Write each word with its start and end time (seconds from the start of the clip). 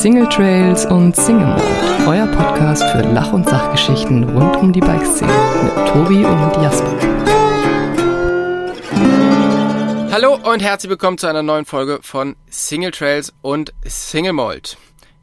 Single 0.00 0.30
Trails 0.30 0.86
und 0.86 1.14
Single 1.14 1.44
Mode, 1.44 2.08
euer 2.08 2.26
Podcast 2.28 2.82
für 2.84 3.02
Lach- 3.02 3.34
und 3.34 3.46
Sachgeschichten 3.46 4.24
rund 4.24 4.56
um 4.56 4.72
die 4.72 4.80
Bikeszene 4.80 5.30
mit 5.62 5.88
Tobi 5.88 6.24
und 6.24 6.62
Jasper. 6.62 6.96
Hallo 10.10 10.36
und 10.36 10.60
herzlich 10.60 10.88
willkommen 10.88 11.18
zu 11.18 11.26
einer 11.26 11.42
neuen 11.42 11.66
Folge 11.66 11.98
von 12.00 12.34
Single 12.48 12.92
Trails 12.92 13.34
und 13.42 13.74
Single 13.84 14.32
Mold. 14.32 14.78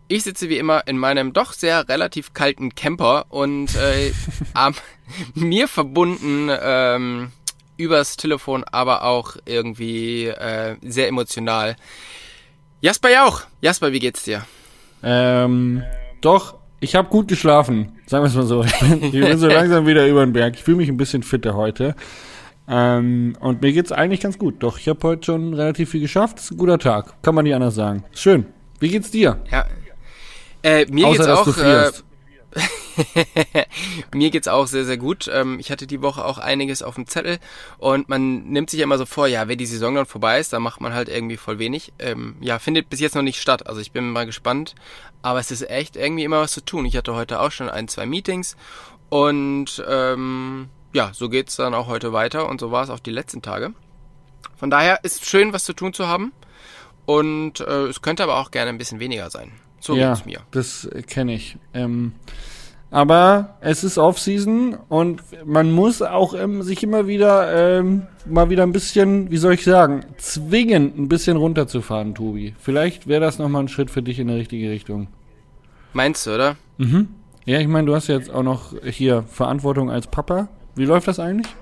Ich 0.10 0.24
sitze 0.24 0.48
wie 0.48 0.60
immer 0.60 0.86
in 0.86 1.00
meinem 1.00 1.34
doch 1.34 1.54
sehr 1.54 1.90
relativ 1.90 2.36
kalten 2.36 2.76
Camper 2.76 3.26
und 3.30 3.76
äh, 3.78 4.14
am 4.54 4.76
mir 5.34 5.68
verbunden 5.68 6.52
ähm, 6.62 7.32
übers 7.78 8.16
Telefon, 8.16 8.64
aber 8.64 9.06
auch 9.06 9.38
irgendwie 9.46 10.28
äh, 10.28 10.76
sehr 10.84 11.08
emotional. 11.08 11.78
Jasper 12.82 13.10
Jauch. 13.10 13.42
Jasper, 13.62 13.92
wie 13.92 14.00
geht's 14.00 14.22
dir? 14.22 14.46
Ähm, 15.04 15.84
doch, 16.22 16.56
ich 16.80 16.96
habe 16.96 17.10
gut 17.10 17.28
geschlafen. 17.28 17.94
Sagen 18.06 18.24
wir 18.24 18.30
es 18.30 18.36
mal 18.36 18.46
so. 18.46 18.64
Ich 18.64 18.80
bin, 18.80 19.04
ich 19.04 19.12
bin 19.12 19.38
so 19.38 19.48
langsam 19.48 19.86
wieder 19.86 20.08
über 20.08 20.26
den 20.26 20.34
Berg. 20.34 20.56
Ich 20.56 20.64
fühle 20.64 20.78
mich 20.78 20.90
ein 20.90 20.98
bisschen 20.98 21.24
fitter 21.24 21.56
heute. 21.56 21.96
Ähm, 22.70 23.36
und 23.40 23.62
mir 23.62 23.72
geht's 23.72 23.92
eigentlich 23.92 24.20
ganz 24.20 24.38
gut. 24.38 24.56
Doch, 24.60 24.78
ich 24.78 24.88
habe 24.90 25.00
heute 25.04 25.26
schon 25.26 25.54
relativ 25.54 25.92
viel 25.92 26.02
geschafft. 26.02 26.40
Ist 26.40 26.52
ein 26.52 26.58
guter 26.58 26.78
Tag. 26.80 27.22
Kann 27.22 27.34
man 27.36 27.44
nicht 27.46 27.56
anders 27.56 27.76
sagen. 27.76 28.04
Ist 28.12 28.22
schön. 28.22 28.46
Wie 28.80 28.90
geht's 28.90 29.10
dir? 29.12 29.40
Ja. 29.52 29.66
Äh, 30.64 30.86
mir 30.92 31.08
Außer, 31.08 31.18
geht's 31.18 31.28
dass 31.28 31.40
auch. 31.40 31.46
du 31.46 31.52
frierst. 31.54 32.04
Äh, 32.52 32.60
mir 34.14 34.30
geht's 34.30 34.48
auch 34.48 34.68
sehr, 34.68 34.86
sehr 34.86 34.98
gut. 34.98 35.30
Ähm, 35.32 35.60
ich 35.60 35.72
hatte 35.72 35.88
die 35.88 36.02
Woche 36.02 36.24
auch 36.24 36.38
einiges 36.38 36.82
auf 36.82 36.96
dem 36.96 37.08
Zettel 37.08 37.40
und 37.78 38.10
man 38.10 38.50
nimmt 38.50 38.70
sich 38.70 38.80
ja 38.80 38.84
immer 38.84 38.98
so 38.98 39.06
vor, 39.06 39.28
ja, 39.28 39.48
wenn 39.48 39.58
die 39.58 39.66
Saison 39.66 39.96
dann 39.96 40.06
vorbei 40.06 40.40
ist, 40.40 40.54
dann 40.54 40.62
macht 40.62 40.82
man 40.82 40.94
halt 40.94 41.10
irgendwie 41.10 41.38
voll 41.38 41.60
wenig. 41.60 41.94
Ähm, 42.00 42.36
ja, 42.42 42.60
findet 42.60 42.90
bis 42.90 43.00
jetzt 43.00 43.16
noch 43.16 43.22
nicht 43.22 43.42
statt. 43.42 43.68
Also 43.68 43.82
ich 43.82 43.92
bin 43.92 44.10
mal 44.12 44.26
gespannt. 44.26 44.76
Aber 45.22 45.40
es 45.40 45.52
ist 45.52 45.70
echt 45.70 45.96
irgendwie 45.96 46.24
immer 46.24 46.42
was 46.42 46.52
zu 46.52 46.64
tun. 46.64 46.86
Ich 46.86 46.96
hatte 46.96 47.16
heute 47.16 47.40
auch 47.40 47.52
schon 47.52 47.70
ein, 47.70 47.88
zwei 47.88 48.06
Meetings 48.06 48.56
und 49.10 49.84
ähm, 49.88 50.70
ja, 50.94 51.12
so 51.14 51.30
geht's 51.30 51.56
dann 51.56 51.74
auch 51.74 51.88
heute 51.88 52.14
weiter 52.14 52.48
und 52.48 52.60
so 52.60 52.72
war 52.72 52.84
es 52.84 52.90
auch 52.90 53.00
die 53.00 53.12
letzten 53.12 53.42
Tage. 53.42 53.74
Von 54.56 54.70
daher 54.70 55.04
ist 55.04 55.26
schön, 55.26 55.54
was 55.54 55.64
zu 55.64 55.74
tun 55.74 55.94
zu 55.94 56.08
haben. 56.08 56.34
Und 57.06 57.62
äh, 57.62 57.86
es 57.86 58.02
könnte 58.02 58.24
aber 58.24 58.38
auch 58.38 58.52
gerne 58.52 58.70
ein 58.70 58.78
bisschen 58.78 59.00
weniger 59.00 59.30
sein. 59.30 59.54
So 59.80 59.96
ja, 59.96 60.14
geht's 60.14 60.26
mir. 60.26 60.42
das 60.52 60.90
kenne 61.08 61.36
ich. 61.36 61.58
Ähm, 61.74 62.14
aber 62.98 63.58
es 63.62 63.84
ist 63.84 64.00
Off-Season 64.00 64.76
und 64.90 65.22
man 65.46 65.72
muss 65.72 66.02
auch 66.02 66.34
ähm, 66.34 66.64
sich 66.64 66.82
immer 66.82 67.06
wieder 67.06 67.78
ähm, 67.78 68.08
mal 68.26 68.50
wieder 68.50 68.64
ein 68.64 68.72
bisschen, 68.72 69.30
wie 69.30 69.38
soll 69.38 69.54
ich 69.54 69.64
sagen, 69.64 70.04
zwingen, 70.18 70.94
ein 70.98 71.08
bisschen 71.08 71.38
runterzufahren, 71.38 72.16
Tobi. 72.16 72.56
Vielleicht 72.58 73.06
wäre 73.06 73.22
das 73.22 73.38
nochmal 73.38 73.62
ein 73.62 73.68
Schritt 73.68 73.92
für 73.92 74.02
dich 74.02 74.18
in 74.18 74.30
die 74.30 74.34
richtige 74.34 74.72
Richtung. 74.72 75.10
Meinst 75.94 76.26
du, 76.26 76.34
oder? 76.34 76.56
Mhm. 76.80 77.10
Ja, 77.46 77.60
ich 77.60 77.68
meine, 77.68 77.86
du 77.86 77.94
hast 77.94 78.08
jetzt 78.08 78.32
auch 78.32 78.42
noch 78.42 78.74
hier 78.84 79.26
Verantwortung 79.32 79.92
als 79.92 80.08
Papa. 80.08 80.48
Wie 80.74 80.86
läuft 80.86 81.08
das 81.08 81.20
eigentlich? 81.20 81.54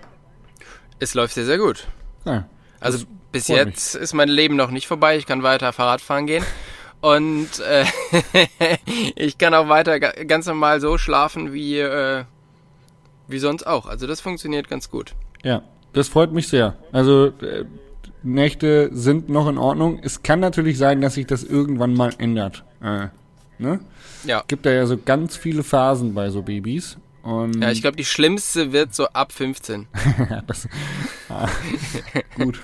Es 0.99 1.15
läuft 1.15 1.33
sehr, 1.33 1.45
sehr 1.45 1.57
gut. 1.57 1.85
Ja. 2.23 2.47
Also 2.79 3.03
bis 3.33 3.49
jetzt 3.49 3.95
ist 3.95 4.13
mein 4.13 4.29
Leben 4.29 4.55
noch 4.55 4.71
nicht 4.71 4.87
vorbei. 4.87 5.17
Ich 5.17 5.25
kann 5.25 5.43
weiter 5.43 5.73
Fahrrad 5.73 5.99
fahren 5.99 6.27
gehen. 6.27 6.45
Und 7.01 7.49
äh, 7.59 7.85
ich 9.15 9.37
kann 9.37 9.53
auch 9.53 9.69
weiter 9.69 9.99
ga- 9.99 10.23
ganz 10.25 10.47
normal 10.47 10.81
so 10.81 10.97
schlafen 10.97 11.53
wie, 11.53 11.77
äh, 11.79 12.23
wie 13.27 13.39
sonst 13.39 13.65
auch. 13.67 13.85
Also 13.85 14.07
das 14.07 14.21
funktioniert 14.21 14.67
ganz 14.69 14.89
gut. 14.89 15.13
Ja, 15.43 15.61
das 15.93 16.07
freut 16.07 16.31
mich 16.31 16.47
sehr. 16.47 16.75
Also 16.91 17.27
äh, 17.41 17.65
Nächte 18.23 18.89
sind 18.91 19.29
noch 19.29 19.47
in 19.47 19.57
Ordnung. 19.59 19.99
Es 20.01 20.23
kann 20.23 20.39
natürlich 20.39 20.77
sein, 20.79 20.99
dass 21.01 21.13
sich 21.13 21.27
das 21.27 21.43
irgendwann 21.43 21.93
mal 21.93 22.11
ändert. 22.17 22.63
Äh, 22.81 23.07
ne? 23.59 23.79
Ja. 24.23 24.43
Gibt 24.47 24.65
da 24.65 24.71
ja 24.71 24.87
so 24.87 24.97
ganz 24.97 25.35
viele 25.37 25.61
Phasen 25.61 26.15
bei 26.15 26.31
so 26.31 26.41
Babys. 26.41 26.97
Und 27.21 27.61
Ja, 27.61 27.71
ich 27.71 27.81
glaube, 27.81 27.97
die 27.97 28.05
schlimmste 28.05 28.71
wird 28.71 28.93
so 28.95 29.07
ab 29.09 29.31
15. 29.31 29.87
das, 30.47 30.67
ah, 31.29 31.47
gut. 32.35 32.59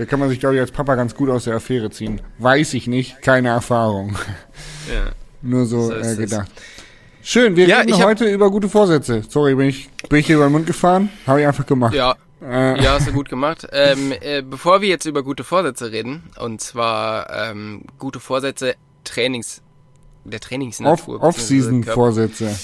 Da 0.00 0.06
kann 0.06 0.18
man 0.18 0.30
sich, 0.30 0.40
glaube 0.40 0.54
ich, 0.54 0.60
als 0.62 0.70
Papa 0.70 0.94
ganz 0.94 1.14
gut 1.14 1.28
aus 1.28 1.44
der 1.44 1.56
Affäre 1.56 1.90
ziehen. 1.90 2.22
Weiß 2.38 2.72
ich 2.72 2.86
nicht, 2.86 3.20
keine 3.20 3.48
Erfahrung. 3.50 4.16
Ja. 4.90 5.10
Nur 5.42 5.66
so, 5.66 5.88
So 5.88 5.92
äh, 5.92 6.16
gedacht. 6.16 6.50
Schön, 7.22 7.54
wir 7.54 7.66
Ja, 7.68 7.80
reden 7.80 8.02
heute 8.02 8.24
über 8.32 8.50
gute 8.50 8.70
Vorsätze. 8.70 9.22
Sorry, 9.28 9.54
bin 9.54 9.68
ich, 9.68 9.90
bin 10.08 10.20
ich 10.20 10.26
hier 10.26 10.36
über 10.36 10.46
den 10.46 10.52
Mund 10.52 10.66
gefahren? 10.66 11.10
Habe 11.26 11.42
ich 11.42 11.46
einfach 11.46 11.66
gemacht. 11.66 11.92
Ja, 11.92 12.16
Äh, 12.42 12.82
ja, 12.82 12.92
hast 12.94 13.08
du 13.08 13.12
gut 13.12 13.28
gemacht. 13.28 13.66
Ähm, 13.72 14.14
äh, 14.22 14.40
bevor 14.40 14.80
wir 14.80 14.88
jetzt 14.88 15.04
über 15.04 15.22
gute 15.22 15.44
Vorsätze 15.44 15.92
reden, 15.92 16.22
und 16.38 16.62
zwar 16.62 17.28
ähm, 17.50 17.82
gute 17.98 18.20
Vorsätze 18.20 18.76
Trainings, 19.04 19.60
der 20.24 20.38
Off- 20.38 20.46
Trainingsnatur. 20.48 21.22
Off-Season-Vorsätze. 21.22 22.58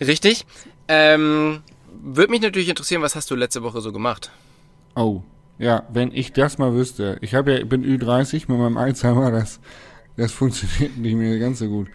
Richtig. 0.00 0.46
Ähm, 0.86 1.62
Würde 2.04 2.30
mich 2.30 2.40
natürlich 2.40 2.68
interessieren, 2.68 3.02
was 3.02 3.16
hast 3.16 3.28
du 3.32 3.34
letzte 3.34 3.64
Woche 3.64 3.80
so 3.80 3.90
gemacht? 3.90 4.30
Oh, 4.94 5.22
ja, 5.58 5.84
wenn 5.92 6.12
ich 6.12 6.32
das 6.32 6.58
mal 6.58 6.74
wüsste. 6.74 7.18
Ich 7.20 7.34
habe 7.34 7.58
ja, 7.58 7.64
bin 7.64 7.84
Ü30 7.84 8.44
mit 8.48 8.58
meinem 8.58 8.76
Alzheimer, 8.76 9.30
das, 9.30 9.60
das 10.16 10.32
funktioniert 10.32 10.96
nicht 10.96 11.14
mehr 11.14 11.38
ganz 11.38 11.58
so 11.58 11.68
gut. 11.68 11.88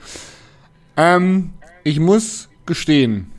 Ähm, 0.97 1.51
ich 1.83 1.99
muss 1.99 2.49
gestehen, 2.65 3.31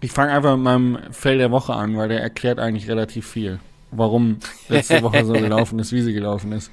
ich 0.00 0.12
fange 0.12 0.32
einfach 0.32 0.56
mit 0.56 0.64
meinem 0.64 0.98
Fell 1.10 1.38
der 1.38 1.50
Woche 1.50 1.74
an, 1.74 1.96
weil 1.96 2.08
der 2.08 2.20
erklärt 2.20 2.58
eigentlich 2.58 2.88
relativ 2.88 3.26
viel, 3.26 3.58
warum 3.90 4.38
letzte 4.68 5.02
Woche 5.02 5.24
so 5.24 5.32
gelaufen 5.32 5.78
ist, 5.78 5.92
wie 5.92 6.02
sie 6.02 6.12
gelaufen 6.12 6.52
ist. 6.52 6.70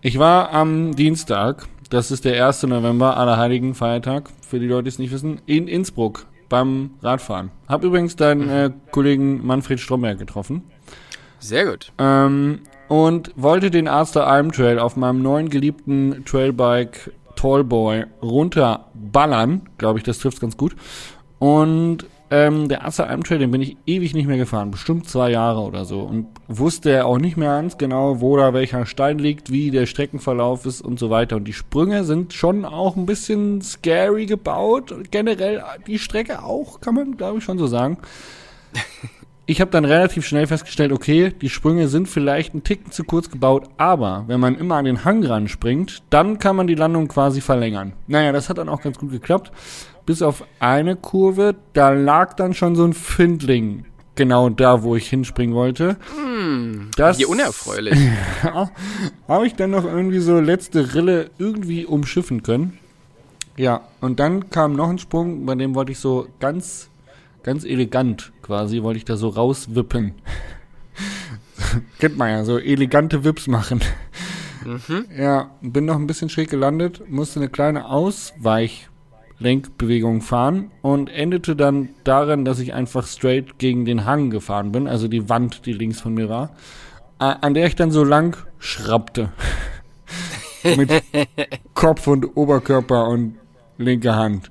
Ich 0.00 0.18
war 0.18 0.52
am 0.52 0.94
Dienstag, 0.94 1.66
das 1.90 2.10
ist 2.10 2.24
der 2.24 2.46
1. 2.46 2.64
November, 2.64 3.16
Allerheiligen 3.16 3.74
Feiertag, 3.74 4.30
für 4.46 4.58
die 4.58 4.66
Leute, 4.66 4.84
die 4.84 4.88
es 4.88 4.98
nicht 4.98 5.12
wissen, 5.12 5.40
in 5.46 5.68
Innsbruck 5.68 6.26
beim 6.48 6.90
Radfahren. 7.02 7.50
Hab 7.68 7.84
übrigens 7.84 8.16
deinen 8.16 8.48
äh, 8.48 8.70
Kollegen 8.90 9.44
Manfred 9.44 9.80
Stromberg 9.80 10.18
getroffen. 10.18 10.62
Sehr 11.46 11.64
gut. 11.64 11.92
Ähm, 11.98 12.60
und 12.88 13.32
wollte 13.36 13.70
den 13.70 13.86
Arster 13.86 14.26
Alm 14.26 14.50
Trail 14.50 14.80
auf 14.80 14.96
meinem 14.96 15.22
neuen 15.22 15.48
geliebten 15.48 16.24
Trailbike 16.24 17.12
Tallboy 17.36 18.04
runterballern. 18.20 19.68
Glaube 19.78 20.00
ich, 20.00 20.04
das 20.04 20.18
trifft 20.18 20.40
ganz 20.40 20.56
gut. 20.56 20.74
Und 21.38 22.06
ähm, 22.32 22.68
der 22.68 22.84
Arster 22.84 23.08
Alm 23.08 23.22
Trail, 23.22 23.38
den 23.38 23.52
bin 23.52 23.62
ich 23.62 23.76
ewig 23.86 24.12
nicht 24.12 24.26
mehr 24.26 24.38
gefahren. 24.38 24.72
Bestimmt 24.72 25.08
zwei 25.08 25.30
Jahre 25.30 25.60
oder 25.60 25.84
so. 25.84 26.00
Und 26.00 26.26
wusste 26.48 27.06
auch 27.06 27.18
nicht 27.18 27.36
mehr 27.36 27.50
ganz 27.50 27.78
genau, 27.78 28.20
wo 28.20 28.36
da 28.36 28.52
welcher 28.52 28.84
Stein 28.84 29.20
liegt, 29.20 29.52
wie 29.52 29.70
der 29.70 29.86
Streckenverlauf 29.86 30.66
ist 30.66 30.80
und 30.80 30.98
so 30.98 31.10
weiter. 31.10 31.36
Und 31.36 31.44
die 31.44 31.52
Sprünge 31.52 32.02
sind 32.02 32.32
schon 32.32 32.64
auch 32.64 32.96
ein 32.96 33.06
bisschen 33.06 33.62
scary 33.62 34.26
gebaut. 34.26 34.92
Generell 35.12 35.62
die 35.86 36.00
Strecke 36.00 36.42
auch, 36.42 36.80
kann 36.80 36.96
man 36.96 37.16
glaube 37.16 37.38
ich 37.38 37.44
schon 37.44 37.58
so 37.58 37.68
sagen 37.68 37.98
ich 39.46 39.60
habe 39.60 39.70
dann 39.70 39.84
relativ 39.84 40.26
schnell 40.26 40.46
festgestellt, 40.46 40.92
okay, 40.92 41.32
die 41.40 41.48
Sprünge 41.48 41.88
sind 41.88 42.08
vielleicht 42.08 42.52
einen 42.52 42.64
Ticken 42.64 42.90
zu 42.90 43.04
kurz 43.04 43.30
gebaut, 43.30 43.68
aber 43.76 44.24
wenn 44.26 44.40
man 44.40 44.56
immer 44.56 44.76
an 44.76 44.84
den 44.84 45.04
Hang 45.04 45.24
ran 45.24 45.48
springt, 45.48 46.02
dann 46.10 46.38
kann 46.38 46.56
man 46.56 46.66
die 46.66 46.74
Landung 46.74 47.08
quasi 47.08 47.40
verlängern. 47.40 47.92
Naja, 48.08 48.32
das 48.32 48.48
hat 48.48 48.58
dann 48.58 48.68
auch 48.68 48.82
ganz 48.82 48.98
gut 48.98 49.10
geklappt. 49.10 49.52
Bis 50.04 50.22
auf 50.22 50.44
eine 50.60 50.96
Kurve, 50.96 51.54
da 51.72 51.90
lag 51.90 52.34
dann 52.34 52.54
schon 52.54 52.76
so 52.76 52.84
ein 52.84 52.92
Findling 52.92 53.84
genau 54.16 54.48
da, 54.48 54.82
wo 54.82 54.96
ich 54.96 55.08
hinspringen 55.08 55.54
wollte. 55.54 55.96
das 56.96 57.18
Wie 57.18 57.26
unerfreulich. 57.26 57.98
habe 59.28 59.46
ich 59.46 59.54
dann 59.54 59.70
noch 59.70 59.84
irgendwie 59.84 60.18
so 60.18 60.40
letzte 60.40 60.94
Rille 60.94 61.30
irgendwie 61.38 61.86
umschiffen 61.86 62.42
können. 62.42 62.78
Ja, 63.56 63.82
und 64.00 64.18
dann 64.18 64.50
kam 64.50 64.74
noch 64.74 64.88
ein 64.88 64.98
Sprung, 64.98 65.46
bei 65.46 65.54
dem 65.54 65.74
wollte 65.74 65.92
ich 65.92 65.98
so 65.98 66.26
ganz, 66.40 66.90
ganz 67.46 67.64
elegant 67.64 68.32
quasi, 68.42 68.82
wollte 68.82 68.98
ich 68.98 69.06
da 69.06 69.16
so 69.16 69.28
rauswippen. 69.28 70.12
Kennt 72.00 72.18
man 72.18 72.30
ja, 72.30 72.44
so 72.44 72.58
elegante 72.58 73.24
Wips 73.24 73.46
machen. 73.46 73.80
Ja, 75.16 75.52
bin 75.62 75.84
noch 75.84 75.94
ein 75.94 76.08
bisschen 76.08 76.28
schräg 76.28 76.50
gelandet, 76.50 77.08
musste 77.08 77.38
eine 77.38 77.48
kleine 77.48 77.88
Ausweichlenkbewegung 77.88 80.22
fahren 80.22 80.72
und 80.82 81.08
endete 81.08 81.54
dann 81.54 81.90
darin, 82.02 82.44
dass 82.44 82.58
ich 82.58 82.74
einfach 82.74 83.06
straight 83.06 83.60
gegen 83.60 83.84
den 83.84 84.04
Hang 84.04 84.30
gefahren 84.30 84.72
bin, 84.72 84.88
also 84.88 85.06
die 85.06 85.28
Wand, 85.28 85.66
die 85.66 85.72
links 85.72 86.00
von 86.00 86.14
mir 86.14 86.28
war, 86.28 86.50
an 87.18 87.54
der 87.54 87.68
ich 87.68 87.76
dann 87.76 87.92
so 87.92 88.02
lang 88.02 88.36
schrappte. 88.58 89.30
Mit 90.76 90.90
Kopf 91.74 92.08
und 92.08 92.36
Oberkörper 92.36 93.06
und 93.06 93.36
linke 93.78 94.16
Hand. 94.16 94.50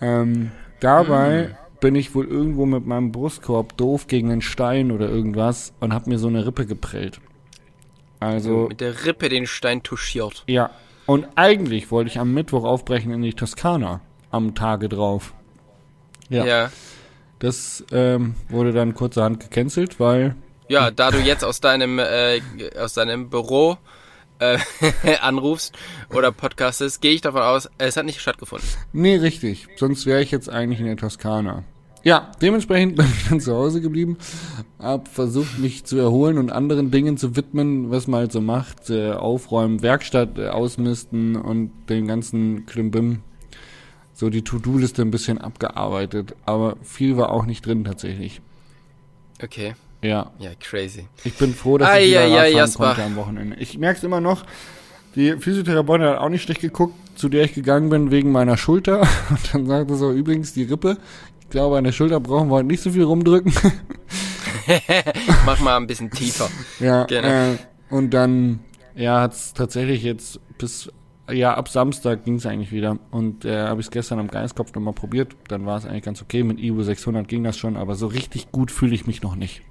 Ähm, 0.00 0.50
dabei 0.80 1.58
bin 1.80 1.94
ich 1.94 2.14
wohl 2.14 2.26
irgendwo 2.26 2.66
mit 2.66 2.86
meinem 2.86 3.12
Brustkorb 3.12 3.76
doof 3.76 4.06
gegen 4.06 4.30
einen 4.30 4.42
Stein 4.42 4.90
oder 4.92 5.08
irgendwas 5.08 5.72
und 5.80 5.92
hab 5.94 6.06
mir 6.06 6.18
so 6.18 6.28
eine 6.28 6.46
Rippe 6.46 6.66
geprellt. 6.66 7.20
Also, 8.20 8.66
Mit 8.68 8.80
der 8.80 9.06
Rippe 9.06 9.28
den 9.28 9.46
Stein 9.46 9.82
touchiert. 9.82 10.44
ja. 10.46 10.70
Und 11.06 11.26
eigentlich 11.34 11.90
wollte 11.90 12.08
ich 12.08 12.20
am 12.20 12.32
Mittwoch 12.34 12.62
aufbrechen 12.62 13.12
in 13.12 13.22
die 13.22 13.32
Toskana 13.34 14.00
am 14.30 14.54
Tage 14.54 14.88
drauf. 14.88 15.34
Ja. 16.28 16.44
Ja. 16.44 16.70
Das 17.40 17.84
ähm, 17.90 18.36
wurde 18.48 18.72
dann 18.72 18.94
kurzerhand 18.94 19.40
gecancelt, 19.40 19.98
weil 19.98 20.36
Ja, 20.68 20.92
da 20.92 21.10
du 21.10 21.18
jetzt 21.18 21.42
aus 21.44 21.60
deinem, 21.60 21.98
äh, 21.98 22.40
aus 22.78 22.92
deinem 22.92 23.28
Büro 23.28 23.76
äh, 24.40 24.58
anrufst 25.20 25.76
oder 26.12 26.32
podcastest, 26.32 27.00
gehe 27.00 27.12
ich 27.12 27.20
davon 27.20 27.42
aus, 27.42 27.70
es 27.78 27.96
hat 27.96 28.04
nicht 28.04 28.20
stattgefunden. 28.20 28.68
Nee, 28.92 29.16
richtig. 29.16 29.68
Sonst 29.76 30.06
wäre 30.06 30.22
ich 30.22 30.30
jetzt 30.30 30.48
eigentlich 30.48 30.80
in 30.80 30.86
der 30.86 30.96
Toskana. 30.96 31.64
Ja, 32.02 32.32
dementsprechend 32.40 32.96
bin 32.96 33.06
ich 33.06 33.28
dann 33.28 33.40
zu 33.40 33.54
Hause 33.54 33.82
geblieben, 33.82 34.16
hab 34.78 35.08
versucht 35.08 35.58
mich 35.58 35.84
zu 35.84 35.98
erholen 35.98 36.38
und 36.38 36.50
anderen 36.50 36.90
Dingen 36.90 37.18
zu 37.18 37.36
widmen, 37.36 37.90
was 37.90 38.06
man 38.06 38.20
halt 38.20 38.32
so 38.32 38.40
macht, 38.40 38.88
äh, 38.88 39.12
aufräumen, 39.12 39.82
Werkstatt 39.82 40.38
äh, 40.38 40.48
ausmisten 40.48 41.36
und 41.36 41.70
den 41.90 42.06
ganzen 42.06 42.64
Klimbim, 42.64 43.20
so 44.14 44.30
die 44.30 44.42
To-Do-Liste 44.42 45.02
ein 45.02 45.10
bisschen 45.10 45.38
abgearbeitet, 45.38 46.34
aber 46.46 46.76
viel 46.82 47.18
war 47.18 47.32
auch 47.32 47.44
nicht 47.44 47.66
drin 47.66 47.84
tatsächlich. 47.84 48.40
Okay. 49.42 49.74
Ja, 50.02 50.30
Ja, 50.38 50.50
crazy. 50.58 51.06
ich 51.24 51.34
bin 51.34 51.54
froh, 51.54 51.76
dass 51.78 51.88
Ei, 51.90 52.04
ich 52.04 52.10
wieder 52.10 52.22
Radfahren 52.22 52.56
Jasper. 52.56 52.86
konnte 52.86 53.02
am 53.04 53.16
Wochenende. 53.16 53.56
Ich 53.58 53.76
merk's 53.78 54.02
immer 54.02 54.20
noch, 54.20 54.44
die 55.14 55.32
Physiotherapeutin 55.36 56.06
hat 56.06 56.18
auch 56.18 56.28
nicht 56.28 56.42
schlecht 56.42 56.60
geguckt, 56.60 56.94
zu 57.16 57.28
der 57.28 57.44
ich 57.44 57.52
gegangen 57.54 57.90
bin 57.90 58.10
wegen 58.10 58.32
meiner 58.32 58.56
Schulter. 58.56 59.00
Und 59.30 59.54
dann 59.54 59.66
sagte 59.66 59.94
so, 59.96 60.10
übrigens 60.12 60.52
die 60.54 60.62
Rippe. 60.64 60.96
Ich 61.42 61.50
glaube, 61.50 61.76
an 61.78 61.84
der 61.84 61.92
Schulter 61.92 62.20
brauchen 62.20 62.48
wir 62.48 62.54
heute 62.56 62.68
nicht 62.68 62.82
so 62.82 62.90
viel 62.90 63.02
rumdrücken. 63.02 63.52
Mach 65.46 65.60
mal 65.60 65.76
ein 65.76 65.86
bisschen 65.86 66.10
tiefer. 66.10 66.48
ja, 66.80 67.04
Genau. 67.04 67.28
äh, 67.28 67.56
und 67.90 68.14
dann, 68.14 68.60
ja, 68.94 69.20
hat's 69.20 69.52
tatsächlich 69.52 70.02
jetzt 70.04 70.38
bis, 70.58 70.90
ja, 71.30 71.54
ab 71.54 71.68
Samstag 71.68 72.24
ging's 72.24 72.46
eigentlich 72.46 72.70
wieder. 72.72 72.98
Und 73.10 73.44
äh, 73.44 73.62
habe 73.66 73.80
ich 73.80 73.90
gestern 73.90 74.20
am 74.20 74.28
Geistkopf 74.28 74.72
nochmal 74.74 74.94
probiert. 74.94 75.34
Dann 75.48 75.66
war 75.66 75.76
es 75.76 75.86
eigentlich 75.86 76.04
ganz 76.04 76.22
okay. 76.22 76.44
Mit 76.44 76.60
Ivo 76.60 76.82
600 76.82 77.26
ging 77.26 77.42
das 77.42 77.58
schon, 77.58 77.76
aber 77.76 77.96
so 77.96 78.06
richtig 78.06 78.52
gut 78.52 78.70
fühle 78.70 78.94
ich 78.94 79.06
mich 79.06 79.22
noch 79.22 79.34
nicht. 79.34 79.62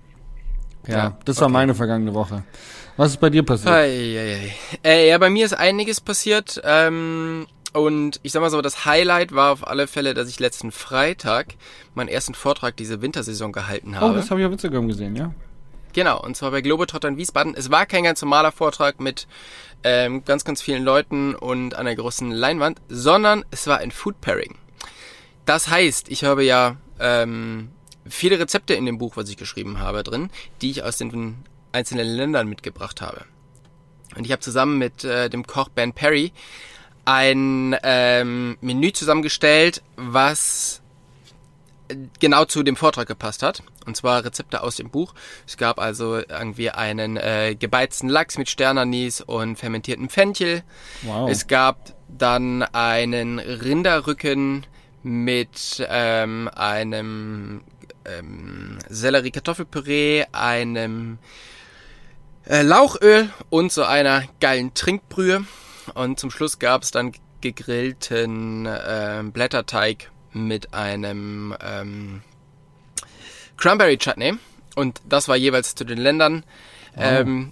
Ja, 0.89 0.97
Ja, 0.97 1.17
das 1.25 1.37
war 1.37 1.45
okay. 1.45 1.53
meine 1.53 1.75
vergangene 1.75 2.13
Woche. 2.13 2.43
Was 2.97 3.11
ist 3.11 3.19
bei 3.19 3.29
dir 3.29 3.43
passiert? 3.43 3.73
Ei. 3.73 4.51
Äh, 4.83 5.07
ja, 5.09 5.17
bei 5.17 5.29
mir 5.29 5.45
ist 5.45 5.53
einiges 5.53 6.01
passiert. 6.01 6.61
Ähm, 6.65 7.47
und 7.71 8.19
ich 8.23 8.31
sag 8.31 8.41
mal 8.41 8.49
so, 8.49 8.61
das 8.61 8.83
Highlight 8.85 9.33
war 9.33 9.53
auf 9.53 9.65
alle 9.67 9.87
Fälle, 9.87 10.13
dass 10.13 10.27
ich 10.27 10.39
letzten 10.39 10.71
Freitag 10.71 11.55
meinen 11.93 12.09
ersten 12.09 12.33
Vortrag 12.33 12.75
diese 12.75 13.01
Wintersaison 13.01 13.51
gehalten 13.51 13.93
Oh, 13.97 14.01
habe. 14.01 14.15
das 14.15 14.31
habe 14.31 14.41
ich 14.41 14.45
auf 14.47 14.51
Instagram 14.51 14.87
gesehen, 14.87 15.15
ja? 15.15 15.31
Genau, 15.93 16.21
und 16.21 16.35
zwar 16.35 16.51
bei 16.51 16.61
Globetrotter 16.61 17.07
in 17.07 17.17
Wiesbaden. 17.17 17.55
Es 17.55 17.71
war 17.71 17.85
kein 17.85 18.03
ganz 18.03 18.21
normaler 18.21 18.51
Vortrag 18.51 18.99
mit 18.99 19.27
ähm, 19.83 20.23
ganz, 20.25 20.43
ganz 20.43 20.61
vielen 20.61 20.83
Leuten 20.83 21.35
und 21.35 21.75
einer 21.75 21.95
großen 21.95 22.31
Leinwand, 22.31 22.79
sondern 22.89 23.45
es 23.49 23.65
war 23.65 23.77
ein 23.79 23.91
Food 23.91 24.19
Pairing. 24.21 24.55
Das 25.45 25.69
heißt, 25.69 26.09
ich 26.09 26.23
habe 26.25 26.43
ja 26.43 26.75
ähm, 26.99 27.69
viele 28.09 28.39
Rezepte 28.39 28.73
in 28.73 28.85
dem 28.85 28.97
Buch, 28.97 29.17
was 29.17 29.29
ich 29.29 29.37
geschrieben 29.37 29.79
habe, 29.79 30.03
drin, 30.03 30.29
die 30.61 30.71
ich 30.71 30.83
aus 30.83 30.97
den 30.97 31.43
einzelnen 31.71 32.07
Ländern 32.07 32.47
mitgebracht 32.47 33.01
habe. 33.01 33.25
Und 34.15 34.25
ich 34.25 34.31
habe 34.31 34.41
zusammen 34.41 34.77
mit 34.77 35.03
äh, 35.03 35.29
dem 35.29 35.45
Koch 35.45 35.69
Ben 35.69 35.93
Perry 35.93 36.31
ein 37.05 37.75
ähm, 37.83 38.57
Menü 38.61 38.91
zusammengestellt, 38.91 39.81
was 39.95 40.81
genau 42.19 42.45
zu 42.45 42.63
dem 42.63 42.75
Vortrag 42.75 43.07
gepasst 43.07 43.43
hat. 43.43 43.63
Und 43.85 43.95
zwar 43.95 44.23
Rezepte 44.23 44.61
aus 44.61 44.75
dem 44.75 44.89
Buch. 44.91 45.13
Es 45.47 45.57
gab 45.57 45.79
also 45.79 46.17
irgendwie 46.17 46.69
einen 46.69 47.17
äh, 47.17 47.55
gebeizten 47.57 48.09
Lachs 48.09 48.37
mit 48.37 48.49
Sternanis 48.49 49.21
und 49.21 49.57
fermentiertem 49.57 50.09
Fenchel. 50.09 50.63
Wow. 51.01 51.29
Es 51.29 51.47
gab 51.47 51.93
dann 52.07 52.63
einen 52.63 53.39
Rinderrücken 53.39 54.67
mit 55.01 55.85
ähm, 55.89 56.49
einem 56.53 57.61
ähm, 58.05 58.79
Sellerie-Kartoffelpüree, 58.89 60.25
einem 60.31 61.17
äh, 62.45 62.61
Lauchöl 62.61 63.29
und 63.49 63.71
so 63.71 63.83
einer 63.83 64.23
geilen 64.39 64.73
Trinkbrühe. 64.73 65.45
Und 65.93 66.19
zum 66.19 66.31
Schluss 66.31 66.59
gab 66.59 66.83
es 66.83 66.91
dann 66.91 67.13
gegrillten 67.41 68.65
äh, 68.65 69.23
Blätterteig 69.23 70.11
mit 70.33 70.73
einem 70.73 71.55
ähm, 71.61 72.21
Cranberry 73.57 73.97
Chutney. 73.97 74.37
Und 74.75 75.01
das 75.07 75.27
war 75.27 75.35
jeweils 75.35 75.75
zu 75.75 75.83
den 75.83 75.97
Ländern 75.97 76.43
ähm, 76.95 77.51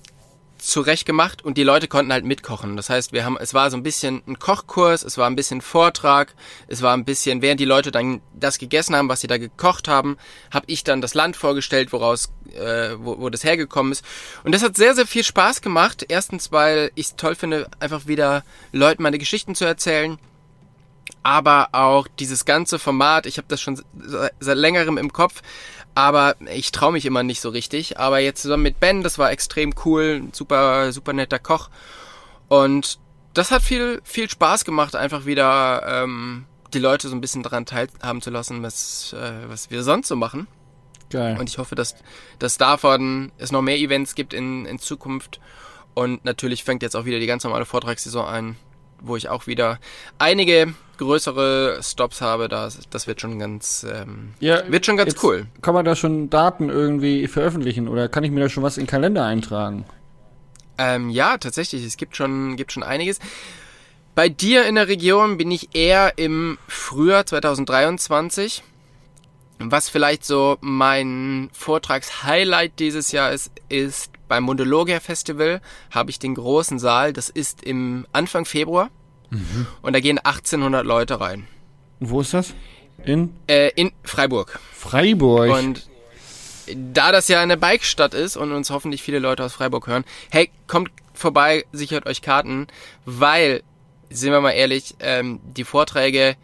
zurecht 0.57 1.05
gemacht 1.05 1.43
und 1.43 1.57
die 1.57 1.63
Leute 1.63 1.87
konnten 1.87 2.11
halt 2.11 2.25
mitkochen. 2.25 2.75
Das 2.75 2.89
heißt, 2.89 3.13
wir 3.13 3.25
haben, 3.25 3.37
es 3.39 3.53
war 3.53 3.69
so 3.71 3.77
ein 3.77 3.83
bisschen 3.83 4.21
ein 4.27 4.39
Kochkurs, 4.39 5.03
es 5.03 5.17
war 5.17 5.29
ein 5.29 5.35
bisschen 5.35 5.61
Vortrag, 5.61 6.33
es 6.67 6.81
war 6.81 6.93
ein 6.93 7.05
bisschen, 7.05 7.41
während 7.41 7.59
die 7.59 7.65
Leute 7.65 7.91
dann 7.91 8.21
das 8.33 8.57
gegessen 8.57 8.95
haben, 8.95 9.09
was 9.09 9.21
sie 9.21 9.27
da 9.27 9.37
gekocht 9.37 9.87
haben, 9.87 10.17
habe 10.51 10.65
ich 10.67 10.83
dann 10.83 11.01
das 11.01 11.13
Land 11.13 11.35
vorgestellt, 11.35 11.93
woraus, 11.93 12.31
äh, 12.53 12.95
wo, 12.97 13.19
wo 13.19 13.29
das 13.29 13.43
hergekommen 13.43 13.91
ist. 13.91 14.03
Und 14.43 14.53
das 14.53 14.63
hat 14.63 14.77
sehr, 14.77 14.95
sehr 14.95 15.07
viel 15.07 15.23
Spaß 15.23 15.61
gemacht. 15.61 16.05
Erstens, 16.07 16.51
weil 16.51 16.91
ich 16.95 17.07
es 17.07 17.15
toll 17.15 17.35
finde, 17.35 17.69
einfach 17.79 18.07
wieder 18.07 18.43
Leuten 18.71 19.03
meine 19.03 19.17
Geschichten 19.17 19.55
zu 19.55 19.65
erzählen 19.65 20.17
aber 21.23 21.69
auch 21.73 22.07
dieses 22.19 22.45
ganze 22.45 22.79
Format, 22.79 23.25
ich 23.25 23.37
habe 23.37 23.47
das 23.49 23.61
schon 23.61 23.81
seit, 23.97 24.33
seit 24.39 24.57
längerem 24.57 24.97
im 24.97 25.11
Kopf, 25.11 25.41
aber 25.97 26.35
ich 26.53 26.71
traue 26.71 26.91
mich 26.91 27.07
immer 27.07 27.23
nicht 27.23 27.41
so 27.41 27.49
richtig. 27.49 27.97
Aber 27.97 28.19
jetzt 28.19 28.43
zusammen 28.43 28.61
mit 28.61 28.79
Ben, 28.79 29.01
das 29.01 29.17
war 29.17 29.31
extrem 29.31 29.73
cool, 29.83 30.21
ein 30.21 30.31
super, 30.31 30.91
super 30.91 31.11
netter 31.11 31.39
Koch. 31.39 31.71
Und 32.49 32.99
das 33.33 33.49
hat 33.49 33.63
viel, 33.63 33.99
viel 34.03 34.29
Spaß 34.29 34.63
gemacht, 34.63 34.95
einfach 34.95 35.25
wieder 35.25 36.03
ähm, 36.03 36.45
die 36.71 36.77
Leute 36.77 37.09
so 37.09 37.15
ein 37.15 37.21
bisschen 37.21 37.41
daran 37.41 37.65
teilhaben 37.65 38.21
zu 38.21 38.29
lassen, 38.29 38.61
was, 38.61 39.13
äh, 39.13 39.49
was 39.49 39.71
wir 39.71 39.81
sonst 39.81 40.09
so 40.09 40.15
machen. 40.15 40.45
Geil. 41.09 41.35
Und 41.39 41.49
ich 41.49 41.57
hoffe, 41.57 41.73
dass, 41.73 41.95
dass 42.37 42.59
davon 42.59 43.31
es 43.39 43.51
noch 43.51 43.63
mehr 43.63 43.79
Events 43.79 44.13
gibt 44.13 44.35
in, 44.35 44.67
in 44.67 44.77
Zukunft. 44.77 45.39
Und 45.95 46.23
natürlich 46.25 46.63
fängt 46.63 46.83
jetzt 46.83 46.95
auch 46.95 47.05
wieder 47.05 47.19
die 47.19 47.25
ganz 47.25 47.43
normale 47.43 47.65
Vortragssaison 47.65 48.23
an, 48.23 48.55
wo 49.01 49.15
ich 49.15 49.29
auch 49.29 49.47
wieder 49.47 49.79
einige 50.19 50.75
größere 50.97 51.79
Stops 51.81 52.21
habe. 52.21 52.47
Das, 52.49 52.79
das 52.89 53.07
wird 53.07 53.21
schon 53.21 53.39
ganz, 53.39 53.85
ähm, 53.89 54.33
Ja, 54.39 54.61
wird 54.69 54.85
schon 54.85 54.97
ganz 54.97 55.15
cool. 55.23 55.47
Kann 55.61 55.73
man 55.73 55.85
da 55.85 55.95
schon 55.95 56.29
Daten 56.29 56.69
irgendwie 56.69 57.27
veröffentlichen 57.27 57.87
oder 57.87 58.07
kann 58.07 58.23
ich 58.23 58.31
mir 58.31 58.39
da 58.39 58.49
schon 58.49 58.63
was 58.63 58.77
in 58.77 58.83
den 58.83 58.89
Kalender 58.89 59.25
eintragen? 59.25 59.85
Ähm, 60.77 61.09
ja, 61.09 61.37
tatsächlich, 61.37 61.83
es 61.83 61.97
gibt 61.97 62.15
schon, 62.15 62.55
gibt 62.55 62.71
schon 62.71 62.83
einiges. 62.83 63.19
Bei 64.15 64.29
dir 64.29 64.65
in 64.65 64.75
der 64.75 64.87
Region 64.87 65.37
bin 65.37 65.51
ich 65.51 65.75
eher 65.75 66.17
im 66.17 66.57
Frühjahr 66.67 67.25
2023. 67.25 68.63
Was 69.59 69.89
vielleicht 69.89 70.23
so 70.23 70.57
mein 70.61 71.49
Vortragshighlight 71.51 72.79
dieses 72.79 73.11
Jahr 73.11 73.31
ist, 73.31 73.51
ist 73.69 74.11
beim 74.27 74.43
Mundologia 74.43 74.99
Festival 74.99 75.61
habe 75.89 76.09
ich 76.09 76.19
den 76.19 76.35
großen 76.35 76.79
Saal. 76.79 77.13
Das 77.13 77.29
ist 77.29 77.63
im 77.63 78.05
Anfang 78.11 78.45
Februar. 78.45 78.89
Und 79.81 79.93
da 79.93 79.99
gehen 79.99 80.19
1800 80.19 80.85
Leute 80.85 81.19
rein. 81.19 81.47
Und 81.99 82.09
wo 82.09 82.21
ist 82.21 82.33
das? 82.33 82.53
In 83.05 83.33
Äh, 83.47 83.71
in 83.75 83.91
Freiburg. 84.03 84.59
Freiburg. 84.73 85.51
Und 85.51 85.87
da 86.75 87.11
das 87.11 87.27
ja 87.27 87.41
eine 87.41 87.57
Bikestadt 87.57 88.13
ist 88.13 88.37
und 88.37 88.51
uns 88.51 88.69
hoffentlich 88.69 89.01
viele 89.03 89.19
Leute 89.19 89.43
aus 89.43 89.53
Freiburg 89.53 89.87
hören, 89.87 90.03
hey, 90.29 90.49
kommt 90.67 90.91
vorbei, 91.13 91.65
sichert 91.71 92.05
euch 92.05 92.21
Karten, 92.21 92.67
weil, 93.05 93.63
sind 94.09 94.31
wir 94.31 94.41
mal 94.41 94.51
ehrlich, 94.51 94.95
ähm, 94.99 95.39
die 95.43 95.63
Vorträge, 95.63 96.35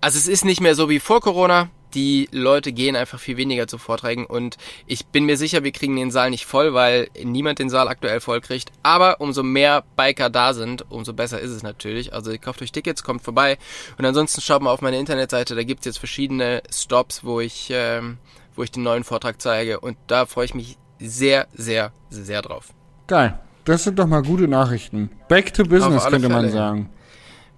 also 0.00 0.18
es 0.18 0.28
ist 0.28 0.44
nicht 0.44 0.60
mehr 0.60 0.74
so 0.74 0.88
wie 0.88 1.00
vor 1.00 1.20
Corona, 1.20 1.70
die 1.94 2.28
Leute 2.32 2.72
gehen 2.72 2.96
einfach 2.96 3.18
viel 3.18 3.36
weniger 3.36 3.66
zu 3.66 3.78
Vorträgen 3.78 4.26
und 4.26 4.56
ich 4.86 5.06
bin 5.06 5.24
mir 5.24 5.36
sicher, 5.36 5.64
wir 5.64 5.72
kriegen 5.72 5.96
den 5.96 6.10
Saal 6.10 6.30
nicht 6.30 6.46
voll, 6.46 6.74
weil 6.74 7.08
niemand 7.22 7.58
den 7.58 7.70
Saal 7.70 7.88
aktuell 7.88 8.20
voll 8.20 8.40
kriegt. 8.40 8.70
Aber 8.82 9.20
umso 9.20 9.42
mehr 9.42 9.84
Biker 9.96 10.30
da 10.30 10.54
sind, 10.54 10.84
umso 10.90 11.12
besser 11.12 11.40
ist 11.40 11.50
es 11.50 11.62
natürlich. 11.62 12.12
Also 12.12 12.30
ihr 12.30 12.38
kauft 12.38 12.62
euch 12.62 12.72
Tickets, 12.72 13.02
kommt 13.02 13.22
vorbei 13.22 13.58
und 13.96 14.04
ansonsten 14.04 14.40
schaut 14.40 14.62
mal 14.62 14.70
auf 14.70 14.82
meine 14.82 14.98
Internetseite, 14.98 15.54
da 15.54 15.62
gibt's 15.62 15.86
jetzt 15.86 15.98
verschiedene 15.98 16.62
Stops, 16.72 17.24
wo 17.24 17.40
ich, 17.40 17.68
ähm, 17.70 18.18
wo 18.54 18.62
ich 18.62 18.70
den 18.70 18.82
neuen 18.82 19.04
Vortrag 19.04 19.40
zeige 19.40 19.80
und 19.80 19.96
da 20.06 20.26
freue 20.26 20.44
ich 20.44 20.54
mich 20.54 20.76
sehr, 20.98 21.46
sehr, 21.54 21.92
sehr 22.10 22.42
drauf. 22.42 22.72
Geil. 23.06 23.38
Das 23.64 23.84
sind 23.84 23.98
doch 23.98 24.06
mal 24.06 24.22
gute 24.22 24.48
Nachrichten. 24.48 25.10
Back 25.28 25.52
to 25.52 25.62
business 25.64 26.06
könnte 26.06 26.28
man 26.28 26.40
Fälle. 26.40 26.52
sagen. 26.52 26.90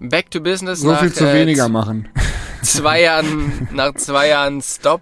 Back 0.01 0.29
to 0.31 0.41
business 0.41 0.81
So 0.81 0.91
nach 0.91 0.99
viel 0.99 1.13
zu 1.13 1.25
äh, 1.25 1.33
weniger 1.33 1.69
machen. 1.69 2.09
zwei 2.61 3.01
Jahren, 3.01 3.67
nach 3.71 3.93
zwei 3.95 4.27
Jahren 4.27 4.61
Stop 4.61 5.01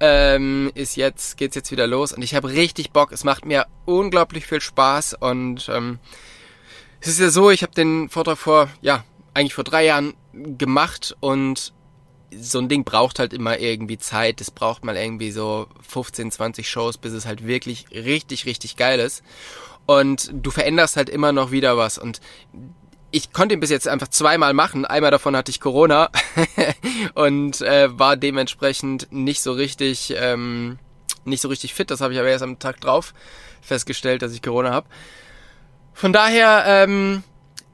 ähm, 0.00 0.70
ist 0.74 0.96
jetzt, 0.96 1.36
geht's 1.36 1.56
jetzt 1.56 1.70
wieder 1.70 1.86
los 1.86 2.12
und 2.12 2.22
ich 2.22 2.34
habe 2.34 2.48
richtig 2.50 2.92
Bock. 2.92 3.12
Es 3.12 3.24
macht 3.24 3.44
mir 3.44 3.66
unglaublich 3.84 4.46
viel 4.46 4.60
Spaß 4.60 5.14
und 5.14 5.68
ähm, 5.68 5.98
es 7.00 7.08
ist 7.08 7.20
ja 7.20 7.30
so, 7.30 7.50
ich 7.50 7.62
habe 7.62 7.74
den 7.74 8.08
Vortrag 8.08 8.38
vor, 8.38 8.68
ja, 8.80 9.04
eigentlich 9.34 9.54
vor 9.54 9.64
drei 9.64 9.84
Jahren 9.84 10.14
gemacht 10.32 11.16
und 11.20 11.72
so 12.36 12.58
ein 12.58 12.68
Ding 12.68 12.84
braucht 12.84 13.18
halt 13.18 13.32
immer 13.32 13.58
irgendwie 13.58 13.98
Zeit. 13.98 14.40
Es 14.40 14.50
braucht 14.50 14.84
mal 14.84 14.96
irgendwie 14.96 15.30
so 15.30 15.66
15, 15.88 16.30
20 16.30 16.68
Shows, 16.68 16.98
bis 16.98 17.12
es 17.12 17.26
halt 17.26 17.46
wirklich 17.46 17.86
richtig, 17.90 18.44
richtig 18.46 18.76
geil 18.76 19.00
ist. 19.00 19.22
Und 19.86 20.30
du 20.32 20.50
veränderst 20.50 20.96
halt 20.96 21.08
immer 21.08 21.32
noch 21.32 21.50
wieder 21.50 21.76
was. 21.78 21.96
Und 21.96 22.20
ich 23.10 23.32
konnte 23.32 23.54
ihn 23.54 23.60
bis 23.60 23.70
jetzt 23.70 23.88
einfach 23.88 24.08
zweimal 24.08 24.52
machen. 24.52 24.84
Einmal 24.84 25.10
davon 25.10 25.36
hatte 25.36 25.50
ich 25.50 25.60
Corona 25.60 26.10
und 27.14 27.60
äh, 27.62 27.98
war 27.98 28.16
dementsprechend 28.16 29.08
nicht 29.10 29.40
so 29.40 29.52
richtig, 29.52 30.14
ähm, 30.16 30.78
nicht 31.24 31.40
so 31.40 31.48
richtig 31.48 31.74
fit. 31.74 31.90
Das 31.90 32.00
habe 32.00 32.12
ich 32.12 32.18
aber 32.18 32.28
erst 32.28 32.44
am 32.44 32.58
Tag 32.58 32.80
drauf 32.80 33.14
festgestellt, 33.62 34.22
dass 34.22 34.32
ich 34.32 34.42
Corona 34.42 34.70
habe. 34.70 34.88
Von 35.94 36.12
daher, 36.12 36.64
ähm, 36.66 37.22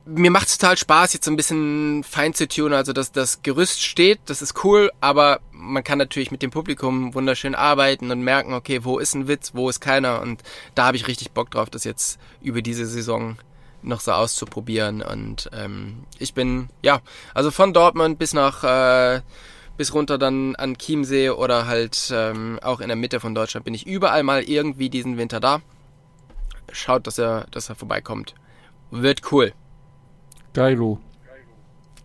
mir 0.07 0.31
macht 0.31 0.49
es 0.49 0.59
total 0.59 0.77
Spaß, 0.77 1.15
jetzt 1.15 1.25
so 1.25 1.31
ein 1.31 1.37
bisschen 1.37 2.05
fein 2.05 2.35
zu 2.35 2.47
tun. 2.47 2.73
Also 2.73 2.93
dass 2.93 3.11
das 3.11 3.43
Gerüst 3.43 3.83
steht, 3.83 4.21
das 4.27 4.41
ist 4.41 4.65
cool, 4.65 4.93
aber 5.01 5.41
man 5.51 5.83
kann 5.83 5.99
natürlich 5.99 6.31
mit 6.31 6.43
dem 6.43 6.51
Publikum 6.51 7.15
wunderschön 7.15 7.55
arbeiten 7.55 8.11
und 8.11 8.21
merken, 8.21 8.55
okay, 8.55 8.85
wo 8.85 8.99
ist 8.99 9.15
ein 9.15 9.29
Witz, 9.29 9.53
wo 9.55 9.69
ist 9.69 9.81
keiner. 9.81 10.21
Und 10.21 10.43
da 10.75 10.87
habe 10.87 10.97
ich 10.97 11.09
richtig 11.09 11.33
Bock 11.33 11.51
drauf, 11.51 11.71
das 11.71 11.85
jetzt 11.85 12.21
über 12.41 12.63
diese 12.63 12.87
Saison 12.87 13.37
noch 13.85 14.01
so 14.01 14.13
auszuprobieren. 14.13 15.03
Und 15.03 15.51
ähm, 15.53 16.05
ich 16.19 16.35
bin, 16.35 16.69
ja, 16.83 17.01
also 17.35 17.51
von 17.51 17.73
Dortmund 17.73 18.19
bis 18.19 18.33
nach 18.35 18.65
äh, 18.65 19.21
bis 19.77 19.93
runter 19.95 20.19
dann 20.19 20.55
an 20.57 20.77
Chiemsee 20.77 21.31
oder 21.31 21.67
halt 21.67 22.13
ähm, 22.15 22.59
auch 22.63 22.81
in 22.81 22.89
der 22.89 22.97
Mitte 22.97 23.21
von 23.21 23.35
Deutschland 23.35 23.65
bin 23.65 23.75
ich 23.75 23.87
überall 23.87 24.23
mal 24.23 24.43
irgendwie 24.43 24.89
diesen 24.89 25.17
Winter 25.17 25.41
da. 25.41 25.61
Schaut, 26.73 27.07
dass 27.07 27.19
er, 27.19 27.47
dass 27.51 27.69
er 27.69 27.75
vorbeikommt. 27.75 28.35
Wird 28.91 29.33
cool. 29.33 29.53
Geilo. 30.53 31.01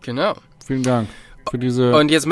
Genau. 0.02 0.34
Vielen 0.64 0.82
Dank 0.82 1.08
für 1.48 1.58
diese 1.58 1.94
Und 1.94 2.10
jetzt 2.10 2.28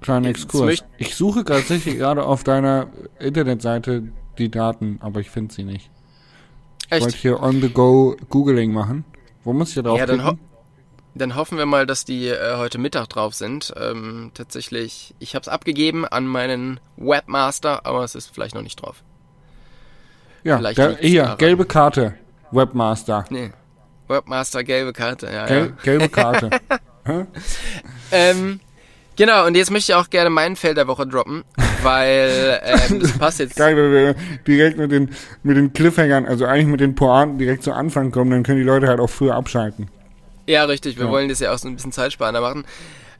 kleinen 0.00 0.26
Exkurs. 0.26 0.84
Ich 0.98 1.16
suche 1.16 1.44
tatsächlich 1.44 1.96
gerade 1.96 2.24
auf 2.24 2.44
deiner 2.44 2.88
Internetseite 3.18 4.12
die 4.38 4.50
Daten, 4.50 4.98
aber 5.00 5.20
ich 5.20 5.30
finde 5.30 5.52
sie 5.52 5.64
nicht. 5.64 5.90
Ich 6.90 7.00
wollte 7.00 7.06
echt. 7.06 7.16
hier 7.16 7.42
on 7.42 7.60
the 7.60 7.68
go 7.68 8.16
Googling 8.30 8.72
machen. 8.72 9.04
Wo 9.44 9.52
muss 9.52 9.70
ich 9.70 9.74
da 9.76 9.82
drauf 9.82 9.98
Ja, 9.98 10.06
dann, 10.06 10.26
ho 10.26 10.38
dann 11.14 11.36
hoffen 11.36 11.58
wir 11.58 11.66
mal, 11.66 11.86
dass 11.86 12.04
die 12.04 12.28
äh, 12.28 12.56
heute 12.56 12.78
Mittag 12.78 13.08
drauf 13.08 13.34
sind. 13.34 13.72
Ähm, 13.76 14.30
tatsächlich, 14.34 15.14
ich 15.18 15.34
habe 15.34 15.42
es 15.42 15.48
abgegeben 15.48 16.06
an 16.06 16.26
meinen 16.26 16.80
Webmaster, 16.96 17.84
aber 17.86 18.04
es 18.04 18.14
ist 18.14 18.32
vielleicht 18.32 18.54
noch 18.54 18.62
nicht 18.62 18.80
drauf. 18.80 19.02
Ja, 20.44 20.58
vielleicht 20.58 20.78
der, 20.78 20.96
hier, 20.96 21.22
daran. 21.22 21.38
gelbe 21.38 21.64
Karte. 21.66 22.14
Webmaster. 22.50 23.24
Nee. 23.30 23.50
Webmaster, 24.06 24.64
gelbe 24.64 24.92
Karte, 24.92 25.26
ja. 25.30 25.46
Gel 25.46 25.66
ja. 25.66 25.82
Gelbe 25.82 26.08
Karte. 26.08 26.50
Ähm, 28.10 28.60
genau, 29.16 29.46
und 29.46 29.54
jetzt 29.56 29.70
möchte 29.70 29.92
ich 29.92 29.96
auch 29.96 30.10
gerne 30.10 30.28
meinen 30.28 30.56
Feld 30.56 30.76
der 30.76 30.86
Woche 30.88 31.06
droppen, 31.06 31.44
weil 31.82 32.60
ähm, 32.64 33.00
das 33.00 33.12
passt 33.18 33.38
jetzt. 33.40 33.56
Geil, 33.56 33.76
wenn 33.76 33.92
wir 33.92 34.14
direkt 34.46 34.78
mit 34.78 34.90
den, 34.92 35.10
mit 35.42 35.56
den 35.56 35.72
Cliffhangern, 35.72 36.26
also 36.26 36.44
eigentlich 36.46 36.66
mit 36.66 36.80
den 36.80 36.94
Pointen 36.94 37.38
direkt 37.38 37.62
zu 37.62 37.72
Anfang 37.72 38.10
kommen, 38.10 38.30
dann 38.30 38.42
können 38.42 38.58
die 38.58 38.64
Leute 38.64 38.88
halt 38.88 39.00
auch 39.00 39.10
früher 39.10 39.34
abschalten. 39.34 39.88
Ja, 40.46 40.64
richtig. 40.64 40.96
Wir 40.96 41.06
Ja. 41.06 41.10
wollen 41.10 41.28
das 41.28 41.40
ja 41.40 41.52
auch 41.52 41.58
so 41.58 41.68
ein 41.68 41.76
bisschen 41.76 41.92
zeitsparender 41.92 42.40
machen. 42.40 42.64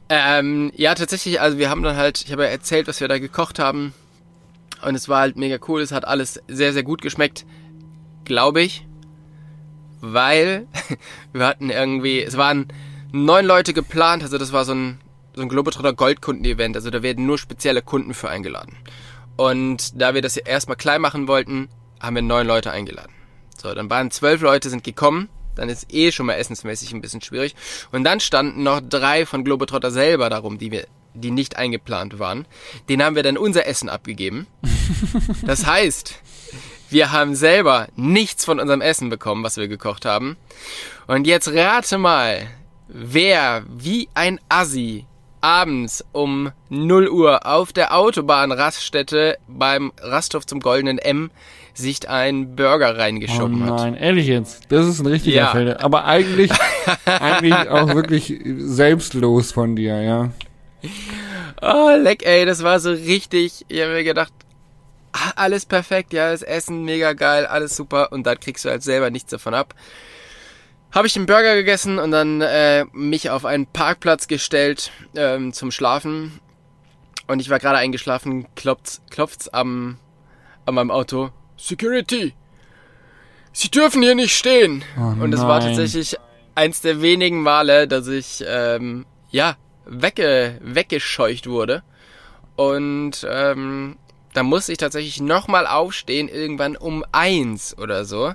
Ähm, 0.09 0.71
ja, 0.75 0.95
tatsächlich, 0.95 1.39
also 1.39 1.59
wir 1.59 1.69
haben 1.69 1.83
dann 1.83 1.95
halt, 1.95 2.23
ich 2.25 2.31
habe 2.31 2.43
ja 2.43 2.49
erzählt, 2.49 2.87
was 2.87 2.99
wir 2.99 3.07
da 3.07 3.19
gekocht 3.19 3.59
haben. 3.59 3.93
Und 4.83 4.95
es 4.95 5.07
war 5.09 5.19
halt 5.19 5.35
mega 5.37 5.57
cool. 5.67 5.81
Es 5.81 5.91
hat 5.91 6.07
alles 6.07 6.41
sehr, 6.47 6.73
sehr 6.73 6.83
gut 6.83 7.01
geschmeckt. 7.01 7.45
Glaube 8.25 8.61
ich. 8.61 8.85
Weil 10.01 10.65
wir 11.33 11.45
hatten 11.45 11.69
irgendwie, 11.69 12.21
es 12.23 12.37
waren 12.37 12.67
neun 13.11 13.45
Leute 13.45 13.73
geplant. 13.73 14.23
Also 14.23 14.37
das 14.37 14.51
war 14.53 14.65
so 14.65 14.73
ein, 14.73 14.99
so 15.39 15.45
ein 15.45 15.49
Globetrotter 15.49 15.93
Goldkunden-Event. 15.93 16.75
Also 16.75 16.89
da 16.89 17.01
werden 17.01 17.25
nur 17.25 17.37
spezielle 17.37 17.81
Kunden 17.81 18.13
für 18.13 18.29
eingeladen. 18.29 18.75
Und 19.37 19.99
da 19.99 20.13
wir 20.13 20.21
das 20.21 20.35
ja 20.35 20.45
erstmal 20.45 20.75
klein 20.75 20.99
machen 20.99 21.29
wollten, 21.29 21.69
haben 22.01 22.15
wir 22.15 22.21
neun 22.21 22.45
Leute 22.45 22.71
eingeladen. 22.71 23.13
So, 23.57 23.73
dann 23.73 23.89
waren 23.89 24.11
zwölf 24.11 24.41
Leute 24.41 24.69
sind 24.69 24.83
gekommen. 24.83 25.29
Dann 25.55 25.69
ist 25.69 25.93
eh 25.93 26.11
schon 26.11 26.25
mal 26.25 26.33
essensmäßig 26.33 26.91
ein 26.91 27.01
bisschen 27.01 27.21
schwierig. 27.21 27.55
Und 27.93 28.03
dann 28.03 28.19
standen 28.19 28.63
noch 28.63 28.81
drei 28.81 29.25
von 29.25 29.45
Globetrotter 29.45 29.91
selber 29.91 30.29
darum, 30.29 30.57
die 30.57 30.71
wir, 30.71 30.87
die 31.13 31.31
nicht 31.31 31.55
eingeplant 31.55 32.19
waren. 32.19 32.45
Den 32.89 33.01
haben 33.01 33.15
wir 33.15 33.23
dann 33.23 33.37
unser 33.37 33.65
Essen 33.65 33.89
abgegeben. 33.89 34.45
Das 35.43 35.65
heißt, 35.65 36.15
wir 36.89 37.11
haben 37.11 37.35
selber 37.35 37.87
nichts 37.95 38.45
von 38.45 38.59
unserem 38.59 38.81
Essen 38.81 39.09
bekommen, 39.09 39.43
was 39.43 39.57
wir 39.57 39.67
gekocht 39.67 40.05
haben. 40.05 40.37
Und 41.07 41.27
jetzt 41.27 41.47
rate 41.47 41.97
mal, 41.97 42.47
wer 42.87 43.63
wie 43.69 44.09
ein 44.15 44.39
Assi 44.49 45.05
abends 45.41 46.03
um 46.11 46.51
0 46.69 47.07
Uhr 47.09 47.45
auf 47.45 47.71
der 47.73 47.95
Autobahnraststätte 47.95 49.37
beim 49.47 49.91
Rasthof 50.01 50.45
zum 50.45 50.59
Goldenen 50.59 50.97
M 50.97 51.31
sich 51.73 52.09
einen 52.09 52.55
Burger 52.55 52.93
Oh 52.93 52.97
reingeschoben 52.97 53.63
hat. 53.65 53.79
nein, 53.79 53.93
ehrlich 53.95 54.27
jetzt. 54.27 54.63
Das 54.69 54.85
ist 54.85 54.99
ein 54.99 55.05
richtiger 55.05 55.37
Ja. 55.37 55.47
Feld. 55.51 55.79
Aber 55.81 56.03
eigentlich, 56.05 56.51
eigentlich 57.05 57.53
auch 57.53 57.93
wirklich 57.95 58.37
selbstlos 58.57 59.51
von 59.53 59.75
dir, 59.77 60.01
ja. 60.01 60.29
Oh, 61.61 61.91
leck, 61.97 62.25
ey, 62.25 62.45
das 62.45 62.63
war 62.63 62.79
so 62.79 62.91
richtig. 62.91 63.65
Ich 63.69 63.81
habe 63.81 63.91
mir 63.93 64.03
gedacht, 64.03 64.33
ah, 65.13 65.31
alles 65.35 65.65
perfekt, 65.65 66.11
ja, 66.13 66.31
das 66.31 66.41
Essen 66.41 66.83
mega 66.83 67.13
geil, 67.13 67.45
alles 67.45 67.75
super. 67.75 68.11
Und 68.11 68.25
dann 68.25 68.39
kriegst 68.39 68.65
du 68.65 68.69
halt 68.69 68.83
selber 68.83 69.09
nichts 69.09 69.29
davon 69.31 69.53
ab. 69.53 69.73
Habe 70.91 71.05
ich 71.05 71.13
den 71.13 71.27
Burger 71.27 71.55
gegessen 71.55 71.99
und 71.99 72.11
dann 72.11 72.41
äh, 72.41 72.85
mich 72.93 73.29
auf 73.29 73.45
einen 73.45 73.67
Parkplatz 73.67 74.27
gestellt 74.27 74.91
ähm, 75.15 75.53
zum 75.53 75.71
Schlafen. 75.71 76.39
Und 77.27 77.39
ich 77.39 77.49
war 77.51 77.59
gerade 77.59 77.77
eingeschlafen, 77.77 78.47
klopft's, 78.55 79.01
klopft's 79.11 79.47
am, 79.49 79.99
an 80.65 80.73
meinem 80.73 80.89
Auto. 80.89 81.29
Security! 81.57 82.33
Sie 83.51 83.69
dürfen 83.69 84.01
hier 84.01 84.15
nicht 84.15 84.35
stehen! 84.35 84.83
Oh 84.97 85.23
Und 85.23 85.33
es 85.33 85.41
war 85.41 85.59
tatsächlich 85.59 86.17
eins 86.55 86.81
der 86.81 87.01
wenigen 87.01 87.43
Male, 87.43 87.87
dass 87.87 88.07
ich 88.07 88.43
ähm, 88.47 89.05
ja 89.29 89.57
wegge 89.85 90.57
weggescheucht 90.61 91.47
wurde. 91.47 91.83
Und 92.55 93.27
ähm, 93.29 93.97
da 94.33 94.43
musste 94.43 94.71
ich 94.71 94.77
tatsächlich 94.77 95.21
nochmal 95.21 95.67
aufstehen, 95.67 96.29
irgendwann 96.29 96.75
um 96.75 97.05
eins 97.11 97.77
oder 97.77 98.05
so. 98.05 98.33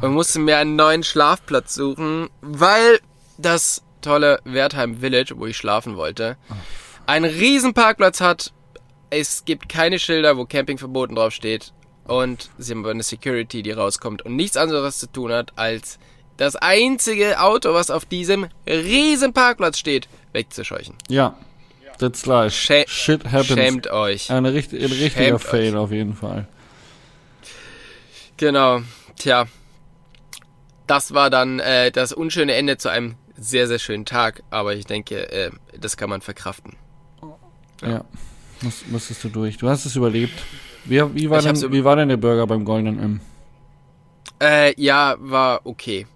Und 0.00 0.12
musste 0.12 0.38
mir 0.38 0.58
einen 0.58 0.76
neuen 0.76 1.02
Schlafplatz 1.02 1.74
suchen, 1.74 2.28
weil 2.40 3.00
das 3.36 3.82
tolle 4.00 4.40
Wertheim 4.44 4.98
Village, 5.00 5.34
wo 5.36 5.46
ich 5.46 5.56
schlafen 5.56 5.96
wollte, 5.96 6.36
einen 7.06 7.24
riesen 7.24 7.74
Parkplatz 7.74 8.20
hat. 8.20 8.52
Es 9.10 9.44
gibt 9.44 9.68
keine 9.68 9.98
Schilder, 9.98 10.36
wo 10.36 10.44
Camping 10.44 10.78
verboten 10.78 11.14
drauf 11.14 11.32
steht. 11.32 11.72
Und 12.04 12.50
sie 12.58 12.72
haben 12.72 12.86
eine 12.86 13.02
Security, 13.02 13.62
die 13.62 13.70
rauskommt 13.72 14.22
und 14.22 14.34
nichts 14.36 14.56
anderes 14.56 14.98
zu 14.98 15.10
tun 15.12 15.30
hat, 15.32 15.52
als 15.56 15.98
das 16.38 16.56
einzige 16.56 17.40
Auto, 17.40 17.74
was 17.74 17.90
auf 17.90 18.04
diesem 18.04 18.46
riesen 18.66 19.32
Parkplatz 19.32 19.78
steht, 19.78 20.08
wegzuscheuchen. 20.32 20.94
Ja. 21.08 21.36
That's 21.98 22.26
life. 22.26 22.54
Schä- 22.54 22.88
Shit 22.88 23.24
happens. 23.24 23.48
Schämt 23.48 23.90
euch. 23.90 24.30
Ein, 24.30 24.46
richt 24.46 24.72
ein 24.72 24.78
richtiger 24.78 25.10
Schämt 25.10 25.34
euch. 25.34 25.42
Fail 25.42 25.76
auf 25.76 25.90
jeden 25.90 26.14
Fall. 26.14 26.46
Genau. 28.36 28.80
Tja. 29.18 29.46
Das 30.88 31.14
war 31.14 31.30
dann 31.30 31.60
äh, 31.60 31.92
das 31.92 32.12
unschöne 32.12 32.54
Ende 32.54 32.76
zu 32.78 32.88
einem 32.88 33.14
sehr, 33.36 33.68
sehr 33.68 33.78
schönen 33.78 34.04
Tag. 34.04 34.42
Aber 34.50 34.74
ich 34.74 34.86
denke, 34.86 35.30
äh, 35.30 35.50
das 35.78 35.96
kann 35.96 36.10
man 36.10 36.20
verkraften. 36.20 36.74
Ja. 37.82 38.04
Muss, 38.62 38.84
musstest 38.88 39.22
du 39.22 39.28
durch. 39.28 39.56
Du 39.56 39.68
hast 39.68 39.84
es 39.84 39.94
überlebt. 39.94 40.34
Wie, 40.84 41.00
wie, 41.14 41.30
war 41.30 41.40
denn, 41.42 41.72
wie 41.72 41.84
war 41.84 41.94
denn 41.94 42.08
der 42.08 42.16
Burger 42.16 42.46
beim 42.46 42.64
Goldenen 42.64 42.98
M? 42.98 43.20
Äh, 44.40 44.74
ja, 44.80 45.16
war 45.18 45.60
okay. 45.64 46.06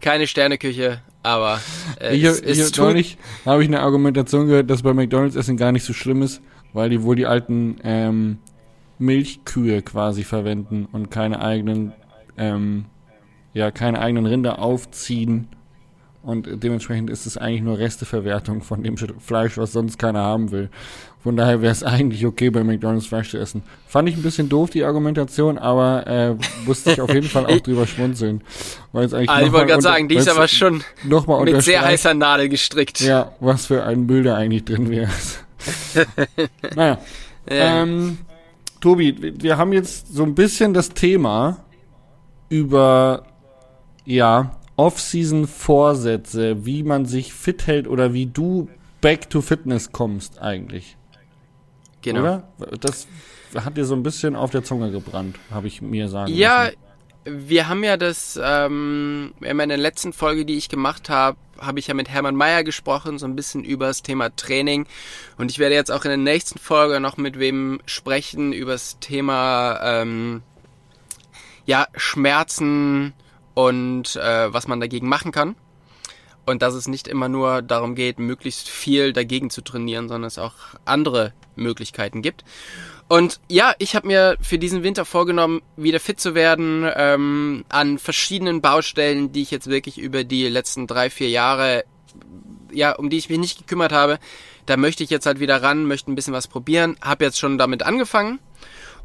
Keine 0.00 0.26
Sterneküche, 0.26 1.02
aber 1.22 1.60
äh, 2.00 2.16
Ich, 2.16 2.24
es, 2.24 2.40
ich, 2.40 2.58
es 2.58 2.76
neulich 2.76 3.18
habe 3.44 3.62
ich 3.62 3.68
eine 3.68 3.80
Argumentation 3.80 4.46
gehört, 4.46 4.70
dass 4.70 4.82
bei 4.82 4.94
McDonalds 4.94 5.36
Essen 5.36 5.56
gar 5.56 5.72
nicht 5.72 5.84
so 5.84 5.92
schlimm 5.92 6.22
ist, 6.22 6.40
weil 6.72 6.88
die 6.90 7.02
wohl 7.02 7.16
die 7.16 7.26
alten 7.26 7.78
ähm, 7.84 8.38
Milchkühe 8.98 9.82
quasi 9.82 10.24
verwenden 10.24 10.86
und 10.90 11.10
keine 11.10 11.42
eigenen, 11.42 11.92
ähm, 12.36 12.86
ja, 13.52 13.70
keine 13.70 14.00
eigenen 14.00 14.26
Rinder 14.26 14.58
aufziehen. 14.58 15.48
Und 16.22 16.46
dementsprechend 16.62 17.08
ist 17.08 17.24
es 17.24 17.38
eigentlich 17.38 17.62
nur 17.62 17.78
Resteverwertung 17.78 18.62
von 18.62 18.82
dem 18.82 18.96
Fleisch, 18.98 19.56
was 19.56 19.72
sonst 19.72 19.98
keiner 19.98 20.20
haben 20.20 20.50
will. 20.50 20.68
Von 21.22 21.36
daher 21.36 21.62
wäre 21.62 21.72
es 21.72 21.82
eigentlich 21.82 22.26
okay, 22.26 22.50
bei 22.50 22.62
McDonalds 22.62 23.06
Fleisch 23.06 23.30
zu 23.30 23.38
essen. 23.38 23.62
Fand 23.86 24.08
ich 24.08 24.16
ein 24.16 24.22
bisschen 24.22 24.48
doof, 24.48 24.68
die 24.70 24.84
Argumentation, 24.84 25.56
aber 25.56 26.06
äh, 26.06 26.34
musste 26.66 26.92
ich 26.92 27.00
auf 27.00 27.12
jeden 27.12 27.28
Fall 27.28 27.46
auch 27.46 27.60
drüber 27.60 27.86
schmunzeln. 27.86 28.42
Weil 28.92 29.06
es 29.06 29.14
eigentlich 29.14 29.30
ah, 29.30 29.42
ich 29.42 29.52
wollte 29.52 29.68
gerade 29.68 29.82
sagen, 29.82 30.08
die 30.08 30.16
ist 30.16 30.28
aber 30.28 30.46
schon 30.48 30.82
mit 31.44 31.62
sehr 31.62 31.82
heißer 31.82 32.12
Nadel 32.12 32.50
gestrickt. 32.50 33.00
ja, 33.00 33.32
was 33.40 33.66
für 33.66 33.84
ein 33.84 34.06
da 34.24 34.36
eigentlich 34.36 34.64
drin 34.64 34.90
wäre. 34.90 35.10
naja. 36.74 36.98
Ja. 37.48 37.82
Ähm, 37.82 38.18
Tobi, 38.80 39.34
wir 39.42 39.58
haben 39.58 39.72
jetzt 39.72 40.14
so 40.14 40.22
ein 40.22 40.34
bisschen 40.34 40.72
das 40.72 40.90
Thema 40.90 41.64
über, 42.50 43.24
ja, 44.04 44.58
Off-Season-Vorsätze, 44.76 46.64
wie 46.66 46.82
man 46.82 47.06
sich 47.06 47.32
fit 47.32 47.66
hält 47.66 47.88
oder 47.88 48.12
wie 48.12 48.26
du 48.26 48.68
back 49.00 49.30
to 49.30 49.40
Fitness 49.40 49.92
kommst 49.92 50.38
eigentlich. 50.40 50.96
genau. 52.02 52.20
Oder? 52.20 52.42
Das 52.80 53.06
hat 53.54 53.76
dir 53.76 53.84
so 53.84 53.94
ein 53.94 54.02
bisschen 54.02 54.36
auf 54.36 54.50
der 54.50 54.62
Zunge 54.62 54.90
gebrannt, 54.90 55.36
habe 55.50 55.66
ich 55.66 55.82
mir 55.82 56.08
sagen 56.08 56.32
Ja, 56.32 56.64
lassen. 56.64 56.76
wir 57.48 57.68
haben 57.68 57.82
ja 57.84 57.96
das, 57.96 58.38
ähm, 58.42 59.32
in 59.40 59.56
meiner 59.56 59.76
letzten 59.76 60.12
Folge, 60.12 60.44
die 60.44 60.56
ich 60.56 60.68
gemacht 60.68 61.08
habe, 61.10 61.36
habe 61.60 61.78
ich 61.78 61.88
ja 61.88 61.94
mit 61.94 62.08
Hermann 62.08 62.36
Mayer 62.36 62.64
gesprochen, 62.64 63.18
so 63.18 63.26
ein 63.26 63.36
bisschen 63.36 63.64
über 63.64 63.86
das 63.86 64.00
Thema 64.02 64.34
Training. 64.34 64.86
Und 65.36 65.50
ich 65.50 65.58
werde 65.58 65.74
jetzt 65.74 65.90
auch 65.92 66.04
in 66.04 66.08
der 66.10 66.16
nächsten 66.16 66.58
Folge 66.58 67.00
noch 67.00 67.16
mit 67.18 67.38
wem 67.38 67.80
sprechen 67.86 68.52
über 68.54 68.72
das 68.72 68.98
Thema, 69.00 69.78
ähm, 69.82 70.42
ja, 71.66 71.86
Schmerzen 71.94 73.12
und 73.54 74.16
äh, 74.16 74.52
was 74.52 74.68
man 74.68 74.80
dagegen 74.80 75.08
machen 75.08 75.32
kann. 75.32 75.56
Und 76.46 76.62
dass 76.62 76.74
es 76.74 76.88
nicht 76.88 77.06
immer 77.06 77.28
nur 77.28 77.62
darum 77.62 77.94
geht, 77.94 78.18
möglichst 78.18 78.68
viel 78.68 79.12
dagegen 79.12 79.50
zu 79.50 79.60
trainieren, 79.60 80.08
sondern 80.08 80.26
es 80.26 80.38
auch 80.38 80.54
andere 80.84 81.32
Möglichkeiten 81.54 82.22
gibt. 82.22 82.44
Und 83.08 83.40
ja, 83.48 83.74
ich 83.78 83.94
habe 83.94 84.06
mir 84.06 84.36
für 84.40 84.58
diesen 84.58 84.82
Winter 84.82 85.04
vorgenommen, 85.04 85.62
wieder 85.76 86.00
fit 86.00 86.20
zu 86.20 86.34
werden 86.34 86.88
ähm, 86.94 87.64
an 87.68 87.98
verschiedenen 87.98 88.60
Baustellen, 88.60 89.32
die 89.32 89.42
ich 89.42 89.50
jetzt 89.50 89.68
wirklich 89.68 89.98
über 89.98 90.24
die 90.24 90.48
letzten 90.48 90.86
drei, 90.86 91.10
vier 91.10 91.28
Jahre, 91.28 91.84
ja, 92.72 92.92
um 92.92 93.10
die 93.10 93.18
ich 93.18 93.28
mich 93.28 93.38
nicht 93.38 93.58
gekümmert 93.58 93.92
habe. 93.92 94.18
Da 94.66 94.76
möchte 94.76 95.02
ich 95.02 95.10
jetzt 95.10 95.26
halt 95.26 95.40
wieder 95.40 95.62
ran, 95.62 95.86
möchte 95.86 96.10
ein 96.10 96.14
bisschen 96.14 96.34
was 96.34 96.46
probieren. 96.46 96.96
Habe 97.00 97.24
jetzt 97.24 97.38
schon 97.38 97.58
damit 97.58 97.82
angefangen 97.82 98.38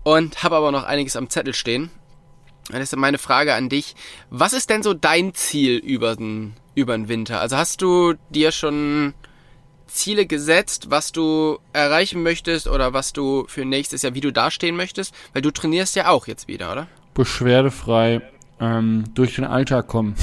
und 0.03 0.43
habe 0.43 0.55
aber 0.55 0.71
noch 0.71 0.83
einiges 0.83 1.15
am 1.15 1.29
Zettel 1.29 1.55
stehen. 1.55 1.89
Und 2.71 2.79
deshalb 2.79 2.99
meine 2.99 3.17
Frage 3.17 3.53
an 3.53 3.69
dich. 3.69 3.95
Was 4.29 4.53
ist 4.53 4.69
denn 4.69 4.81
so 4.81 4.93
dein 4.93 5.33
Ziel 5.33 5.77
über 5.77 6.15
den, 6.15 6.53
über 6.73 6.97
den 6.97 7.07
Winter? 7.07 7.39
Also 7.39 7.57
hast 7.57 7.81
du 7.81 8.13
dir 8.29 8.51
schon 8.51 9.13
Ziele 9.87 10.25
gesetzt, 10.25 10.87
was 10.89 11.11
du 11.11 11.59
erreichen 11.73 12.23
möchtest 12.23 12.67
oder 12.67 12.93
was 12.93 13.13
du 13.13 13.45
für 13.47 13.65
nächstes 13.65 14.01
Jahr, 14.01 14.15
wie 14.15 14.21
du 14.21 14.31
dastehen 14.31 14.75
möchtest? 14.75 15.13
Weil 15.33 15.43
du 15.43 15.51
trainierst 15.51 15.95
ja 15.95 16.09
auch 16.09 16.25
jetzt 16.27 16.47
wieder, 16.47 16.71
oder? 16.71 16.87
Beschwerdefrei 17.13 18.21
ähm, 18.59 19.05
durch 19.13 19.35
den 19.35 19.45
Alltag 19.45 19.87
kommen. 19.87 20.15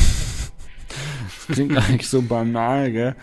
das 1.46 1.54
klingt 1.54 1.76
eigentlich 1.76 2.08
so 2.08 2.22
banal, 2.22 2.90
gell? 2.90 3.16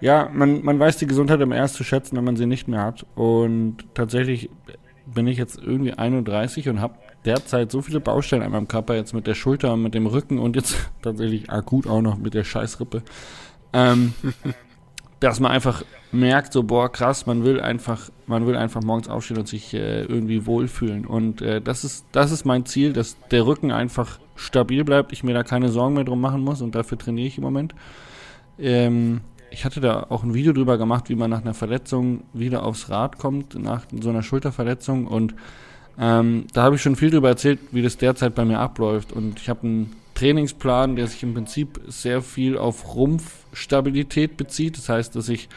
Ja, 0.00 0.28
man, 0.32 0.62
man 0.62 0.78
weiß 0.78 0.98
die 0.98 1.06
Gesundheit 1.06 1.40
im 1.40 1.52
erst 1.52 1.76
zu 1.76 1.84
schätzen, 1.84 2.16
wenn 2.16 2.24
man 2.24 2.36
sie 2.36 2.46
nicht 2.46 2.68
mehr 2.68 2.82
hat. 2.82 3.06
Und 3.14 3.78
tatsächlich 3.94 4.50
bin 5.06 5.26
ich 5.26 5.38
jetzt 5.38 5.56
irgendwie 5.56 5.94
31 5.94 6.68
und 6.68 6.80
habe 6.80 6.98
derzeit 7.26 7.72
so 7.72 7.82
viele 7.82 8.00
Baustellen 8.00 8.42
an 8.42 8.52
meinem 8.52 8.68
Körper, 8.68 8.94
jetzt 8.94 9.12
mit 9.12 9.26
der 9.26 9.34
Schulter 9.34 9.72
und 9.72 9.82
mit 9.82 9.94
dem 9.94 10.06
Rücken 10.06 10.38
und 10.38 10.56
jetzt 10.56 10.76
tatsächlich 11.02 11.50
akut 11.50 11.86
auch 11.86 12.00
noch 12.00 12.18
mit 12.18 12.34
der 12.34 12.44
Scheißrippe, 12.44 13.02
ähm, 13.72 14.14
dass 15.20 15.40
man 15.40 15.50
einfach 15.50 15.84
merkt, 16.12 16.52
so, 16.52 16.62
boah, 16.62 16.90
krass, 16.90 17.26
man 17.26 17.44
will 17.44 17.60
einfach, 17.60 18.10
man 18.26 18.46
will 18.46 18.56
einfach 18.56 18.82
morgens 18.82 19.08
aufstehen 19.08 19.38
und 19.38 19.48
sich 19.48 19.74
äh, 19.74 20.02
irgendwie 20.02 20.46
wohlfühlen. 20.46 21.06
Und 21.06 21.42
äh, 21.42 21.60
das 21.60 21.84
ist, 21.84 22.06
das 22.12 22.30
ist 22.30 22.44
mein 22.44 22.66
Ziel, 22.66 22.92
dass 22.92 23.16
der 23.30 23.46
Rücken 23.46 23.72
einfach 23.72 24.18
stabil 24.36 24.84
bleibt, 24.84 25.12
ich 25.12 25.24
mir 25.24 25.34
da 25.34 25.42
keine 25.42 25.70
Sorgen 25.70 25.94
mehr 25.94 26.04
drum 26.04 26.20
machen 26.20 26.42
muss 26.42 26.60
und 26.60 26.74
dafür 26.74 26.98
trainiere 26.98 27.26
ich 27.26 27.38
im 27.38 27.44
Moment. 27.44 27.74
Ähm, 28.58 29.22
ich 29.50 29.64
hatte 29.64 29.80
da 29.80 30.06
auch 30.10 30.22
ein 30.22 30.34
Video 30.34 30.52
drüber 30.52 30.76
gemacht, 30.76 31.08
wie 31.08 31.14
man 31.14 31.30
nach 31.30 31.40
einer 31.40 31.54
Verletzung 31.54 32.24
wieder 32.32 32.64
aufs 32.64 32.90
Rad 32.90 33.18
kommt, 33.18 33.54
nach 33.54 33.86
so 34.00 34.10
einer 34.10 34.22
Schulterverletzung 34.22 35.06
und 35.06 35.34
ähm, 35.98 36.46
da 36.52 36.62
habe 36.62 36.76
ich 36.76 36.82
schon 36.82 36.96
viel 36.96 37.10
darüber 37.10 37.28
erzählt, 37.28 37.58
wie 37.72 37.82
das 37.82 37.96
derzeit 37.96 38.34
bei 38.34 38.44
mir 38.44 38.58
abläuft. 38.58 39.12
Und 39.12 39.40
ich 39.40 39.48
habe 39.48 39.62
einen 39.62 39.96
Trainingsplan, 40.14 40.96
der 40.96 41.06
sich 41.06 41.22
im 41.22 41.34
Prinzip 41.34 41.80
sehr 41.86 42.22
viel 42.22 42.58
auf 42.58 42.94
Rumpfstabilität 42.94 44.36
bezieht. 44.36 44.76
Das 44.76 44.88
heißt, 44.88 45.16
dass 45.16 45.28
ich 45.28 45.48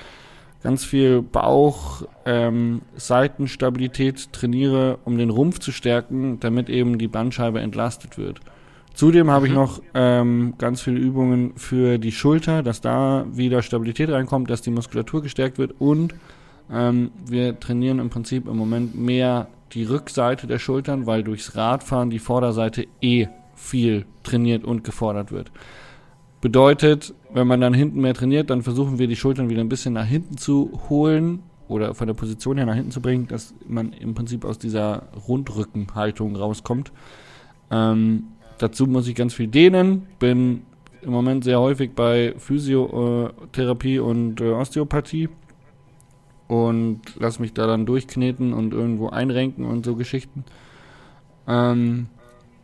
ganz 0.64 0.84
viel 0.84 1.22
Bauch, 1.22 2.04
ähm, 2.26 2.82
Seitenstabilität 2.96 4.32
trainiere, 4.34 5.00
um 5.06 5.18
den 5.18 5.30
Rumpf 5.30 5.60
zu 5.60 5.72
stärken, 5.72 6.40
damit 6.40 6.70
eben 6.70 6.98
die 6.98 7.08
Bandscheibe 7.08 7.60
entlastet 7.60 8.18
wird. 8.18 8.42
Zudem 8.94 9.32
habe 9.32 9.46
mhm. 9.46 9.52
ich 9.52 9.56
noch 9.56 9.82
ähm, 9.94 10.56
ganz 10.58 10.82
viele 10.82 11.00
Übungen 11.00 11.54
für 11.56 11.98
die 11.98 12.12
Schulter, 12.12 12.64
dass 12.64 12.82
da 12.82 13.26
wieder 13.32 13.62
Stabilität 13.62 14.10
reinkommt, 14.10 14.50
dass 14.50 14.62
die 14.62 14.72
Muskulatur 14.72 15.22
gestärkt 15.22 15.58
wird 15.58 15.76
und 15.80 16.16
ähm, 16.72 17.12
wir 17.26 17.58
trainieren 17.60 18.00
im 18.00 18.10
Prinzip 18.10 18.48
im 18.48 18.58
Moment 18.58 19.00
mehr 19.00 19.48
die 19.74 19.84
Rückseite 19.84 20.48
der 20.48 20.60
Schultern, 20.60 21.06
weil 21.06 21.24
durchs 21.24 21.56
Radfahren 21.56 22.10
die 22.10 22.20
Vorderseite 22.20 22.88
eh 23.02 23.28
viel 23.56 24.06
trainiert 24.24 24.64
und 24.64 24.84
gefordert 24.84 25.32
wird. 25.32 25.52
Bedeutet, 26.42 27.14
wenn 27.34 27.48
man 27.48 27.60
dann 27.60 27.74
hinten 27.74 28.02
mehr 28.02 28.14
trainiert, 28.14 28.50
dann 28.50 28.62
versuchen 28.62 28.98
wir 28.98 29.08
die 29.08 29.18
Schultern 29.18 29.50
wieder 29.50 29.62
ein 29.62 29.70
bisschen 29.70 29.94
nach 29.94 30.06
hinten 30.06 30.38
zu 30.38 30.80
holen 30.90 31.44
oder 31.68 31.94
von 31.94 32.08
der 32.08 32.14
Position 32.14 32.58
her 32.58 32.66
nach 32.66 32.76
hinten 32.76 32.92
zu 32.92 33.02
bringen, 33.02 33.28
dass 33.28 33.54
man 33.68 33.94
im 33.94 34.16
Prinzip 34.16 34.46
aus 34.46 34.58
dieser 34.58 35.04
Rundrückenhaltung 35.28 36.36
rauskommt. 36.36 36.92
Ähm, 37.70 38.24
dazu 38.58 38.88
muss 38.88 39.08
ich 39.08 39.16
ganz 39.16 39.34
viel 39.34 39.48
dehnen, 39.48 40.08
bin 40.18 40.62
im 41.02 41.12
Moment 41.12 41.44
sehr 41.44 41.60
häufig 41.60 41.92
bei 41.94 42.34
Physiotherapie 42.38 44.00
und 44.00 44.42
äh, 44.42 44.52
Osteopathie 44.52 45.30
und 46.50 47.02
lass 47.20 47.40
mich 47.40 47.54
da 47.54 47.68
dann 47.68 47.86
durchkneten 47.86 48.54
und 48.54 48.74
irgendwo 48.74 49.10
einrenken 49.10 49.66
und 49.66 49.86
so 49.86 49.96
Geschichten. 49.96 50.44
Ähm, 51.48 52.08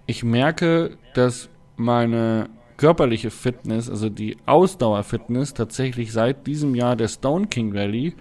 ich 0.08 0.24
merke, 0.24 0.98
dass 1.14 1.50
meine 1.78 2.50
körperliche 2.78 3.30
Fitness, 3.30 3.90
also 3.90 4.10
die 4.10 4.38
Ausdauerfitness, 4.48 5.54
tatsächlich 5.54 6.12
seit 6.12 6.48
diesem 6.48 6.74
Jahr 6.74 6.96
der 6.96 7.08
Stone 7.08 7.48
King 7.48 7.78
Rally 7.78 8.16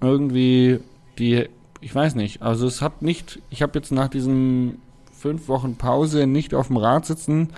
irgendwie 0.00 0.80
die, 1.18 1.46
ich 1.82 1.94
weiß 1.94 2.14
nicht, 2.14 2.40
also 2.40 2.66
es 2.66 2.80
hat 2.80 3.02
nicht, 3.02 3.40
ich 3.50 3.60
habe 3.60 3.78
jetzt 3.78 3.92
nach 3.92 4.08
diesen 4.08 4.80
fünf 5.12 5.46
Wochen 5.46 5.76
Pause 5.76 6.26
nicht 6.26 6.54
auf 6.54 6.68
dem 6.68 6.78
Rad 6.78 7.04
sitzen, 7.04 7.50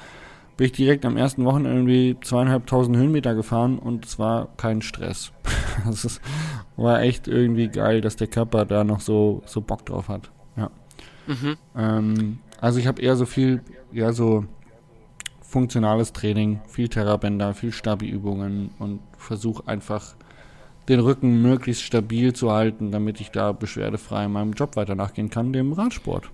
bin 0.56 0.66
ich 0.66 0.72
direkt 0.72 1.04
am 1.04 1.16
ersten 1.16 1.44
Wochenende 1.44 1.70
irgendwie 1.70 2.16
zweieinhalbtausend 2.20 2.96
Höhenmeter 2.96 3.34
gefahren 3.34 3.78
und 3.78 4.04
es 4.04 4.18
war 4.18 4.48
kein 4.56 4.82
Stress. 4.82 5.32
Es 5.90 6.20
war 6.76 7.02
echt 7.02 7.28
irgendwie 7.28 7.68
geil, 7.68 8.00
dass 8.00 8.16
der 8.16 8.26
Körper 8.26 8.64
da 8.64 8.84
noch 8.84 9.00
so, 9.00 9.42
so 9.46 9.60
Bock 9.60 9.86
drauf 9.86 10.08
hat. 10.08 10.30
Ja. 10.56 10.70
Mhm. 11.26 11.56
Ähm, 11.76 12.38
also 12.60 12.78
ich 12.78 12.86
habe 12.86 13.00
eher 13.00 13.16
so 13.16 13.26
viel, 13.26 13.62
ja, 13.92 14.12
so 14.12 14.44
funktionales 15.40 16.12
Training, 16.12 16.60
viel 16.66 16.88
Terrabänder, 16.88 17.54
viel 17.54 17.72
Stabi-Übungen 17.72 18.70
und 18.78 19.00
versuche 19.16 19.68
einfach 19.68 20.14
den 20.88 21.00
Rücken 21.00 21.40
möglichst 21.40 21.82
stabil 21.82 22.32
zu 22.32 22.52
halten, 22.52 22.90
damit 22.90 23.20
ich 23.20 23.30
da 23.30 23.52
beschwerdefrei 23.52 24.28
meinem 24.28 24.52
Job 24.52 24.76
weiter 24.76 24.94
nachgehen 24.94 25.30
kann, 25.30 25.52
dem 25.52 25.72
Radsport. 25.72 26.30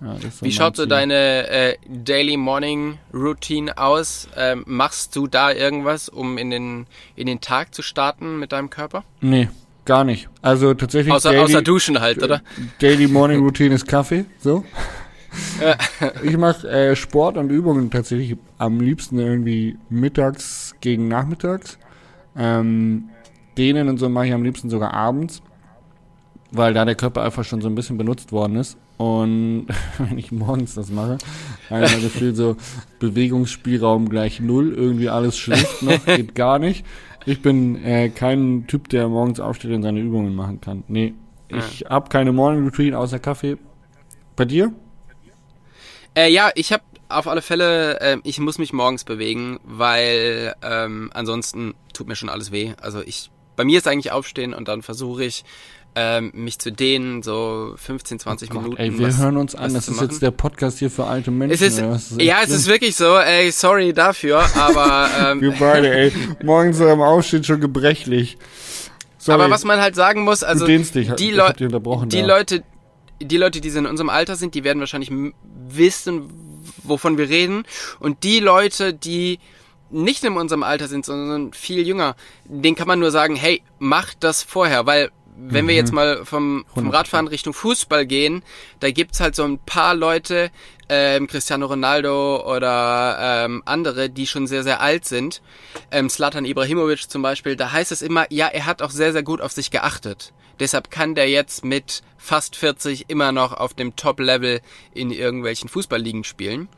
Ja, 0.00 0.16
Wie 0.40 0.50
schaut 0.50 0.76
so 0.76 0.86
deine 0.86 1.48
äh, 1.48 1.76
Daily 1.88 2.36
Morning 2.36 2.98
Routine 3.14 3.76
aus? 3.78 4.28
Ähm, 4.36 4.64
machst 4.66 5.14
du 5.14 5.28
da 5.28 5.52
irgendwas, 5.52 6.08
um 6.08 6.38
in 6.38 6.50
den, 6.50 6.86
in 7.14 7.26
den 7.26 7.40
Tag 7.40 7.74
zu 7.74 7.82
starten 7.82 8.38
mit 8.38 8.50
deinem 8.50 8.68
Körper? 8.68 9.04
Nee, 9.20 9.48
gar 9.84 10.04
nicht. 10.04 10.28
Also 10.40 10.74
tatsächlich. 10.74 11.12
Außer, 11.12 11.30
Daily, 11.30 11.42
außer 11.42 11.62
Duschen 11.62 12.00
halt, 12.00 12.22
oder? 12.22 12.42
Daily 12.80 13.08
Morning 13.08 13.40
Routine 13.40 13.74
ist 13.74 13.86
Kaffee, 13.86 14.24
so. 14.38 14.64
ich 16.22 16.36
mache 16.36 16.68
äh, 16.68 16.96
Sport 16.96 17.36
und 17.36 17.50
Übungen 17.50 17.90
tatsächlich 17.90 18.36
am 18.58 18.80
liebsten 18.80 19.18
irgendwie 19.18 19.78
mittags 19.88 20.74
gegen 20.80 21.08
nachmittags. 21.08 21.78
Ähm, 22.36 23.08
denen 23.56 23.88
und 23.88 23.98
so 23.98 24.08
mache 24.08 24.26
ich 24.26 24.32
am 24.32 24.42
liebsten 24.42 24.70
sogar 24.70 24.94
abends, 24.94 25.42
weil 26.50 26.74
da 26.74 26.84
der 26.84 26.94
Körper 26.94 27.22
einfach 27.22 27.44
schon 27.44 27.60
so 27.60 27.68
ein 27.68 27.74
bisschen 27.74 27.98
benutzt 27.98 28.32
worden 28.32 28.56
ist. 28.56 28.78
Und 28.96 29.66
wenn 29.98 30.18
ich 30.18 30.32
morgens 30.32 30.74
das 30.74 30.90
mache, 30.90 31.18
habe 31.70 31.84
ich 31.84 31.92
das 31.92 32.02
Gefühl, 32.02 32.34
so 32.34 32.56
Bewegungsspielraum 32.98 34.08
gleich 34.08 34.40
null, 34.40 34.72
irgendwie 34.72 35.08
alles 35.08 35.36
schlecht 35.36 35.82
noch, 35.82 36.04
geht 36.06 36.34
gar 36.34 36.58
nicht. 36.58 36.84
Ich 37.26 37.42
bin 37.42 37.82
äh, 37.84 38.08
kein 38.08 38.66
Typ, 38.66 38.88
der 38.88 39.08
morgens 39.08 39.40
aufsteht 39.40 39.72
und 39.72 39.82
seine 39.82 40.00
Übungen 40.00 40.34
machen 40.34 40.60
kann. 40.60 40.84
Nee, 40.88 41.14
ich 41.48 41.80
ja. 41.80 41.90
habe 41.90 42.08
keine 42.08 42.32
Morning 42.32 42.64
Routine 42.64 42.98
außer 42.98 43.18
Kaffee. 43.18 43.58
Bei 44.36 44.44
dir? 44.44 44.72
Äh, 46.14 46.30
ja, 46.30 46.50
ich 46.54 46.72
habe 46.72 46.82
auf 47.08 47.28
alle 47.28 47.42
Fälle, 47.42 48.00
äh, 48.00 48.18
ich 48.24 48.38
muss 48.38 48.58
mich 48.58 48.72
morgens 48.72 49.04
bewegen, 49.04 49.60
weil 49.64 50.54
ähm, 50.62 51.10
ansonsten 51.14 51.74
tut 51.92 52.08
mir 52.08 52.16
schon 52.16 52.28
alles 52.28 52.52
weh. 52.52 52.72
Also 52.80 53.02
ich, 53.02 53.30
bei 53.56 53.64
mir 53.64 53.78
ist 53.78 53.86
eigentlich 53.86 54.12
aufstehen 54.12 54.54
und 54.54 54.68
dann 54.68 54.82
versuche 54.82 55.24
ich 55.24 55.44
ähm, 55.94 56.32
mich 56.34 56.58
zu 56.58 56.72
dehnen, 56.72 57.22
so 57.22 57.74
15, 57.76 58.18
20 58.18 58.50
oh 58.50 58.54
Gott, 58.54 58.62
Minuten. 58.62 58.80
Ey, 58.80 58.98
wir 58.98 59.08
was, 59.08 59.18
hören 59.18 59.36
uns 59.36 59.54
an, 59.54 59.74
das 59.74 59.88
ist 59.88 60.00
jetzt 60.00 60.22
der 60.22 60.30
Podcast 60.30 60.78
hier 60.78 60.90
für 60.90 61.04
alte 61.04 61.30
Menschen. 61.30 61.54
Es 61.54 61.60
ist, 61.60 62.20
ja, 62.20 62.40
es 62.42 62.50
ist 62.50 62.66
wirklich 62.66 62.96
so, 62.96 63.16
ey, 63.16 63.50
sorry 63.50 63.92
dafür, 63.92 64.44
aber... 64.56 65.08
Ähm, 65.22 65.40
wir 65.40 65.52
beide, 65.52 65.92
ey, 65.92 66.12
morgens 66.42 66.80
am 66.80 67.00
Aufstehen 67.00 67.44
schon 67.44 67.60
gebrechlich. 67.60 68.38
Sorry. 69.18 69.40
Aber 69.40 69.50
was 69.50 69.64
man 69.64 69.80
halt 69.80 69.94
sagen 69.94 70.22
muss, 70.24 70.42
also 70.42 70.66
dich, 70.66 70.90
die, 70.90 71.30
Leu 71.30 71.52
die 71.52 71.68
da. 71.68 72.26
Leute, 72.26 72.64
die 73.20 73.36
Leute, 73.36 73.60
die 73.60 73.68
in 73.68 73.86
unserem 73.86 74.08
Alter 74.08 74.36
sind, 74.36 74.54
die 74.54 74.64
werden 74.64 74.80
wahrscheinlich 74.80 75.10
wissen, 75.68 76.30
wovon 76.82 77.18
wir 77.18 77.28
reden. 77.28 77.64
Und 78.00 78.24
die 78.24 78.40
Leute, 78.40 78.94
die 78.94 79.38
nicht 79.90 80.24
in 80.24 80.36
unserem 80.36 80.62
Alter 80.62 80.88
sind, 80.88 81.04
sondern 81.04 81.52
viel 81.52 81.86
jünger, 81.86 82.16
denen 82.44 82.76
kann 82.76 82.88
man 82.88 82.98
nur 82.98 83.10
sagen, 83.10 83.36
hey, 83.36 83.62
mach 83.78 84.14
das 84.14 84.42
vorher, 84.42 84.86
weil 84.86 85.10
wenn 85.36 85.64
mhm. 85.64 85.68
wir 85.68 85.74
jetzt 85.74 85.92
mal 85.92 86.24
vom, 86.24 86.64
vom 86.72 86.90
Radfahren 86.90 87.28
Richtung 87.28 87.54
Fußball 87.54 88.06
gehen, 88.06 88.42
da 88.80 88.90
gibt's 88.90 89.20
halt 89.20 89.34
so 89.34 89.44
ein 89.44 89.58
paar 89.58 89.94
Leute, 89.94 90.50
ähm, 90.88 91.26
Cristiano 91.26 91.66
Ronaldo 91.66 92.44
oder 92.54 93.16
ähm, 93.18 93.62
andere, 93.64 94.10
die 94.10 94.26
schon 94.26 94.46
sehr, 94.46 94.62
sehr 94.62 94.80
alt 94.80 95.06
sind. 95.06 95.40
Ähm, 95.90 96.10
Slatan 96.10 96.44
Ibrahimovic 96.44 97.10
zum 97.10 97.22
Beispiel, 97.22 97.56
da 97.56 97.72
heißt 97.72 97.92
es 97.92 98.02
immer, 98.02 98.26
ja, 98.30 98.48
er 98.48 98.66
hat 98.66 98.82
auch 98.82 98.90
sehr, 98.90 99.12
sehr 99.12 99.22
gut 99.22 99.40
auf 99.40 99.52
sich 99.52 99.70
geachtet. 99.70 100.32
Deshalb 100.60 100.90
kann 100.90 101.14
der 101.14 101.28
jetzt 101.28 101.64
mit 101.64 102.02
fast 102.18 102.56
40 102.56 103.08
immer 103.08 103.32
noch 103.32 103.52
auf 103.52 103.74
dem 103.74 103.96
Top-Level 103.96 104.60
in 104.92 105.10
irgendwelchen 105.10 105.68
Fußballligen 105.68 106.24
spielen. 106.24 106.68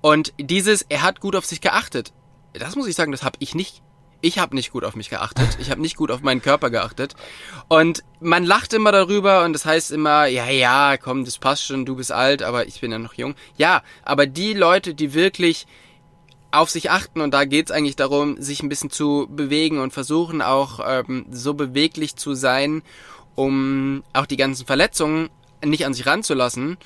Und 0.00 0.32
dieses, 0.38 0.82
er 0.88 1.02
hat 1.02 1.20
gut 1.20 1.36
auf 1.36 1.44
sich 1.44 1.60
geachtet. 1.60 2.12
Das 2.52 2.74
muss 2.74 2.88
ich 2.88 2.96
sagen, 2.96 3.12
das 3.12 3.22
habe 3.22 3.36
ich 3.40 3.54
nicht. 3.54 3.82
Ich 4.20 4.38
habe 4.38 4.56
nicht 4.56 4.72
gut 4.72 4.82
auf 4.84 4.96
mich 4.96 5.10
geachtet. 5.10 5.58
Ich 5.60 5.70
habe 5.70 5.80
nicht 5.80 5.96
gut 5.96 6.10
auf 6.10 6.22
meinen 6.22 6.42
Körper 6.42 6.70
geachtet. 6.70 7.14
Und 7.68 8.02
man 8.20 8.44
lacht 8.44 8.72
immer 8.72 8.90
darüber 8.90 9.44
und 9.44 9.52
das 9.52 9.64
heißt 9.64 9.92
immer, 9.92 10.26
ja, 10.26 10.48
ja, 10.48 10.96
komm, 10.96 11.24
das 11.24 11.38
passt 11.38 11.64
schon, 11.64 11.86
du 11.86 11.94
bist 11.94 12.10
alt, 12.10 12.42
aber 12.42 12.66
ich 12.66 12.80
bin 12.80 12.90
ja 12.90 12.98
noch 12.98 13.14
jung. 13.14 13.34
Ja, 13.56 13.82
aber 14.02 14.26
die 14.26 14.54
Leute, 14.54 14.94
die 14.94 15.14
wirklich 15.14 15.66
auf 16.50 16.70
sich 16.70 16.90
achten 16.90 17.20
und 17.20 17.32
da 17.32 17.44
geht's 17.44 17.70
eigentlich 17.70 17.96
darum, 17.96 18.40
sich 18.40 18.62
ein 18.62 18.68
bisschen 18.68 18.90
zu 18.90 19.28
bewegen 19.30 19.78
und 19.78 19.92
versuchen 19.92 20.42
auch 20.42 20.80
ähm, 20.84 21.26
so 21.30 21.54
beweglich 21.54 22.16
zu 22.16 22.34
sein, 22.34 22.82
um 23.34 24.02
auch 24.14 24.26
die 24.26 24.38
ganzen 24.38 24.66
Verletzungen 24.66 25.28
nicht 25.64 25.86
an 25.86 25.94
sich 25.94 26.06
ranzulassen. 26.06 26.76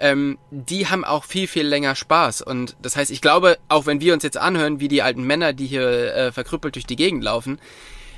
Ähm, 0.00 0.38
die 0.50 0.86
haben 0.86 1.04
auch 1.04 1.24
viel, 1.24 1.46
viel 1.46 1.66
länger 1.66 1.94
Spaß. 1.94 2.42
Und 2.42 2.76
das 2.82 2.96
heißt, 2.96 3.10
ich 3.10 3.20
glaube, 3.20 3.58
auch 3.68 3.86
wenn 3.86 4.00
wir 4.00 4.14
uns 4.14 4.22
jetzt 4.22 4.36
anhören, 4.36 4.80
wie 4.80 4.88
die 4.88 5.02
alten 5.02 5.24
Männer, 5.24 5.52
die 5.52 5.66
hier 5.66 6.14
äh, 6.14 6.32
verkrüppelt 6.32 6.74
durch 6.76 6.86
die 6.86 6.96
Gegend 6.96 7.24
laufen, 7.24 7.58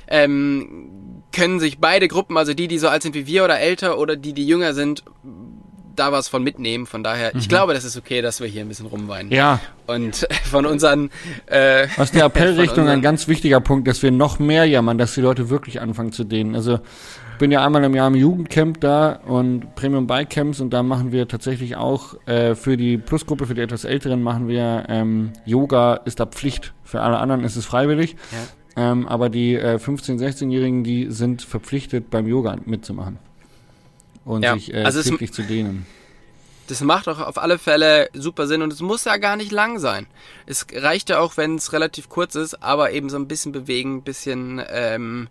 ähm, 0.07 1.23
können 1.31 1.59
sich 1.59 1.79
beide 1.79 2.07
Gruppen, 2.07 2.37
also 2.37 2.53
die, 2.53 2.67
die 2.67 2.77
so 2.77 2.89
alt 2.89 3.01
sind 3.01 3.15
wie 3.15 3.27
wir 3.27 3.45
oder 3.45 3.59
älter 3.59 3.97
oder 3.97 4.15
die, 4.15 4.33
die 4.33 4.45
jünger 4.45 4.73
sind, 4.73 5.03
da 5.95 6.11
was 6.11 6.27
von 6.27 6.43
mitnehmen. 6.43 6.85
Von 6.85 7.03
daher, 7.03 7.31
mhm. 7.33 7.39
ich 7.39 7.49
glaube, 7.49 7.73
das 7.73 7.83
ist 7.83 7.97
okay, 7.97 8.21
dass 8.21 8.39
wir 8.41 8.47
hier 8.47 8.61
ein 8.61 8.67
bisschen 8.67 8.87
rumweinen. 8.87 9.31
Ja. 9.31 9.59
Und 9.87 10.27
von 10.49 10.65
unseren. 10.65 11.11
Äh, 11.47 11.87
Aus 11.97 12.11
der 12.11 12.25
Appellrichtung 12.25 12.87
ein 12.87 13.01
ganz 13.01 13.27
wichtiger 13.27 13.59
Punkt, 13.61 13.87
dass 13.87 14.03
wir 14.03 14.11
noch 14.11 14.39
mehr 14.39 14.65
jammern, 14.65 14.97
dass 14.97 15.13
die 15.13 15.21
Leute 15.21 15.49
wirklich 15.49 15.81
anfangen 15.81 16.11
zu 16.11 16.23
dehnen. 16.23 16.55
Also 16.55 16.79
bin 17.41 17.51
ja 17.51 17.65
einmal 17.65 17.83
im 17.83 17.95
Jahr 17.95 18.07
im 18.07 18.13
Jugendcamp 18.13 18.79
da 18.81 19.13
und 19.25 19.73
Premium 19.73 20.05
Bike 20.05 20.29
Camps 20.29 20.59
und 20.59 20.69
da 20.69 20.83
machen 20.83 21.11
wir 21.11 21.27
tatsächlich 21.27 21.75
auch 21.75 22.13
äh, 22.27 22.53
für 22.53 22.77
die 22.77 22.99
Plusgruppe, 22.99 23.47
für 23.47 23.55
die 23.55 23.61
etwas 23.61 23.83
Älteren 23.83 24.21
machen 24.21 24.47
wir 24.47 24.85
ähm, 24.89 25.33
Yoga 25.43 25.95
ist 25.95 26.19
da 26.19 26.27
Pflicht. 26.27 26.71
Für 26.83 27.01
alle 27.01 27.17
anderen 27.17 27.43
ist 27.43 27.55
es 27.55 27.65
freiwillig. 27.65 28.15
Ja. 28.77 28.91
Ähm, 28.91 29.07
aber 29.07 29.29
die 29.29 29.55
äh, 29.55 29.77
15-, 29.77 30.19
16-Jährigen, 30.19 30.83
die 30.83 31.09
sind 31.09 31.41
verpflichtet, 31.41 32.11
beim 32.11 32.27
Yoga 32.27 32.57
mitzumachen 32.63 33.17
und 34.23 34.43
ja. 34.43 34.53
sich 34.53 34.71
äh, 34.71 34.83
also 34.83 35.01
täglich 35.01 35.33
zu 35.33 35.41
dehnen. 35.41 35.87
Das 36.67 36.81
macht 36.81 37.07
auch 37.07 37.19
auf 37.19 37.39
alle 37.39 37.57
Fälle 37.57 38.09
super 38.13 38.45
Sinn 38.45 38.61
und 38.61 38.71
es 38.71 38.81
muss 38.81 39.05
ja 39.05 39.17
gar 39.17 39.35
nicht 39.35 39.51
lang 39.51 39.79
sein. 39.79 40.05
Es 40.45 40.67
reicht 40.75 41.09
ja 41.09 41.17
auch, 41.17 41.37
wenn 41.37 41.55
es 41.55 41.73
relativ 41.73 42.07
kurz 42.07 42.35
ist, 42.35 42.61
aber 42.61 42.91
eben 42.91 43.09
so 43.09 43.17
ein 43.17 43.27
bisschen 43.27 43.51
bewegen, 43.51 43.95
ein 43.95 44.03
bisschen, 44.03 44.61
ähm, 44.69 45.27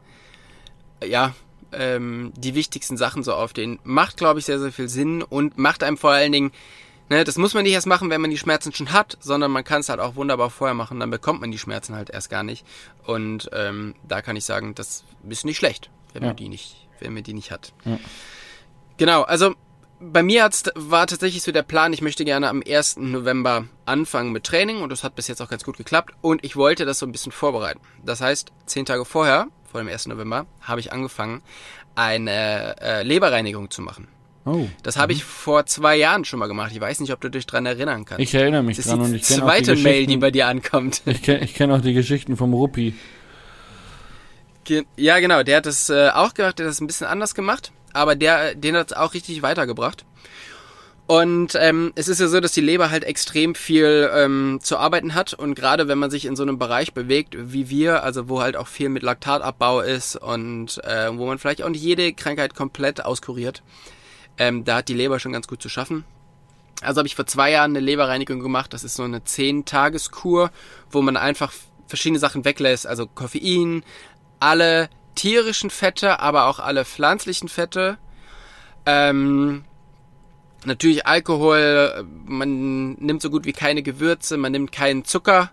ja, 1.07 1.35
ähm, 1.73 2.33
die 2.37 2.55
wichtigsten 2.55 2.97
Sachen 2.97 3.23
so 3.23 3.35
auf 3.35 3.53
den. 3.53 3.79
Macht, 3.85 4.17
glaube 4.17 4.39
ich, 4.39 4.47
sehr, 4.47 4.59
sehr 4.59 4.73
viel 4.73 4.89
Sinn 4.89 5.23
und 5.23 5.59
macht 5.59 5.83
einem 5.83 5.97
vor 5.97 6.11
allen 6.11 6.33
Dingen, 6.33 6.53
ne, 7.09 7.25
das 7.25 7.37
muss 7.37 7.55
man 7.55 7.65
nicht 7.65 7.75
erst 7.75 7.87
machen, 7.87 8.09
wenn 8.11 8.21
man 8.21 8.31
die 8.31 8.39
Schmerzen 8.39 8.73
schon 8.73 8.93
hat, 8.93 9.19
sondern 9.21 9.51
man 9.51 9.65
kann 9.65 9.81
es 9.81 9.89
halt 9.89 10.01
auch 10.01 10.15
wunderbar 10.15 10.51
vorher 10.51 10.75
machen, 10.75 11.01
dann 11.01 11.11
bekommt 11.11 11.41
man 11.41 11.51
die 11.51 11.59
Schmerzen 11.59 11.95
halt 11.95 12.11
erst 12.11 12.31
gar 12.31 12.43
nicht. 12.43 12.65
Und 13.05 13.51
ähm, 13.53 13.95
da 14.07 14.23
kann 14.23 14.37
ich 14.37 14.45
sagen, 14.45 14.75
das 14.75 15.05
ist 15.29 15.45
nicht 15.45 15.59
schlecht, 15.59 15.91
wenn 16.13 16.23
ja. 16.23 16.29
man 16.29 16.37
die 16.37 16.49
nicht, 16.49 16.89
wenn 17.01 17.13
man 17.13 17.23
die 17.23 17.35
nicht 17.35 17.51
hat. 17.51 17.73
Ja. 17.85 17.99
Genau, 18.97 19.23
also 19.23 19.55
bei 20.01 20.23
mir 20.23 20.45
hat's, 20.45 20.65
war 20.75 21.07
tatsächlich 21.07 21.43
so 21.43 21.53
der 21.53 21.63
Plan, 21.63 21.93
ich 21.93 22.01
möchte 22.01 22.25
gerne 22.25 22.49
am 22.49 22.63
1. 22.67 22.97
November 22.99 23.67
anfangen 23.85 24.33
mit 24.33 24.45
Training 24.45 24.81
und 24.81 24.91
das 24.91 25.05
hat 25.05 25.15
bis 25.15 25.29
jetzt 25.29 25.43
auch 25.43 25.49
ganz 25.49 25.63
gut 25.63 25.77
geklappt 25.77 26.15
und 26.23 26.45
ich 26.45 26.57
wollte 26.57 26.87
das 26.87 26.99
so 26.99 27.07
ein 27.07 27.13
bisschen 27.13 27.33
vorbereiten. 27.33 27.81
Das 28.03 28.23
heißt, 28.23 28.51
zehn 28.65 28.87
Tage 28.87 29.05
vorher, 29.05 29.49
vor 29.71 29.81
dem 29.81 29.89
1. 29.89 30.07
November, 30.07 30.47
habe 30.61 30.81
ich 30.81 30.93
angefangen, 30.93 31.43
eine 31.95 32.81
äh, 32.81 33.03
Leberreinigung 33.03 33.71
zu 33.71 33.83
machen. 33.83 34.09
Oh. 34.47 34.67
Das 34.83 34.97
habe 34.97 35.13
ich 35.13 35.23
vor 35.23 35.67
zwei 35.67 35.97
Jahren 35.97 36.25
schon 36.25 36.39
mal 36.39 36.47
gemacht. 36.47 36.73
Ich 36.73 36.81
weiß 36.81 37.01
nicht, 37.01 37.13
ob 37.13 37.21
du 37.21 37.29
dich 37.29 37.47
dran 37.47 37.67
erinnern 37.67 38.05
kannst. 38.07 38.23
Ich 38.23 38.35
erinnere 38.35 38.63
mich 38.63 38.79
das 38.79 38.87
dran 38.87 39.01
und 39.01 39.15
ich 39.15 39.23
kenne 39.23 39.45
auch 39.45 39.55
die 39.55 39.63
zweite 39.65 39.77
Mail, 39.77 40.07
die 40.07 40.17
bei 40.17 40.31
dir 40.31 40.47
ankommt. 40.47 41.03
Ich 41.05 41.23
kenne 41.23 41.47
kenn 41.47 41.71
auch 41.71 41.83
die 41.83 41.93
Geschichten 41.93 42.37
vom 42.37 42.55
Ruppi. 42.55 42.95
Ja, 44.97 45.19
genau. 45.19 45.43
Der 45.43 45.59
hat 45.59 45.67
das 45.67 45.91
äh, 45.91 46.11
auch 46.11 46.33
gemacht. 46.33 46.59
Der 46.59 46.67
hat 46.67 46.71
das 46.71 46.81
ein 46.81 46.87
bisschen 46.87 47.07
anders 47.07 47.35
gemacht 47.35 47.73
aber 47.93 48.17
der, 48.17 48.55
den 48.55 48.77
hat 48.77 48.93
es 48.93 48.97
auch 48.97 49.15
richtig 49.15 49.43
weitergebracht. 49.43 50.05
Und 51.11 51.57
ähm, 51.57 51.93
es 51.97 52.07
ist 52.07 52.21
ja 52.21 52.29
so, 52.29 52.39
dass 52.39 52.53
die 52.53 52.61
Leber 52.61 52.93
halt 52.93 53.03
extrem 53.03 53.57
viel 53.57 54.09
ähm, 54.15 54.61
zu 54.63 54.79
arbeiten 54.79 55.13
hat 55.13 55.35
und 55.35 55.57
gerade 55.57 55.89
wenn 55.89 55.99
man 55.99 56.09
sich 56.09 56.25
in 56.25 56.37
so 56.37 56.45
einem 56.45 56.57
Bereich 56.57 56.95
bewegt 56.95 57.35
wie 57.37 57.69
wir, 57.69 58.05
also 58.05 58.29
wo 58.29 58.41
halt 58.41 58.57
auch 58.57 58.69
viel 58.69 58.91
mit 58.91 59.03
Laktatabbau 59.03 59.81
ist 59.81 60.15
und 60.15 60.79
äh, 60.85 61.11
wo 61.19 61.27
man 61.27 61.41
vielleicht 61.41 61.65
auch 61.65 61.69
nicht 61.69 61.83
jede 61.83 62.13
Krankheit 62.13 62.55
komplett 62.55 63.05
auskuriert, 63.05 63.65
ähm, 64.39 64.63
da 64.63 64.77
hat 64.77 64.89
die 64.89 64.95
Leber 64.95 65.19
schon 65.19 65.33
ganz 65.33 65.49
gut 65.49 65.61
zu 65.61 65.69
schaffen. 65.69 66.05
Also 66.81 66.99
habe 66.99 67.09
ich 67.09 67.17
vor 67.17 67.27
zwei 67.27 67.51
Jahren 67.51 67.73
eine 67.73 67.81
Leberreinigung 67.81 68.39
gemacht. 68.39 68.73
Das 68.73 68.85
ist 68.85 68.95
so 68.95 69.03
eine 69.03 69.19
10-Tages-Kur, 69.19 70.53
wo 70.93 71.03
man 71.03 71.17
einfach 71.17 71.53
verschiedene 71.89 72.21
Sachen 72.21 72.45
weglässt, 72.45 72.87
also 72.87 73.09
Koffein, 73.09 73.83
alle 74.39 74.89
tierischen 75.17 75.71
Fette, 75.71 76.21
aber 76.21 76.47
auch 76.47 76.61
alle 76.61 76.85
pflanzlichen 76.85 77.49
Fette. 77.49 77.99
Ähm, 78.87 79.65
natürlich 80.67 81.07
Alkohol, 81.07 82.05
man 82.25 82.95
nimmt 82.95 83.23
so 83.23 83.31
gut 83.31 83.45
wie 83.45 83.53
keine 83.53 83.83
Gewürze, 83.83 84.37
man 84.37 84.53
nimmt 84.53 84.73
keinen 84.73 85.05
Zucker 85.05 85.51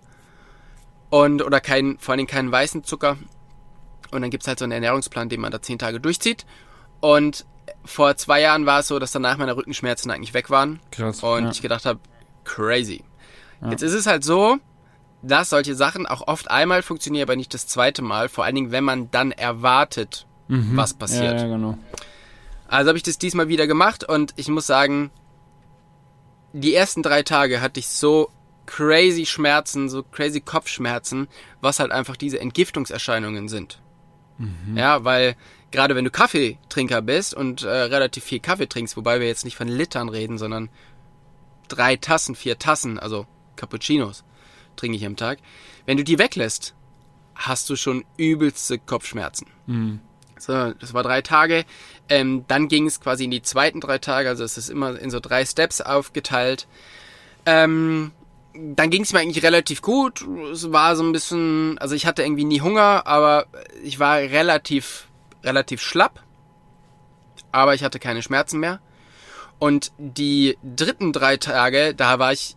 und 1.10 1.42
oder 1.42 1.60
keinen, 1.60 1.98
vor 2.00 2.14
allem 2.14 2.28
keinen 2.28 2.52
weißen 2.52 2.84
Zucker. 2.84 3.18
Und 4.12 4.22
dann 4.22 4.30
gibt's 4.30 4.48
halt 4.48 4.60
so 4.60 4.66
einen 4.66 4.72
Ernährungsplan, 4.72 5.30
den 5.30 5.42
man 5.42 5.52
da 5.52 5.62
zehn 5.62 5.80
Tage 5.80 6.00
durchzieht. 6.00 6.46
Und 7.00 7.46
vor 7.84 8.16
zwei 8.16 8.42
Jahren 8.42 8.66
war 8.66 8.80
es 8.80 8.88
so, 8.88 9.00
dass 9.00 9.12
danach 9.12 9.38
meine 9.38 9.56
Rückenschmerzen 9.56 10.12
eigentlich 10.12 10.34
weg 10.34 10.50
waren. 10.50 10.80
Krass. 10.92 11.24
Und 11.24 11.44
ja. 11.44 11.52
ich 11.52 11.62
gedacht 11.62 11.86
habe, 11.86 12.00
crazy. 12.44 13.04
Ja. 13.62 13.72
Jetzt 13.72 13.82
ist 13.82 13.94
es 13.94 14.08
halt 14.08 14.24
so, 14.24 14.58
dass 15.22 15.50
solche 15.50 15.76
Sachen 15.76 16.06
auch 16.06 16.28
oft 16.28 16.50
einmal 16.50 16.82
funktionieren, 16.82 17.28
aber 17.28 17.36
nicht 17.36 17.54
das 17.54 17.68
zweite 17.68 18.02
Mal. 18.02 18.30
Vor 18.30 18.46
allen 18.46 18.56
Dingen, 18.56 18.72
wenn 18.72 18.84
man 18.84 19.12
dann 19.12 19.32
erwartet, 19.32 20.26
mhm. 20.48 20.76
was 20.76 20.94
passiert. 20.94 21.40
Ja, 21.40 21.48
ja, 21.48 21.56
genau. 21.56 21.78
Also 22.68 22.90
habe 22.90 22.98
ich 22.98 23.04
das 23.04 23.18
diesmal 23.18 23.48
wieder 23.48 23.68
gemacht 23.68 24.04
und 24.04 24.34
ich 24.36 24.48
muss 24.50 24.68
sagen, 24.68 25.12
die 26.54 26.74
ersten 26.74 27.04
drei 27.04 27.24
Tage 27.24 27.62
hatte 27.62 27.80
ich 27.80 27.88
so 27.88 28.30
crazy 28.66 29.26
Schmerzen, 29.26 29.90
so 29.90 30.04
crazy 30.04 30.42
Kopfschmerzen, 30.42 31.28
was 31.62 31.80
halt 31.80 31.92
einfach 31.92 32.18
diese 32.18 32.40
Entgiftungserscheinungen 32.40 33.48
sind. 33.48 33.82
Mhm. 34.38 34.78
Ja, 34.78 35.04
weil 35.04 35.36
gerade 35.72 35.96
wenn 35.96 36.06
du 36.06 36.12
Kaffeetrinker 36.12 37.02
bist 37.02 37.34
und 37.34 37.64
äh, 37.64 37.70
relativ 37.70 38.24
viel 38.24 38.40
Kaffee 38.40 38.68
trinkst, 38.68 38.98
wobei 38.98 39.20
wir 39.20 39.28
jetzt 39.28 39.46
nicht 39.46 39.56
von 39.56 39.68
Litern 39.68 40.10
reden, 40.10 40.38
sondern 40.38 40.70
drei 41.68 41.96
Tassen, 41.96 42.36
vier 42.36 42.60
Tassen, 42.60 43.00
also 43.00 43.26
Cappuccinos, 43.56 44.24
trinke 44.76 44.98
ich 44.98 45.06
am 45.06 45.16
Tag. 45.16 45.40
Wenn 45.86 45.98
du 45.98 46.04
die 46.04 46.20
weglässt, 46.20 46.76
hast 47.36 47.70
du 47.70 47.76
schon 47.76 48.06
übelste 48.18 48.78
Kopfschmerzen. 48.78 49.48
Mhm. 49.66 50.00
So, 50.40 50.74
das 50.74 50.94
war 50.94 51.04
drei 51.04 51.22
Tage. 51.22 51.66
Ähm, 52.10 52.46
dann 52.48 52.68
ging 52.68 52.88
es 52.88 53.02
quasi 53.02 53.26
in 53.26 53.32
die 53.32 53.42
zweiten 53.42 53.82
drei 53.82 53.98
Tage, 53.98 54.30
also 54.30 54.44
es 54.44 54.58
ist 54.58 54.70
immer 54.70 54.98
in 55.00 55.12
so 55.12 55.20
drei 55.20 55.46
Steps 55.46 55.82
aufgeteilt. 55.82 56.68
Ähm, 57.46 58.12
dann 58.54 58.90
ging 58.90 59.04
es 59.04 59.14
mir 59.14 59.20
eigentlich 59.20 59.44
relativ 59.44 59.82
gut. 59.82 60.26
Es 60.52 60.72
war 60.72 60.96
so 60.96 61.04
ein 61.04 61.12
bisschen, 61.12 61.78
also 61.78 61.96
ich 61.96 62.06
hatte 62.06 62.24
irgendwie 62.24 62.46
nie 62.46 62.62
Hunger, 62.62 63.06
aber 63.06 63.46
ich 63.84 64.00
war 64.00 64.18
relativ, 64.18 65.08
relativ 65.44 65.82
schlapp. 65.82 66.24
Aber 67.52 67.76
ich 67.76 67.84
hatte 67.84 68.00
keine 68.00 68.22
Schmerzen 68.22 68.60
mehr. 68.60 68.80
Und 69.60 69.92
die 69.98 70.58
dritten 70.64 71.14
drei 71.14 71.38
Tage, 71.38 71.94
da 71.96 72.20
war 72.20 72.32
ich 72.32 72.56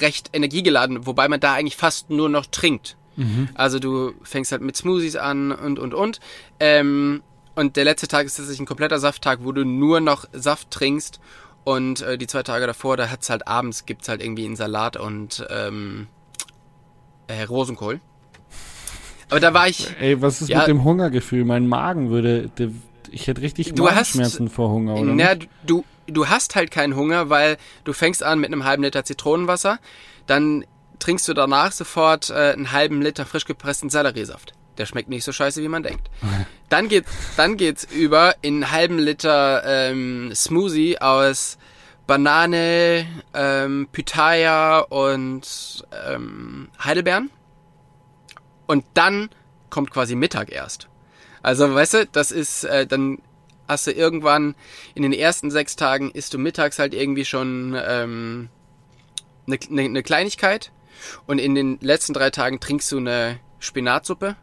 recht 0.00 0.30
energiegeladen, 0.32 1.06
wobei 1.06 1.28
man 1.28 1.40
da 1.40 1.54
eigentlich 1.54 1.76
fast 1.76 2.10
nur 2.10 2.28
noch 2.28 2.46
trinkt. 2.46 2.96
Mhm. 3.16 3.48
Also 3.54 3.78
du 3.78 4.14
fängst 4.22 4.52
halt 4.52 4.62
mit 4.62 4.76
Smoothies 4.76 5.16
an 5.16 5.52
und 5.52 5.78
und 5.78 5.92
und. 5.92 6.20
Ähm, 6.58 7.22
und 7.54 7.76
der 7.76 7.84
letzte 7.84 8.08
Tag 8.08 8.26
ist 8.26 8.36
tatsächlich 8.36 8.60
ein 8.60 8.66
kompletter 8.66 8.98
Safttag, 8.98 9.40
wo 9.42 9.52
du 9.52 9.64
nur 9.64 10.00
noch 10.00 10.26
Saft 10.32 10.70
trinkst. 10.70 11.20
Und 11.64 12.00
äh, 12.00 12.16
die 12.16 12.26
zwei 12.26 12.42
Tage 12.42 12.66
davor, 12.66 12.96
da 12.96 13.10
hat's 13.10 13.28
halt 13.28 13.46
abends, 13.46 13.84
gibt's 13.84 14.08
halt 14.08 14.22
irgendwie 14.22 14.46
einen 14.46 14.56
Salat 14.56 14.96
und 14.96 15.46
ähm, 15.50 16.06
äh, 17.26 17.42
Rosenkohl. 17.42 18.00
Aber 19.28 19.40
da 19.40 19.54
war 19.54 19.68
ich. 19.68 19.94
Ey, 20.00 20.20
was 20.20 20.40
ist 20.40 20.48
ja, 20.48 20.58
mit 20.58 20.68
dem 20.68 20.84
Hungergefühl? 20.84 21.44
Mein 21.44 21.68
Magen 21.68 22.10
würde. 22.10 22.48
Der, 22.58 22.70
ich 23.10 23.26
hätte 23.26 23.42
richtig 23.42 23.76
Magenschmerzen 23.76 24.48
vor 24.48 24.70
Hunger, 24.70 24.94
oder? 24.94 25.14
Na, 25.14 25.34
du, 25.66 25.84
du 26.06 26.28
hast 26.28 26.56
halt 26.56 26.70
keinen 26.70 26.96
Hunger, 26.96 27.30
weil 27.30 27.56
du 27.84 27.92
fängst 27.92 28.22
an 28.22 28.40
mit 28.40 28.52
einem 28.52 28.64
halben 28.64 28.82
Liter 28.82 29.04
Zitronenwasser, 29.04 29.78
dann 30.26 30.64
trinkst 30.98 31.26
du 31.28 31.34
danach 31.34 31.72
sofort 31.72 32.30
äh, 32.30 32.52
einen 32.52 32.72
halben 32.72 33.02
Liter 33.02 33.26
frisch 33.26 33.44
gepressten 33.44 33.90
Selleriesaft. 33.90 34.54
Der 34.78 34.86
schmeckt 34.86 35.08
nicht 35.08 35.24
so 35.24 35.32
scheiße, 35.32 35.62
wie 35.62 35.68
man 35.68 35.82
denkt. 35.82 36.08
Dann 36.70 36.88
geht, 36.88 37.04
dann 37.36 37.56
geht's 37.56 37.84
über 37.84 38.36
in 38.40 38.62
einen 38.62 38.70
halben 38.70 38.98
Liter 38.98 39.62
ähm, 39.66 40.32
Smoothie 40.34 40.98
aus 41.00 41.58
Banane, 42.06 43.06
ähm, 43.34 43.88
Pitaya 43.92 44.78
und 44.78 45.84
ähm, 46.08 46.68
Heidelbeeren. 46.82 47.30
Und 48.66 48.84
dann 48.94 49.30
kommt 49.68 49.90
quasi 49.90 50.14
Mittag 50.14 50.50
erst. 50.50 50.88
Also, 51.42 51.74
weißt 51.74 51.94
du, 51.94 52.06
das 52.06 52.30
ist, 52.30 52.64
äh, 52.64 52.86
dann 52.86 53.18
hast 53.66 53.86
du 53.86 53.92
irgendwann 53.92 54.54
in 54.94 55.02
den 55.02 55.12
ersten 55.12 55.50
sechs 55.50 55.76
Tagen 55.76 56.10
isst 56.10 56.34
du 56.34 56.38
mittags 56.38 56.78
halt 56.78 56.94
irgendwie 56.94 57.24
schon 57.24 57.76
ähm, 57.84 58.48
eine, 59.46 59.58
eine, 59.70 59.82
eine 59.82 60.02
Kleinigkeit 60.02 60.72
und 61.26 61.38
in 61.38 61.54
den 61.54 61.78
letzten 61.80 62.12
drei 62.12 62.30
Tagen 62.30 62.60
trinkst 62.60 62.90
du 62.92 62.98
eine 62.98 63.38
Spinatsuppe. 63.58 64.36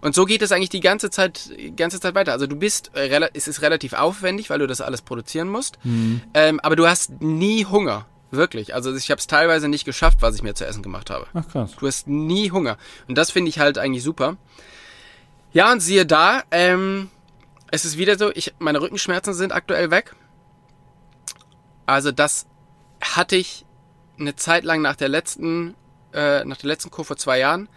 Und 0.00 0.14
so 0.14 0.24
geht 0.24 0.42
es 0.42 0.52
eigentlich 0.52 0.68
die 0.68 0.80
ganze 0.80 1.10
Zeit, 1.10 1.50
die 1.56 1.74
ganze 1.74 2.00
Zeit 2.00 2.14
weiter. 2.14 2.32
Also 2.32 2.46
du 2.46 2.56
bist, 2.56 2.90
äh, 2.94 3.28
es 3.34 3.48
ist 3.48 3.62
relativ 3.62 3.92
aufwendig, 3.92 4.50
weil 4.50 4.58
du 4.58 4.66
das 4.66 4.80
alles 4.80 5.02
produzieren 5.02 5.48
musst. 5.48 5.78
Mhm. 5.84 6.22
Ähm, 6.34 6.60
aber 6.60 6.76
du 6.76 6.86
hast 6.86 7.20
nie 7.20 7.64
Hunger. 7.64 8.06
Wirklich. 8.30 8.74
Also 8.74 8.94
ich 8.94 9.10
habe 9.10 9.18
es 9.18 9.26
teilweise 9.26 9.68
nicht 9.68 9.84
geschafft, 9.84 10.18
was 10.20 10.34
ich 10.34 10.42
mir 10.42 10.54
zu 10.54 10.66
essen 10.66 10.82
gemacht 10.82 11.08
habe. 11.10 11.26
Ach 11.32 11.48
krass. 11.48 11.72
Du 11.78 11.86
hast 11.86 12.08
nie 12.08 12.50
Hunger. 12.50 12.76
Und 13.08 13.16
das 13.16 13.30
finde 13.30 13.48
ich 13.48 13.58
halt 13.58 13.78
eigentlich 13.78 14.02
super. 14.02 14.36
Ja, 15.52 15.72
und 15.72 15.80
siehe 15.80 16.04
da, 16.04 16.42
ähm, 16.50 17.10
es 17.70 17.84
ist 17.84 17.96
wieder 17.96 18.18
so, 18.18 18.30
ich, 18.34 18.54
meine 18.58 18.80
Rückenschmerzen 18.80 19.32
sind 19.32 19.52
aktuell 19.52 19.90
weg. 19.90 20.14
Also 21.86 22.12
das 22.12 22.46
hatte 23.00 23.36
ich 23.36 23.64
eine 24.18 24.36
Zeit 24.36 24.64
lang 24.64 24.82
nach 24.82 24.96
der 24.96 25.08
letzten, 25.08 25.74
äh, 26.12 26.44
nach 26.44 26.58
der 26.58 26.68
letzten 26.68 26.90
Kur 26.90 27.04
vor 27.04 27.16
zwei 27.16 27.38
Jahren. 27.38 27.68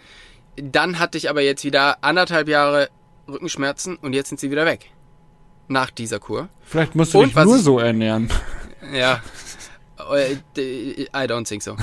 Dann 0.56 1.00
hatte 1.00 1.18
ich 1.18 1.30
aber 1.30 1.42
jetzt 1.42 1.64
wieder 1.64 2.04
anderthalb 2.04 2.48
Jahre 2.48 2.90
Rückenschmerzen 3.28 3.96
und 3.98 4.14
jetzt 4.14 4.30
sind 4.30 4.40
sie 4.40 4.52
wieder 4.52 4.66
weg. 4.66 4.92
Nach 5.68 5.90
dieser 5.90 6.20
Kur. 6.20 6.50
Vielleicht 6.62 6.96
musst 6.96 7.14
du 7.14 7.20
und 7.20 7.36
dich 7.36 7.44
nur 7.44 7.56
ich, 7.56 7.64
so 7.64 7.80
ernähren. 7.80 8.30
Ja. 8.94 9.22
Äh, 10.12 10.34
I 10.58 11.08
don't 11.14 11.48
think 11.48 11.62
so. 11.62 11.78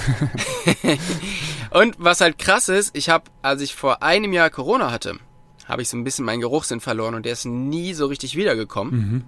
und 1.70 1.94
was 1.98 2.20
halt 2.20 2.36
krass 2.36 2.68
ist, 2.68 2.96
ich 2.96 3.10
habe, 3.10 3.30
als 3.42 3.62
ich 3.62 3.76
vor 3.76 4.02
einem 4.02 4.32
Jahr 4.32 4.50
Corona 4.50 4.90
hatte, 4.90 5.18
habe 5.66 5.82
ich 5.82 5.88
so 5.88 5.96
ein 5.96 6.02
bisschen 6.02 6.24
meinen 6.24 6.40
Geruchssinn 6.40 6.80
verloren 6.80 7.14
und 7.14 7.24
der 7.24 7.32
ist 7.32 7.44
nie 7.44 7.94
so 7.94 8.06
richtig 8.06 8.34
wiedergekommen. 8.36 8.94
Mhm. 8.94 9.24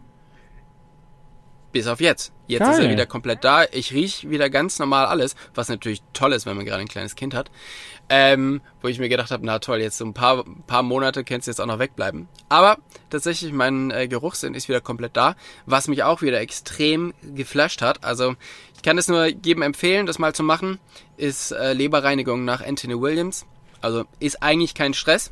Bis 1.72 1.87
auf 1.87 2.00
jetzt. 2.00 2.33
Jetzt 2.48 2.61
Geil. 2.61 2.72
ist 2.72 2.78
er 2.80 2.90
wieder 2.90 3.06
komplett 3.06 3.44
da. 3.44 3.64
Ich 3.70 3.92
riech 3.92 4.28
wieder 4.28 4.50
ganz 4.50 4.78
normal 4.80 5.06
alles, 5.06 5.37
was 5.54 5.68
natürlich 5.68 6.02
toll 6.12 6.33
ist, 6.33 6.46
wenn 6.46 6.56
man 6.56 6.66
gerade 6.66 6.80
ein 6.80 6.88
kleines 6.88 7.14
Kind 7.14 7.33
hat. 7.33 7.50
Ähm, 8.09 8.61
wo 8.83 8.88
ich 8.88 8.98
mir 8.98 9.09
gedacht 9.09 9.30
habe, 9.30 9.46
na 9.46 9.61
toll, 9.61 9.80
jetzt 9.80 9.98
so 9.98 10.04
ein 10.04 10.14
paar, 10.14 10.44
paar 10.66 10.83
Monate 10.83 11.22
kannst 11.22 11.46
du 11.46 11.52
jetzt 11.52 11.61
auch 11.61 11.66
noch 11.66 11.78
wegbleiben. 11.78 12.26
Aber 12.48 12.78
tatsächlich, 13.09 13.52
mein 13.52 13.92
äh, 13.92 14.09
Geruchssinn 14.09 14.54
ist 14.54 14.68
wieder 14.68 14.80
komplett 14.80 15.16
da, 15.16 15.37
was 15.64 15.87
mich 15.87 16.02
auch 16.02 16.22
wieder 16.22 16.40
extrem 16.40 17.14
geflasht 17.22 17.83
hat. 17.83 18.02
Also 18.02 18.35
ich 18.74 18.83
kann 18.83 18.98
es 18.98 19.06
nur 19.06 19.26
jedem 19.26 19.62
empfehlen, 19.62 20.06
das 20.06 20.18
mal 20.18 20.35
zu 20.35 20.42
machen. 20.42 20.80
Ist 21.16 21.52
äh, 21.52 21.72
Leberreinigung 21.72 22.44
nach 22.44 22.66
Anthony 22.66 23.00
Williams. 23.00 23.46
Also 23.80 24.04
ist 24.18 24.42
eigentlich 24.42 24.74
kein 24.74 24.92
Stress. 24.92 25.30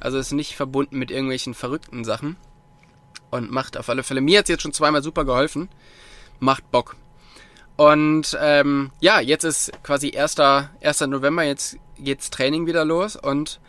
Also 0.00 0.18
ist 0.18 0.32
nicht 0.32 0.54
verbunden 0.54 0.98
mit 0.98 1.10
irgendwelchen 1.10 1.54
verrückten 1.54 2.04
Sachen 2.04 2.36
und 3.30 3.50
macht 3.50 3.76
auf 3.76 3.88
alle 3.88 4.02
Fälle. 4.02 4.20
Mir 4.20 4.40
hat 4.40 4.48
jetzt 4.48 4.62
schon 4.62 4.72
zweimal 4.72 5.02
super 5.02 5.24
geholfen. 5.24 5.68
Macht 6.40 6.70
Bock. 6.70 6.96
Und 7.76 8.36
ähm, 8.40 8.90
ja, 9.00 9.20
jetzt 9.20 9.44
ist 9.44 9.72
quasi 9.82 10.16
1. 10.16 10.36
1. 10.40 11.00
November, 11.02 11.44
jetzt 11.44 11.76
geht's 11.98 12.30
Training 12.30 12.66
wieder 12.66 12.84
los 12.84 13.14
und 13.16 13.60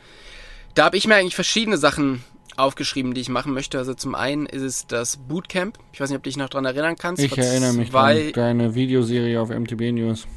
da 0.73 0.85
habe 0.85 0.97
ich 0.97 1.07
mir 1.07 1.15
eigentlich 1.15 1.35
verschiedene 1.35 1.77
Sachen 1.77 2.23
aufgeschrieben, 2.57 3.13
die 3.13 3.21
ich 3.21 3.29
machen 3.29 3.53
möchte. 3.53 3.77
Also 3.77 3.93
zum 3.93 4.15
einen 4.15 4.45
ist 4.45 4.61
es 4.61 4.87
das 4.87 5.17
Bootcamp. 5.17 5.77
Ich 5.93 5.99
weiß 5.99 6.09
nicht, 6.09 6.17
ob 6.17 6.23
du 6.23 6.29
dich 6.29 6.37
noch 6.37 6.49
dran 6.49 6.65
erinnern 6.65 6.95
kannst. 6.97 7.23
Ich 7.23 7.37
erinnere 7.37 7.73
mich 7.73 7.93
an 7.93 8.31
deine 8.33 8.75
Videoserie 8.75 9.39
auf 9.39 9.49
MTB 9.49 9.91
News. 9.91 10.27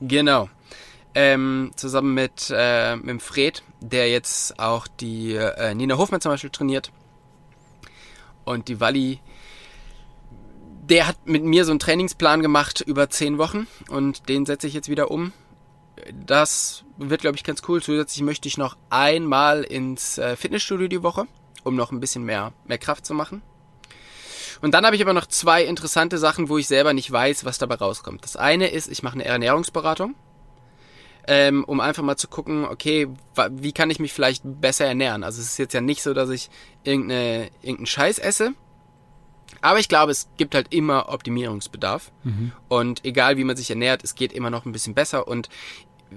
Genau. 0.00 0.48
Ähm, 1.14 1.70
zusammen 1.76 2.12
mit, 2.12 2.52
äh, 2.54 2.96
mit 2.96 3.22
Fred, 3.22 3.62
der 3.80 4.10
jetzt 4.10 4.58
auch 4.58 4.86
die 4.86 5.34
äh, 5.34 5.74
Nina 5.74 5.96
Hofmann 5.96 6.20
zum 6.20 6.32
Beispiel 6.32 6.50
trainiert. 6.50 6.92
Und 8.46 8.68
die 8.68 8.80
Walli, 8.80 9.20
der 10.88 11.08
hat 11.08 11.26
mit 11.26 11.42
mir 11.42 11.64
so 11.64 11.72
einen 11.72 11.80
Trainingsplan 11.80 12.40
gemacht 12.40 12.80
über 12.80 13.10
zehn 13.10 13.38
Wochen 13.38 13.66
und 13.90 14.28
den 14.28 14.46
setze 14.46 14.68
ich 14.68 14.72
jetzt 14.72 14.88
wieder 14.88 15.10
um. 15.10 15.32
Das 16.12 16.84
wird, 16.96 17.22
glaube 17.22 17.36
ich, 17.36 17.42
ganz 17.42 17.62
cool. 17.68 17.82
Zusätzlich 17.82 18.22
möchte 18.22 18.48
ich 18.48 18.56
noch 18.56 18.76
einmal 18.88 19.64
ins 19.64 20.16
äh, 20.18 20.36
Fitnessstudio 20.36 20.86
die 20.86 21.02
Woche, 21.02 21.26
um 21.64 21.74
noch 21.74 21.90
ein 21.90 22.00
bisschen 22.00 22.24
mehr, 22.24 22.52
mehr 22.66 22.78
Kraft 22.78 23.04
zu 23.04 23.14
machen. 23.14 23.42
Und 24.62 24.72
dann 24.74 24.86
habe 24.86 24.94
ich 24.94 25.02
aber 25.02 25.12
noch 25.12 25.26
zwei 25.26 25.64
interessante 25.64 26.18
Sachen, 26.18 26.48
wo 26.48 26.56
ich 26.56 26.68
selber 26.68 26.92
nicht 26.92 27.10
weiß, 27.10 27.44
was 27.44 27.58
dabei 27.58 27.74
rauskommt. 27.74 28.22
Das 28.22 28.36
eine 28.36 28.68
ist, 28.68 28.88
ich 28.88 29.02
mache 29.02 29.14
eine 29.14 29.24
Ernährungsberatung, 29.24 30.14
ähm, 31.26 31.64
um 31.64 31.80
einfach 31.80 32.02
mal 32.02 32.16
zu 32.16 32.28
gucken, 32.28 32.64
okay, 32.64 33.08
wie 33.50 33.72
kann 33.72 33.90
ich 33.90 33.98
mich 33.98 34.12
vielleicht 34.12 34.42
besser 34.44 34.86
ernähren. 34.86 35.24
Also 35.24 35.40
es 35.40 35.48
ist 35.50 35.58
jetzt 35.58 35.74
ja 35.74 35.80
nicht 35.80 36.02
so, 36.02 36.14
dass 36.14 36.30
ich 36.30 36.50
irgendeine, 36.84 37.50
irgendeinen 37.62 37.86
Scheiß 37.86 38.18
esse, 38.18 38.52
aber 39.60 39.78
ich 39.78 39.88
glaube, 39.88 40.12
es 40.12 40.28
gibt 40.36 40.54
halt 40.54 40.72
immer 40.72 41.08
Optimierungsbedarf. 41.08 42.12
Mhm. 42.24 42.52
Und 42.68 43.04
egal 43.04 43.36
wie 43.36 43.44
man 43.44 43.56
sich 43.56 43.70
ernährt, 43.70 44.04
es 44.04 44.14
geht 44.14 44.32
immer 44.32 44.50
noch 44.50 44.64
ein 44.64 44.72
bisschen 44.72 44.94
besser. 44.94 45.26
Und 45.28 45.48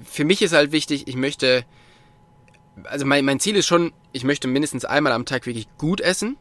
für 0.04 0.26
mich 0.26 0.42
ist 0.42 0.54
halt 0.54 0.72
wichtig, 0.72 1.08
ich 1.08 1.16
möchte, 1.16 1.66
also 2.84 3.06
mein, 3.06 3.26
mein 3.26 3.40
Ziel 3.40 3.56
ist 3.56 3.68
schon, 3.68 3.94
ich 4.12 4.24
möchte 4.24 4.48
mindestens 4.48 4.86
einmal 4.86 5.14
am 5.14 5.26
Tag 5.26 5.46
wirklich 5.46 5.68
gut 5.78 6.02
essen. 6.02 6.38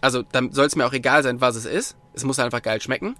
Also 0.00 0.22
dann 0.22 0.52
soll 0.52 0.66
es 0.66 0.76
mir 0.76 0.86
auch 0.86 0.92
egal 0.92 1.22
sein, 1.22 1.40
was 1.40 1.56
es 1.56 1.64
ist. 1.64 1.96
Es 2.12 2.24
muss 2.24 2.38
einfach 2.38 2.62
geil 2.62 2.80
schmecken. 2.80 3.16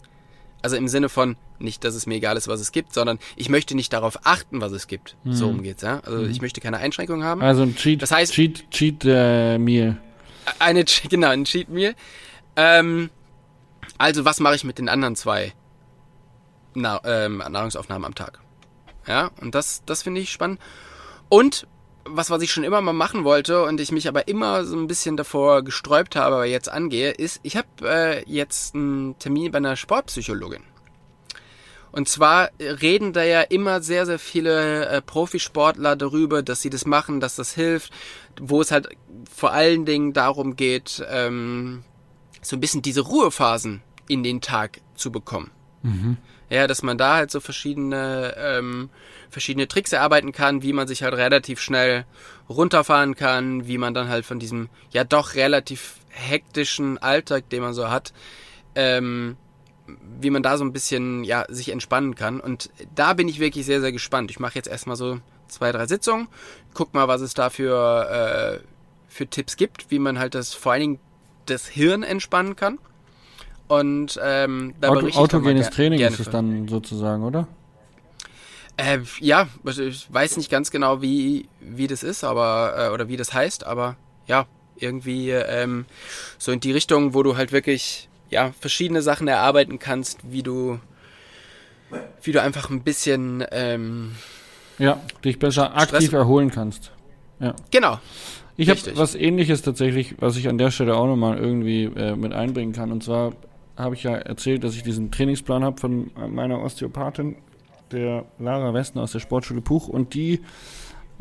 Also 0.62 0.76
im 0.76 0.88
Sinne 0.88 1.08
von, 1.08 1.36
nicht, 1.58 1.84
dass 1.84 1.94
es 1.94 2.06
mir 2.06 2.14
egal 2.14 2.36
ist, 2.36 2.48
was 2.48 2.60
es 2.60 2.72
gibt, 2.72 2.94
sondern 2.94 3.18
ich 3.36 3.48
möchte 3.48 3.74
nicht 3.74 3.92
darauf 3.92 4.20
achten, 4.24 4.60
was 4.60 4.72
es 4.72 4.86
gibt. 4.86 5.16
Mhm. 5.24 5.32
So 5.32 5.48
umgeht's, 5.48 5.82
ja. 5.82 6.00
Also 6.00 6.18
mhm. 6.18 6.30
ich 6.30 6.40
möchte 6.40 6.60
keine 6.60 6.78
Einschränkungen 6.78 7.24
haben. 7.24 7.42
Also 7.42 7.62
ein 7.62 7.74
Cheat, 7.74 8.00
das 8.00 8.12
heißt, 8.12 8.32
Cheat, 8.32 8.70
Cheat 8.70 9.04
äh, 9.04 9.58
Meal. 9.58 10.00
Eine, 10.58 10.84
genau, 11.08 11.28
ein 11.28 11.44
Cheat 11.44 11.68
Meal. 11.68 11.94
Ähm, 12.56 13.10
also 13.98 14.24
was 14.24 14.40
mache 14.40 14.54
ich 14.54 14.64
mit 14.64 14.78
den 14.78 14.88
anderen 14.88 15.16
zwei 15.16 15.52
Na 16.74 17.00
ähm, 17.04 17.38
Nahrungsaufnahmen 17.38 18.04
am 18.04 18.14
Tag? 18.14 18.40
Ja, 19.06 19.30
und 19.40 19.54
das, 19.54 19.82
das 19.84 20.02
finde 20.02 20.20
ich 20.20 20.30
spannend. 20.30 20.60
Und 21.28 21.66
was, 22.04 22.30
was 22.30 22.42
ich 22.42 22.52
schon 22.52 22.64
immer 22.64 22.80
mal 22.80 22.92
machen 22.92 23.24
wollte 23.24 23.64
und 23.64 23.80
ich 23.80 23.92
mich 23.92 24.08
aber 24.08 24.28
immer 24.28 24.64
so 24.64 24.76
ein 24.76 24.86
bisschen 24.86 25.16
davor 25.16 25.62
gesträubt 25.62 26.16
habe, 26.16 26.36
aber 26.36 26.44
jetzt 26.46 26.68
angehe, 26.68 27.10
ist, 27.10 27.40
ich 27.42 27.56
habe 27.56 27.68
äh, 27.82 28.24
jetzt 28.26 28.74
einen 28.74 29.18
Termin 29.18 29.52
bei 29.52 29.58
einer 29.58 29.76
Sportpsychologin. 29.76 30.62
Und 31.92 32.08
zwar 32.08 32.50
reden 32.58 33.12
da 33.12 33.22
ja 33.22 33.42
immer 33.42 33.82
sehr, 33.82 34.06
sehr 34.06 34.18
viele 34.18 34.86
äh, 34.86 35.02
Profisportler 35.02 35.94
darüber, 35.94 36.42
dass 36.42 36.62
sie 36.62 36.70
das 36.70 36.86
machen, 36.86 37.20
dass 37.20 37.36
das 37.36 37.54
hilft, 37.54 37.92
wo 38.40 38.62
es 38.62 38.70
halt 38.70 38.88
vor 39.30 39.52
allen 39.52 39.84
Dingen 39.84 40.14
darum 40.14 40.56
geht, 40.56 41.04
ähm, 41.10 41.84
so 42.40 42.56
ein 42.56 42.60
bisschen 42.60 42.80
diese 42.80 43.02
Ruhephasen 43.02 43.82
in 44.08 44.22
den 44.22 44.40
Tag 44.40 44.80
zu 44.94 45.12
bekommen. 45.12 45.50
Mhm. 45.82 46.16
Ja, 46.52 46.66
dass 46.66 46.82
man 46.82 46.98
da 46.98 47.14
halt 47.14 47.30
so 47.30 47.40
verschiedene, 47.40 48.34
ähm, 48.36 48.90
verschiedene 49.30 49.68
Tricks 49.68 49.90
erarbeiten 49.90 50.32
kann, 50.32 50.62
wie 50.62 50.74
man 50.74 50.86
sich 50.86 51.02
halt 51.02 51.14
relativ 51.14 51.60
schnell 51.60 52.04
runterfahren 52.46 53.16
kann, 53.16 53.66
wie 53.66 53.78
man 53.78 53.94
dann 53.94 54.10
halt 54.10 54.26
von 54.26 54.38
diesem 54.38 54.68
ja 54.90 55.02
doch 55.02 55.34
relativ 55.34 55.94
hektischen 56.10 56.98
Alltag, 56.98 57.48
den 57.48 57.62
man 57.62 57.72
so 57.72 57.88
hat, 57.88 58.12
ähm, 58.74 59.38
wie 60.20 60.28
man 60.28 60.42
da 60.42 60.58
so 60.58 60.64
ein 60.64 60.74
bisschen 60.74 61.24
ja 61.24 61.46
sich 61.48 61.70
entspannen 61.70 62.16
kann. 62.16 62.38
Und 62.38 62.68
da 62.94 63.14
bin 63.14 63.28
ich 63.28 63.40
wirklich 63.40 63.64
sehr, 63.64 63.80
sehr 63.80 63.92
gespannt. 63.92 64.30
Ich 64.30 64.38
mache 64.38 64.56
jetzt 64.56 64.68
erstmal 64.68 64.96
so 64.96 65.20
zwei, 65.48 65.72
drei 65.72 65.86
Sitzungen, 65.86 66.28
guck 66.74 66.92
mal, 66.92 67.08
was 67.08 67.22
es 67.22 67.32
da 67.32 67.48
für, 67.48 68.60
äh, 68.60 68.66
für 69.08 69.26
Tipps 69.26 69.56
gibt, 69.56 69.90
wie 69.90 69.98
man 69.98 70.18
halt 70.18 70.34
das 70.34 70.52
vor 70.52 70.72
allen 70.72 70.82
Dingen 70.82 71.00
das 71.46 71.66
Hirn 71.66 72.02
entspannen 72.02 72.56
kann. 72.56 72.78
Und 73.72 74.20
ähm, 74.22 74.74
da 74.82 74.90
Auto, 74.90 75.08
autogenes 75.18 75.70
Training 75.70 75.98
ist 76.00 76.20
es 76.20 76.28
dann 76.28 76.68
sozusagen, 76.68 77.24
oder? 77.24 77.48
Äh, 78.76 78.98
ja, 79.18 79.48
also 79.64 79.82
ich 79.84 80.12
weiß 80.12 80.36
nicht 80.36 80.50
ganz 80.50 80.70
genau, 80.70 81.00
wie, 81.00 81.48
wie 81.58 81.86
das 81.86 82.02
ist, 82.02 82.22
aber 82.22 82.74
äh, 82.76 82.92
oder 82.92 83.08
wie 83.08 83.16
das 83.16 83.32
heißt, 83.32 83.64
aber 83.64 83.96
ja, 84.26 84.44
irgendwie 84.76 85.30
ähm, 85.30 85.86
so 86.36 86.52
in 86.52 86.60
die 86.60 86.70
Richtung, 86.72 87.14
wo 87.14 87.22
du 87.22 87.38
halt 87.38 87.50
wirklich 87.50 88.10
ja 88.28 88.52
verschiedene 88.60 89.00
Sachen 89.00 89.26
erarbeiten 89.26 89.78
kannst, 89.78 90.18
wie 90.22 90.42
du 90.42 90.78
wie 92.22 92.32
du 92.32 92.42
einfach 92.42 92.68
ein 92.68 92.82
bisschen 92.82 93.42
ähm, 93.52 94.16
ja 94.78 95.00
dich 95.24 95.38
besser 95.38 95.74
aktiv 95.74 96.08
Stress 96.08 96.12
erholen 96.12 96.50
kannst. 96.50 96.92
Ja. 97.40 97.54
Genau, 97.70 97.98
ich 98.58 98.68
habe 98.68 98.80
was 98.96 99.14
ähnliches 99.14 99.62
tatsächlich, 99.62 100.16
was 100.18 100.36
ich 100.36 100.48
an 100.48 100.58
der 100.58 100.70
Stelle 100.70 100.94
auch 100.94 101.06
nochmal 101.06 101.38
irgendwie 101.38 101.84
äh, 101.84 102.14
mit 102.16 102.34
einbringen 102.34 102.74
kann. 102.74 102.92
Und 102.92 103.02
zwar 103.02 103.32
habe 103.76 103.94
ich 103.94 104.02
ja 104.02 104.14
erzählt, 104.14 104.64
dass 104.64 104.74
ich 104.74 104.82
diesen 104.82 105.10
Trainingsplan 105.10 105.64
habe 105.64 105.80
von 105.80 106.10
meiner 106.28 106.62
Osteopathin, 106.62 107.36
der 107.90 108.24
Lara 108.38 108.74
Westen 108.74 108.98
aus 108.98 109.12
der 109.12 109.20
Sportschule 109.20 109.60
Puch. 109.60 109.88
Und 109.88 110.14
die 110.14 110.40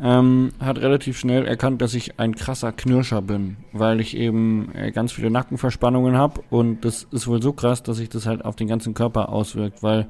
ähm, 0.00 0.52
hat 0.58 0.78
relativ 0.78 1.18
schnell 1.18 1.46
erkannt, 1.46 1.82
dass 1.82 1.94
ich 1.94 2.18
ein 2.18 2.34
krasser 2.34 2.72
Knirscher 2.72 3.22
bin, 3.22 3.56
weil 3.72 4.00
ich 4.00 4.16
eben 4.16 4.74
äh, 4.74 4.90
ganz 4.90 5.12
viele 5.12 5.30
Nackenverspannungen 5.30 6.16
habe. 6.16 6.42
Und 6.50 6.84
das 6.84 7.06
ist 7.10 7.26
wohl 7.26 7.42
so 7.42 7.52
krass, 7.52 7.82
dass 7.82 7.98
sich 7.98 8.08
das 8.08 8.26
halt 8.26 8.44
auf 8.44 8.56
den 8.56 8.68
ganzen 8.68 8.94
Körper 8.94 9.28
auswirkt, 9.28 9.82
weil 9.82 10.08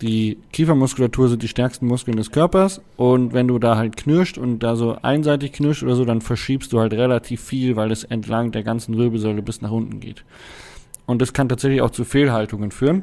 die 0.00 0.38
Kiefermuskulatur 0.52 1.28
sind 1.28 1.42
die 1.42 1.48
stärksten 1.48 1.86
Muskeln 1.86 2.16
des 2.16 2.30
Körpers 2.30 2.80
und 2.96 3.34
wenn 3.34 3.46
du 3.48 3.58
da 3.58 3.76
halt 3.76 3.98
knirscht 3.98 4.38
und 4.38 4.60
da 4.60 4.74
so 4.74 4.96
einseitig 5.02 5.52
knirscht 5.52 5.82
oder 5.82 5.94
so, 5.94 6.06
dann 6.06 6.22
verschiebst 6.22 6.72
du 6.72 6.80
halt 6.80 6.94
relativ 6.94 7.42
viel, 7.42 7.76
weil 7.76 7.92
es 7.92 8.04
entlang 8.04 8.50
der 8.50 8.62
ganzen 8.62 8.96
Wirbelsäule 8.96 9.42
bis 9.42 9.60
nach 9.60 9.70
unten 9.70 10.00
geht. 10.00 10.24
Und 11.10 11.20
das 11.20 11.32
kann 11.32 11.48
tatsächlich 11.48 11.82
auch 11.82 11.90
zu 11.90 12.04
Fehlhaltungen 12.04 12.70
führen. 12.70 13.02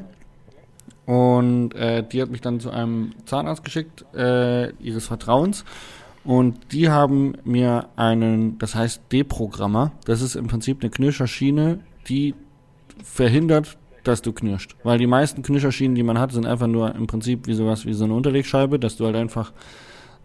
Und 1.04 1.74
äh, 1.74 2.02
die 2.02 2.22
hat 2.22 2.30
mich 2.30 2.40
dann 2.40 2.58
zu 2.58 2.70
einem 2.70 3.12
Zahnarzt 3.26 3.64
geschickt, 3.64 4.06
äh, 4.14 4.70
ihres 4.76 5.06
Vertrauens. 5.06 5.66
Und 6.24 6.72
die 6.72 6.88
haben 6.88 7.34
mir 7.44 7.90
einen, 7.96 8.56
das 8.56 8.74
heißt 8.74 9.02
Deprogrammer, 9.12 9.92
das 10.06 10.22
ist 10.22 10.36
im 10.36 10.46
Prinzip 10.46 10.78
eine 10.80 10.88
Knirscherschiene, 10.88 11.80
die 12.08 12.34
verhindert, 13.04 13.76
dass 14.04 14.22
du 14.22 14.32
knirscht. 14.32 14.74
Weil 14.84 14.96
die 14.96 15.06
meisten 15.06 15.42
Knirscherschienen, 15.42 15.94
die 15.94 16.02
man 16.02 16.18
hat, 16.18 16.32
sind 16.32 16.46
einfach 16.46 16.66
nur 16.66 16.94
im 16.94 17.06
Prinzip 17.08 17.46
wie 17.46 17.52
sowas 17.52 17.84
wie 17.84 17.92
so 17.92 18.04
eine 18.04 18.14
Unterlegscheibe, 18.14 18.78
dass 18.78 18.96
du 18.96 19.04
halt 19.04 19.16
einfach 19.16 19.52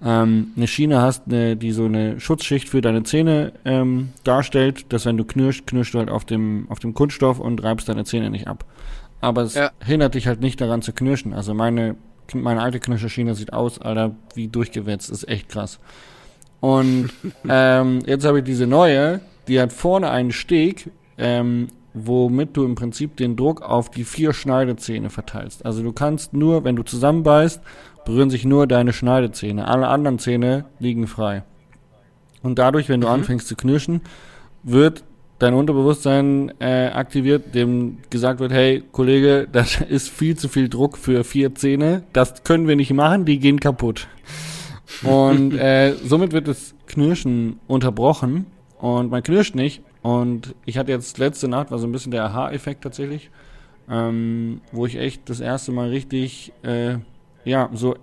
ähm, 0.06 0.48
eine 0.58 0.68
Schiene 0.68 1.02
hast, 1.02 1.24
eine, 1.28 1.56
die 1.56 1.72
so 1.72 1.86
eine 1.86 2.20
Schutzschicht 2.20 2.68
für 2.70 2.82
deine 2.82 3.04
Zähne 3.04 3.54
ähm, 3.66 4.10
darstellt, 4.24 4.92
dass 4.92 5.06
wenn 5.06 5.18
du 5.18 5.24
knirscht, 5.24 5.66
knirschst 5.68 5.94
du 5.94 6.00
halt 6.00 6.10
auf 6.10 6.26
dem, 6.26 6.66
auf 6.70 6.80
dem 6.80 6.94
Kunststoff 6.94 7.40
und 7.40 7.64
reibst 7.64 7.88
deine 7.90 8.04
Zähne 8.04 8.30
nicht 8.30 8.48
ab. 8.48 8.66
Aber 9.22 9.44
es 9.44 9.54
Ja. 9.56 9.72
hindert 9.84 10.16
dich 10.16 10.28
halt 10.28 10.42
nicht 10.42 10.60
daran 10.60 10.82
zu 10.82 10.92
knirschen. 10.92 11.34
Also 11.34 11.54
meine, 11.54 11.96
meine 12.34 12.62
alte 12.62 12.80
Knirscherschiene 12.80 13.36
sieht 13.36 13.54
aus, 13.54 13.80
Alter, 13.80 14.16
wie 14.36 14.48
durchgewetzt, 14.50 15.10
ist 15.10 15.28
echt 15.30 15.50
krass. 15.50 15.80
Und 16.60 17.10
ähm, 17.50 18.00
jetzt 18.06 18.26
habe 18.26 18.40
ich 18.40 18.44
diese 18.44 18.68
neue, 18.68 19.22
die 19.48 19.60
hat 19.62 19.72
vorne 19.72 20.10
einen 20.10 20.32
Steg, 20.32 20.90
ähm, 21.18 21.68
womit 21.94 22.58
du 22.58 22.66
im 22.66 22.76
Prinzip 22.76 23.18
den 23.18 23.36
Druck 23.36 23.62
auf 23.62 23.92
die 23.92 24.04
vier 24.04 24.34
Schneidezähne 24.34 25.10
verteilst. 25.10 25.64
Also 25.66 25.84
du 25.84 25.94
kannst 25.94 26.34
nur, 26.34 26.64
wenn 26.64 26.76
du 26.76 26.84
zusammenbeißt, 26.84 27.62
berühren 28.06 28.30
sich 28.30 28.46
nur 28.46 28.68
deine 28.68 28.94
Schneidezähne. 28.94 29.68
Alle 29.68 29.88
anderen 29.88 30.20
Zähne 30.20 30.66
liegen 30.80 31.08
frei. 31.08 31.44
Und 32.42 32.60
dadurch, 32.60 32.90
wenn 32.90 33.02
du 33.02 33.08
anfängst 33.08 33.48
zu 33.48 33.56
knirschen, 33.56 34.02
wird 34.64 35.04
dein 35.40 35.54
Unterbewusstsein 35.54 36.54
äh, 36.60 36.88
aktiviert, 36.88 37.54
dem 37.56 37.98
gesagt 38.10 38.40
wird, 38.40 38.52
hey 38.52 38.84
Kollege, 38.92 39.48
das 39.52 39.82
ist 39.82 40.10
viel 40.10 40.38
zu 40.38 40.48
viel 40.48 40.70
Druck 40.70 40.98
für 40.98 41.24
vier 41.24 41.56
Zähne, 41.56 42.04
das 42.14 42.44
können 42.44 42.68
wir 42.68 42.76
nicht 42.76 42.94
machen, 42.94 43.26
die 43.26 43.40
gehen 43.40 43.60
kaputt. 43.60 44.08
Und 45.04 45.54
äh, 45.58 45.94
somit 46.04 46.32
wird 46.32 46.48
das 46.48 46.76
Knirschen 46.88 47.60
unterbrochen 47.68 48.46
und 48.80 49.12
man 49.12 49.24
knirscht 49.24 49.56
nicht. 49.56 49.82
Und 50.02 50.54
ich 50.66 50.78
hatte 50.78 50.92
jetzt 50.92 51.18
letzte 51.18 51.48
Nacht, 51.48 51.72
war 51.72 51.80
so 51.80 51.88
ein 51.88 51.92
bisschen 51.94 52.12
der 52.12 52.26
Aha-Effekt 52.26 52.84
tatsächlich, 52.84 53.30
ähm, 53.90 54.62
wo 54.72 54.86
ich 54.86 54.98
echt 54.98 55.30
das 55.30 55.40
erste 55.40 55.72
Mal 55.72 55.90
richtig, 55.90 56.52
äh, 56.64 56.96
ja, 57.46 57.70
so 57.74 57.96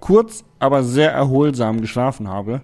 kurz, 0.00 0.44
aber 0.58 0.82
sehr 0.82 1.12
erholsam 1.12 1.80
geschlafen 1.80 2.28
habe. 2.28 2.62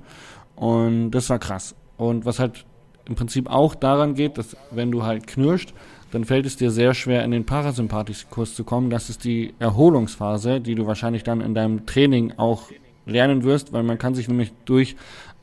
Und 0.57 1.13
das 1.13 1.31
war 1.31 1.39
krass. 1.39 1.75
Und 1.97 2.25
was 2.25 2.39
halt 2.39 2.65
im 3.09 3.15
Prinzip 3.15 3.49
auch 3.49 3.75
daran 3.75 4.15
geht, 4.15 4.39
dass 4.39 4.57
wenn 4.71 4.91
du 4.91 5.05
halt 5.05 5.27
knirscht, 5.27 5.73
dann 6.11 6.25
fällt 6.25 6.47
es 6.47 6.57
dir 6.57 6.71
sehr 6.71 6.95
schwer, 6.95 7.25
in 7.25 7.31
den 7.31 7.45
Parasympathikus 7.45 8.55
zu 8.55 8.65
kommen. 8.65 8.91
Das 8.91 9.11
ist 9.11 9.25
die 9.25 9.55
Erholungsphase, 9.59 10.61
die 10.61 10.75
du 10.75 10.87
wahrscheinlich 10.87 11.23
dann 11.23 11.41
in 11.41 11.55
deinem 11.55 11.87
Training 11.87 12.33
auch 12.37 12.71
lernen 13.07 13.45
wirst, 13.45 13.73
weil 13.73 13.83
man 13.83 13.99
kann 13.99 14.15
sich 14.15 14.29
nämlich 14.29 14.53
durch 14.65 14.97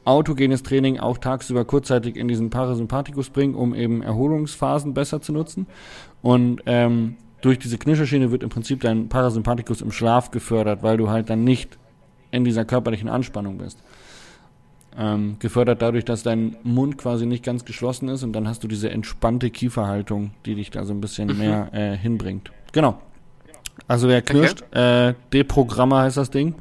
autogenes 0.05 0.63
Training 0.63 0.99
auch 0.99 1.17
tagsüber 1.17 1.65
kurzzeitig 1.65 2.15
in 2.15 2.27
diesen 2.27 2.49
Parasympathikus 2.49 3.29
bringen, 3.29 3.55
um 3.55 3.73
eben 3.73 4.03
Erholungsphasen 4.03 4.93
besser 4.93 5.21
zu 5.21 5.33
nutzen. 5.33 5.65
Und 6.21 6.61
ähm, 6.67 7.15
durch 7.45 7.59
diese 7.59 7.77
Knirscherschiene 7.77 8.31
wird 8.31 8.41
im 8.41 8.49
Prinzip 8.49 8.81
dein 8.81 9.07
Parasympathikus 9.07 9.81
im 9.81 9.91
Schlaf 9.91 10.31
gefördert, 10.31 10.81
weil 10.81 10.97
du 10.97 11.09
halt 11.11 11.29
dann 11.29 11.43
nicht 11.43 11.77
in 12.31 12.43
dieser 12.43 12.65
körperlichen 12.65 13.07
Anspannung 13.07 13.59
bist. 13.59 13.77
Ähm, 14.97 15.35
gefördert 15.39 15.81
dadurch, 15.81 16.05
dass 16.05 16.23
dein 16.23 16.55
Mund 16.63 16.97
quasi 16.97 17.25
nicht 17.27 17.43
ganz 17.43 17.63
geschlossen 17.63 18.09
ist 18.09 18.23
und 18.23 18.33
dann 18.33 18.47
hast 18.47 18.63
du 18.63 18.67
diese 18.67 18.89
entspannte 18.89 19.51
Kieferhaltung, 19.51 20.31
die 20.45 20.55
dich 20.55 20.71
da 20.71 20.85
so 20.85 20.93
ein 20.93 21.01
bisschen 21.01 21.37
mehr 21.37 21.69
äh, 21.73 21.95
hinbringt. 21.95 22.51
Genau. 22.71 22.99
Also 23.87 24.07
wer 24.07 24.21
knirscht, 24.23 24.63
äh, 24.73 25.13
Deprogrammer 25.31 25.99
heißt 25.99 26.17
das 26.17 26.31
Ding. 26.31 26.55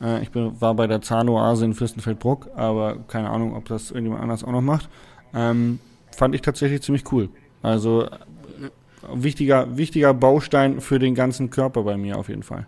Äh, 0.00 0.22
ich 0.22 0.30
bin, 0.30 0.58
war 0.60 0.74
bei 0.74 0.86
der 0.86 1.02
Zahnoase 1.02 1.66
in 1.66 1.74
Fürstenfeldbruck, 1.74 2.48
aber 2.56 2.96
keine 3.08 3.28
Ahnung, 3.28 3.54
ob 3.56 3.66
das 3.66 3.90
irgendjemand 3.90 4.22
anders 4.22 4.42
auch 4.42 4.52
noch 4.52 4.62
macht. 4.62 4.88
Ähm, 5.34 5.80
fand 6.16 6.34
ich 6.34 6.40
tatsächlich 6.40 6.80
ziemlich 6.80 7.12
cool. 7.12 7.28
Also 7.60 8.04
äh, 8.04 8.08
wichtiger, 9.12 9.76
wichtiger 9.76 10.14
Baustein 10.14 10.80
für 10.80 10.98
den 10.98 11.14
ganzen 11.14 11.50
Körper 11.50 11.82
bei 11.82 11.96
mir 11.96 12.16
auf 12.18 12.28
jeden 12.28 12.42
Fall. 12.42 12.66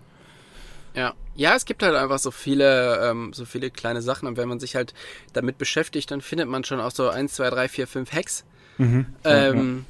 Ja. 0.95 1.15
Ja, 1.35 1.55
es 1.55 1.67
gibt 1.67 1.83
halt 1.83 1.95
einfach 1.95 2.19
so 2.19 2.31
viele, 2.31 3.11
ähm, 3.11 3.33
so 3.35 3.45
viele 3.45 3.71
kleine 3.71 4.01
Sachen 4.01 4.27
und 4.27 4.39
wenn 4.39 4.49
man 4.49 4.59
sich 4.59 4.75
halt 4.75 4.95
damit 5.35 5.59
beschäftigt, 5.59 6.11
dann 6.11 6.23
findet 6.23 6.49
man 6.49 6.65
schon 6.65 6.81
auch 6.81 6.91
so 6.91 7.11
1, 7.11 7.35
2, 7.35 7.51
3, 7.51 7.69
4, 7.69 7.87
5 7.87 8.13
Hacks. 8.13 8.45
Ähm, 9.25 9.85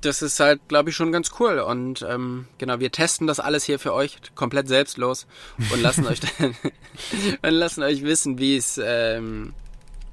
Das 0.00 0.20
ist 0.22 0.40
halt, 0.40 0.60
glaube 0.68 0.90
ich, 0.90 0.96
schon 0.96 1.12
ganz 1.12 1.30
cool. 1.38 1.58
Und 1.60 2.04
ähm, 2.08 2.46
genau, 2.58 2.80
wir 2.80 2.90
testen 2.90 3.26
das 3.26 3.38
alles 3.38 3.64
hier 3.64 3.78
für 3.78 3.92
euch 3.94 4.16
komplett 4.34 4.66
selbstlos 4.66 5.26
und 5.72 5.80
lassen 5.82 6.06
euch 6.08 6.20
dann 6.20 6.56
und 7.42 7.50
lassen 7.50 7.82
euch 7.82 8.02
wissen, 8.02 8.38
wie 8.38 8.56
es 8.56 8.80
ähm, 8.82 9.52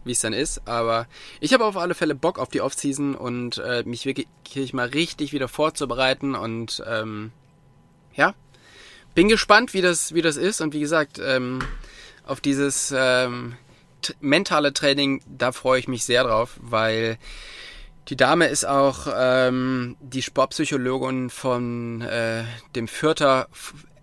wie 0.03 0.11
es 0.11 0.19
dann 0.19 0.33
ist. 0.33 0.67
Aber 0.67 1.07
ich 1.39 1.53
habe 1.53 1.65
auf 1.65 1.77
alle 1.77 1.95
Fälle 1.95 2.15
Bock 2.15 2.39
auf 2.39 2.49
die 2.49 2.61
Offseason 2.61 3.15
und 3.15 3.57
äh, 3.59 3.83
mich 3.85 4.05
wirklich 4.05 4.73
mal 4.73 4.87
richtig 4.87 5.33
wieder 5.33 5.47
vorzubereiten 5.47 6.35
und 6.35 6.83
ähm, 6.87 7.31
ja, 8.15 8.33
bin 9.15 9.27
gespannt, 9.27 9.73
wie 9.73 9.81
das, 9.81 10.13
wie 10.13 10.21
das 10.21 10.37
ist. 10.37 10.61
Und 10.61 10.73
wie 10.73 10.79
gesagt, 10.79 11.19
ähm, 11.23 11.59
auf 12.25 12.41
dieses 12.41 12.93
ähm, 12.95 13.55
mentale 14.19 14.73
Training, 14.73 15.21
da 15.27 15.51
freue 15.51 15.79
ich 15.79 15.87
mich 15.87 16.05
sehr 16.05 16.23
drauf, 16.23 16.57
weil 16.61 17.17
die 18.07 18.15
Dame 18.15 18.47
ist 18.47 18.65
auch 18.65 19.07
ähm, 19.15 19.95
die 19.99 20.21
Sportpsychologin 20.21 21.29
von 21.29 22.01
äh, 22.01 22.43
dem 22.75 22.87
Fürther, 22.87 23.47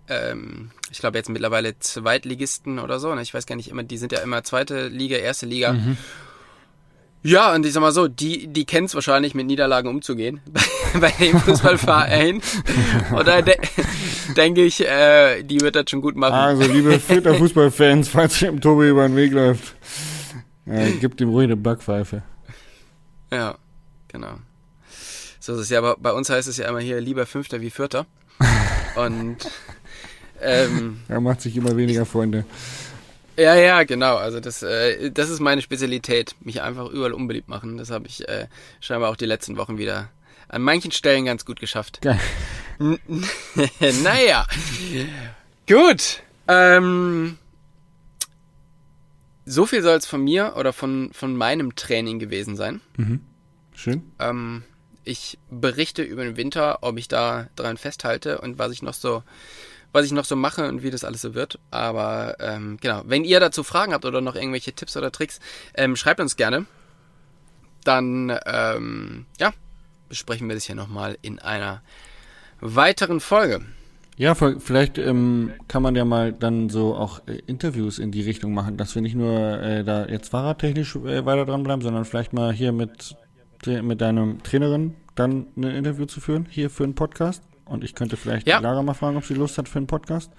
ähm, 0.08 0.70
ich 0.90 0.98
glaube 0.98 1.18
jetzt 1.18 1.28
mittlerweile 1.28 1.78
Zweitligisten 1.78 2.78
oder 2.78 2.98
so. 2.98 3.14
Ne? 3.14 3.22
Ich 3.22 3.34
weiß 3.34 3.46
gar 3.46 3.56
nicht 3.56 3.68
immer, 3.68 3.82
die 3.82 3.98
sind 3.98 4.12
ja 4.12 4.20
immer 4.20 4.44
zweite 4.44 4.88
Liga, 4.88 5.16
erste 5.16 5.46
Liga. 5.46 5.76
Ja, 7.26 7.52
und 7.52 7.66
ich 7.66 7.72
sag 7.72 7.80
mal 7.80 7.90
so, 7.90 8.06
die, 8.06 8.46
die 8.46 8.64
kennt's 8.64 8.94
wahrscheinlich, 8.94 9.34
mit 9.34 9.46
Niederlagen 9.46 9.88
umzugehen 9.88 10.40
bei, 10.46 11.00
bei 11.00 11.10
dem 11.18 11.40
Fußballverein. 11.40 12.40
Da 13.24 13.42
de 13.42 13.56
denke 14.36 14.64
ich, 14.64 14.80
äh, 14.80 15.42
die 15.42 15.60
wird 15.60 15.74
das 15.74 15.90
schon 15.90 16.00
gut 16.00 16.14
machen. 16.14 16.34
Also, 16.34 16.70
liebe 16.70 17.00
Vierter 17.00 17.34
Fußballfans, 17.34 18.08
falls 18.08 18.40
ihr 18.42 18.48
im 18.48 18.60
Tobi 18.60 18.88
über 18.88 19.08
den 19.08 19.16
Weg 19.16 19.32
läuft, 19.32 19.74
äh, 20.66 20.92
gebt 20.92 21.20
ihm 21.20 21.30
ruhig 21.30 21.46
eine 21.46 21.56
Backpfeife. 21.56 22.22
Ja, 23.32 23.56
genau. 24.06 24.34
So 25.40 25.54
ist 25.54 25.60
es 25.62 25.70
ja, 25.70 25.78
aber 25.78 25.96
bei 25.98 26.12
uns 26.12 26.30
heißt 26.30 26.46
es 26.46 26.58
ja 26.58 26.68
immer 26.68 26.80
hier 26.80 27.00
lieber 27.00 27.26
Fünfter 27.26 27.60
wie 27.60 27.70
Vierter. 27.70 28.06
Und 28.94 29.38
ähm, 30.42 31.00
Er 31.08 31.20
macht 31.20 31.40
sich 31.40 31.56
immer 31.56 31.76
weniger 31.76 32.06
Freunde. 32.06 32.44
ja, 33.36 33.54
ja, 33.54 33.82
genau. 33.84 34.16
Also 34.16 34.40
das, 34.40 34.62
äh, 34.62 35.10
das 35.10 35.30
ist 35.30 35.40
meine 35.40 35.62
Spezialität, 35.62 36.34
mich 36.40 36.62
einfach 36.62 36.90
überall 36.90 37.12
unbeliebt 37.12 37.48
machen. 37.48 37.76
Das 37.78 37.90
habe 37.90 38.06
ich 38.06 38.28
äh, 38.28 38.46
scheinbar 38.80 39.10
auch 39.10 39.16
die 39.16 39.26
letzten 39.26 39.56
Wochen 39.56 39.78
wieder 39.78 40.08
an 40.48 40.62
manchen 40.62 40.92
Stellen 40.92 41.24
ganz 41.24 41.44
gut 41.44 41.60
geschafft. 41.60 42.00
Geil. 42.02 42.20
naja. 44.02 44.46
Gut. 45.68 46.22
Ähm, 46.48 47.38
so 49.44 49.66
viel 49.66 49.82
soll 49.82 49.96
es 49.96 50.06
von 50.06 50.22
mir 50.22 50.54
oder 50.56 50.72
von, 50.72 51.10
von 51.12 51.36
meinem 51.36 51.74
Training 51.74 52.18
gewesen 52.18 52.56
sein. 52.56 52.80
Schön. 53.74 54.12
Ähm, 54.18 54.64
ich 55.04 55.38
berichte 55.50 56.02
über 56.02 56.24
den 56.24 56.36
Winter, 56.36 56.78
ob 56.82 56.98
ich 56.98 57.08
da 57.08 57.48
dran 57.54 57.76
festhalte 57.76 58.40
und 58.40 58.58
was 58.58 58.72
ich 58.72 58.82
noch 58.82 58.94
so, 58.94 59.22
was 59.96 60.04
ich 60.04 60.12
noch 60.12 60.26
so 60.26 60.36
mache 60.36 60.68
und 60.68 60.82
wie 60.82 60.90
das 60.90 61.04
alles 61.04 61.22
so 61.22 61.34
wird. 61.34 61.58
Aber 61.70 62.36
ähm, 62.38 62.76
genau, 62.80 63.02
wenn 63.06 63.24
ihr 63.24 63.40
dazu 63.40 63.64
Fragen 63.64 63.94
habt 63.94 64.04
oder 64.04 64.20
noch 64.20 64.34
irgendwelche 64.34 64.74
Tipps 64.74 64.94
oder 64.96 65.10
Tricks, 65.10 65.40
ähm, 65.74 65.96
schreibt 65.96 66.20
uns 66.20 66.36
gerne. 66.36 66.66
Dann 67.82 68.38
ähm, 68.44 69.24
ja, 69.40 69.52
besprechen 70.10 70.48
wir 70.48 70.54
das 70.54 70.64
hier 70.64 70.74
nochmal 70.74 71.16
in 71.22 71.38
einer 71.38 71.80
weiteren 72.60 73.20
Folge. 73.20 73.62
Ja, 74.18 74.34
vielleicht 74.34 74.98
ähm, 74.98 75.52
kann 75.66 75.82
man 75.82 75.94
ja 75.94 76.04
mal 76.04 76.32
dann 76.32 76.68
so 76.68 76.94
auch 76.94 77.26
äh, 77.26 77.38
Interviews 77.46 77.98
in 77.98 78.12
die 78.12 78.22
Richtung 78.22 78.52
machen, 78.52 78.76
dass 78.76 78.94
wir 78.94 79.02
nicht 79.02 79.14
nur 79.14 79.60
äh, 79.62 79.82
da 79.82 80.06
jetzt 80.06 80.28
fahrradtechnisch 80.28 80.96
äh, 80.96 81.24
weiter 81.24 81.46
dranbleiben, 81.46 81.82
sondern 81.82 82.04
vielleicht 82.04 82.34
mal 82.34 82.52
hier 82.52 82.72
mit, 82.72 83.16
mit 83.66 84.00
deinem 84.02 84.42
Trainerin 84.42 84.94
dann 85.14 85.46
ein 85.56 85.64
Interview 85.64 86.04
zu 86.04 86.20
führen, 86.20 86.46
hier 86.50 86.68
für 86.68 86.84
einen 86.84 86.94
Podcast. 86.94 87.42
Und 87.66 87.84
ich 87.84 87.94
könnte 87.94 88.16
vielleicht 88.16 88.46
Ja. 88.48 88.58
die 88.58 88.62
Lara 88.64 88.82
mal 88.82 88.94
fragen, 88.94 89.16
ob 89.16 89.24
sie 89.24 89.34
Lust 89.34 89.58
hat 89.58 89.68
für 89.68 89.78
einen 89.78 89.86
Podcast. 89.86 90.30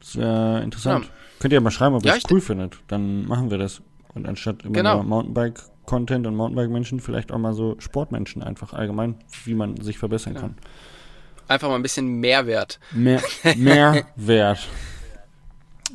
Das 0.00 0.16
wäre 0.16 0.62
interessant. 0.62 1.04
Ja. 1.04 1.10
Könnt 1.40 1.52
ihr 1.52 1.56
ja 1.56 1.60
mal 1.60 1.70
schreiben, 1.70 1.94
ob 1.96 2.04
ihr 2.04 2.10
Ja, 2.12 2.16
es 2.16 2.24
cool 2.30 2.40
findet. 2.40 2.78
Dann 2.88 3.26
machen 3.26 3.50
wir 3.50 3.58
das. 3.58 3.82
Und 4.14 4.26
anstatt 4.28 4.62
immer 4.64 4.72
Genau. 4.74 4.94
nur 4.96 5.04
Mountainbike-Content 5.04 6.26
und 6.26 6.36
Mountainbike-Menschen, 6.36 7.00
vielleicht 7.00 7.32
auch 7.32 7.38
mal 7.38 7.52
so 7.54 7.76
Sportmenschen 7.78 8.42
einfach 8.42 8.72
allgemein, 8.72 9.16
wie 9.44 9.54
man 9.54 9.80
sich 9.80 9.98
verbessern 9.98 10.34
kann. 10.34 10.56
Einfach 11.48 11.68
mal 11.68 11.74
ein 11.76 11.82
bisschen 11.82 12.06
Mehrwert. 12.20 12.78
Mehr, 12.92 13.20
mehr 13.56 14.06
Wert. 14.16 14.68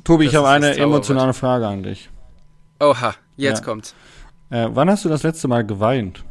Tobi, 0.04 0.26
Das 0.26 0.34
ich 0.34 0.38
habe 0.38 0.50
eine 0.50 0.76
emotionale 0.78 1.34
Frage 1.34 1.68
an 1.68 1.84
dich. 1.84 2.10
Oha, 2.80 3.16
jetzt 3.36 3.60
Ja. 3.60 3.66
kommt's. 3.66 3.96
Äh, 4.50 4.68
wann 4.72 4.90
hast 4.90 5.04
du 5.06 5.10
das 5.10 5.24
letzte 5.24 5.48
Mal 5.48 5.66
geweint? 5.66 6.24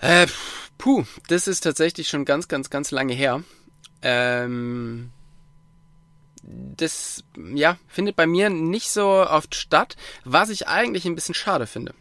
Äh, 0.00 0.26
puh, 0.80 1.04
das 1.28 1.46
ist 1.46 1.60
tatsächlich 1.60 2.08
schon 2.08 2.24
ganz, 2.24 2.48
ganz, 2.48 2.70
ganz 2.70 2.90
lange 2.90 3.12
her. 3.12 3.42
Ähm, 4.02 5.10
das, 6.42 7.22
ja, 7.54 7.76
findet 7.86 8.16
bei 8.16 8.26
mir 8.26 8.48
nicht 8.48 8.90
so 8.90 9.06
oft 9.06 9.54
statt, 9.54 9.96
was 10.24 10.48
ich 10.48 10.68
eigentlich 10.68 11.04
ein 11.04 11.14
bisschen 11.14 11.34
schade 11.34 11.66
finde. 11.66 11.94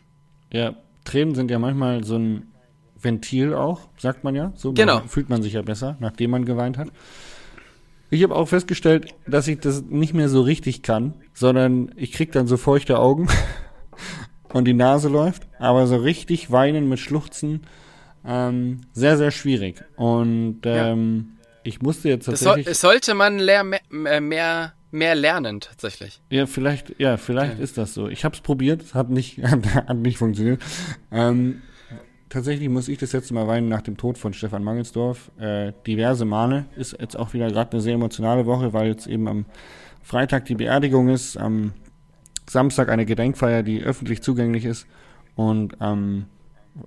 Ja, 0.51 0.75
Tränen 1.03 1.35
sind 1.35 1.51
ja 1.51 1.59
manchmal 1.59 2.03
so 2.05 2.17
ein 2.17 2.53
Ventil 2.95 3.53
auch, 3.53 3.81
sagt 3.97 4.23
man 4.23 4.33
ja. 4.35 4.53
So 4.55 4.71
Genau. 4.73 5.01
fühlt 5.07 5.29
man 5.29 5.43
sich 5.43 5.53
ja 5.53 5.61
besser, 5.61 5.97
nachdem 5.99 6.31
man 6.31 6.45
geweint 6.45 6.77
hat. 6.77 6.89
Ich 8.09 8.23
habe 8.23 8.35
auch 8.35 8.47
festgestellt, 8.47 9.13
dass 9.27 9.47
ich 9.47 9.59
das 9.59 9.83
nicht 9.83 10.13
mehr 10.13 10.29
so 10.29 10.41
richtig 10.41 10.81
kann, 10.83 11.13
sondern 11.33 11.91
ich 11.95 12.11
krieg 12.13 12.31
dann 12.31 12.47
so 12.47 12.55
feuchte 12.57 12.97
Augen 12.97 13.27
und 14.53 14.65
die 14.65 14.73
Nase 14.73 15.09
läuft, 15.09 15.47
aber 15.59 15.85
so 15.85 15.97
richtig 15.97 16.49
weinen 16.49 16.87
mit 16.89 16.99
Schluchzen, 16.99 17.67
ähm, 18.25 18.81
sehr, 18.93 19.17
sehr 19.17 19.31
schwierig. 19.31 19.83
Und 19.95 20.61
ähm, 20.65 21.37
ich 21.63 21.81
musste 21.81 22.09
jetzt 22.09 22.25
tatsächlich. 22.25 22.67
es 22.67 22.81
sollte 22.81 23.13
man 23.13 23.37
mehr, 23.45 23.63
mehr, 24.21 24.73
mehr 24.91 25.15
lernen, 25.15 25.59
tatsächlich. 25.59 26.21
Ja, 26.29 26.45
vielleicht, 26.45 26.99
ja, 26.99 27.17
vielleicht 27.17 27.59
ist 27.59 27.77
das 27.77 27.93
so. 27.93 28.07
Ich 28.07 28.25
habe 28.25 28.35
es 28.35 28.41
probiert, 28.41 28.81
es 28.81 28.93
hat 28.93 29.09
nicht, 29.09 29.41
hat 29.43 29.97
nicht 29.97 30.17
funktioniert. 30.17 30.61
Ähm, 31.11 31.61
tatsächlich 32.29 32.69
muss 32.69 32.87
ich 32.87 32.97
das 32.97 33.13
letzte 33.13 33.33
Mal 33.33 33.47
weinen 33.47 33.69
nach 33.69 33.81
dem 33.81 33.97
Tod 33.97 34.17
von 34.17 34.33
Stefan 34.33 34.63
Mangelsdorf. 34.63 35.31
Äh, 35.39 35.73
diverse 35.85 36.25
Male 36.25 36.65
ist 36.75 36.97
jetzt 36.99 37.17
auch 37.17 37.33
wieder 37.33 37.49
gerade 37.49 37.73
eine 37.73 37.81
sehr 37.81 37.95
emotionale 37.95 38.45
Woche, 38.45 38.73
weil 38.73 38.87
jetzt 38.87 39.07
eben 39.07 39.27
am 39.27 39.45
Freitag 40.01 40.45
die 40.45 40.55
Beerdigung 40.55 41.09
ist, 41.09 41.37
am 41.37 41.73
Samstag 42.49 42.89
eine 42.89 43.05
Gedenkfeier, 43.05 43.63
die 43.63 43.83
öffentlich 43.83 44.23
zugänglich 44.23 44.65
ist 44.65 44.87
und 45.35 45.81
am 45.81 46.25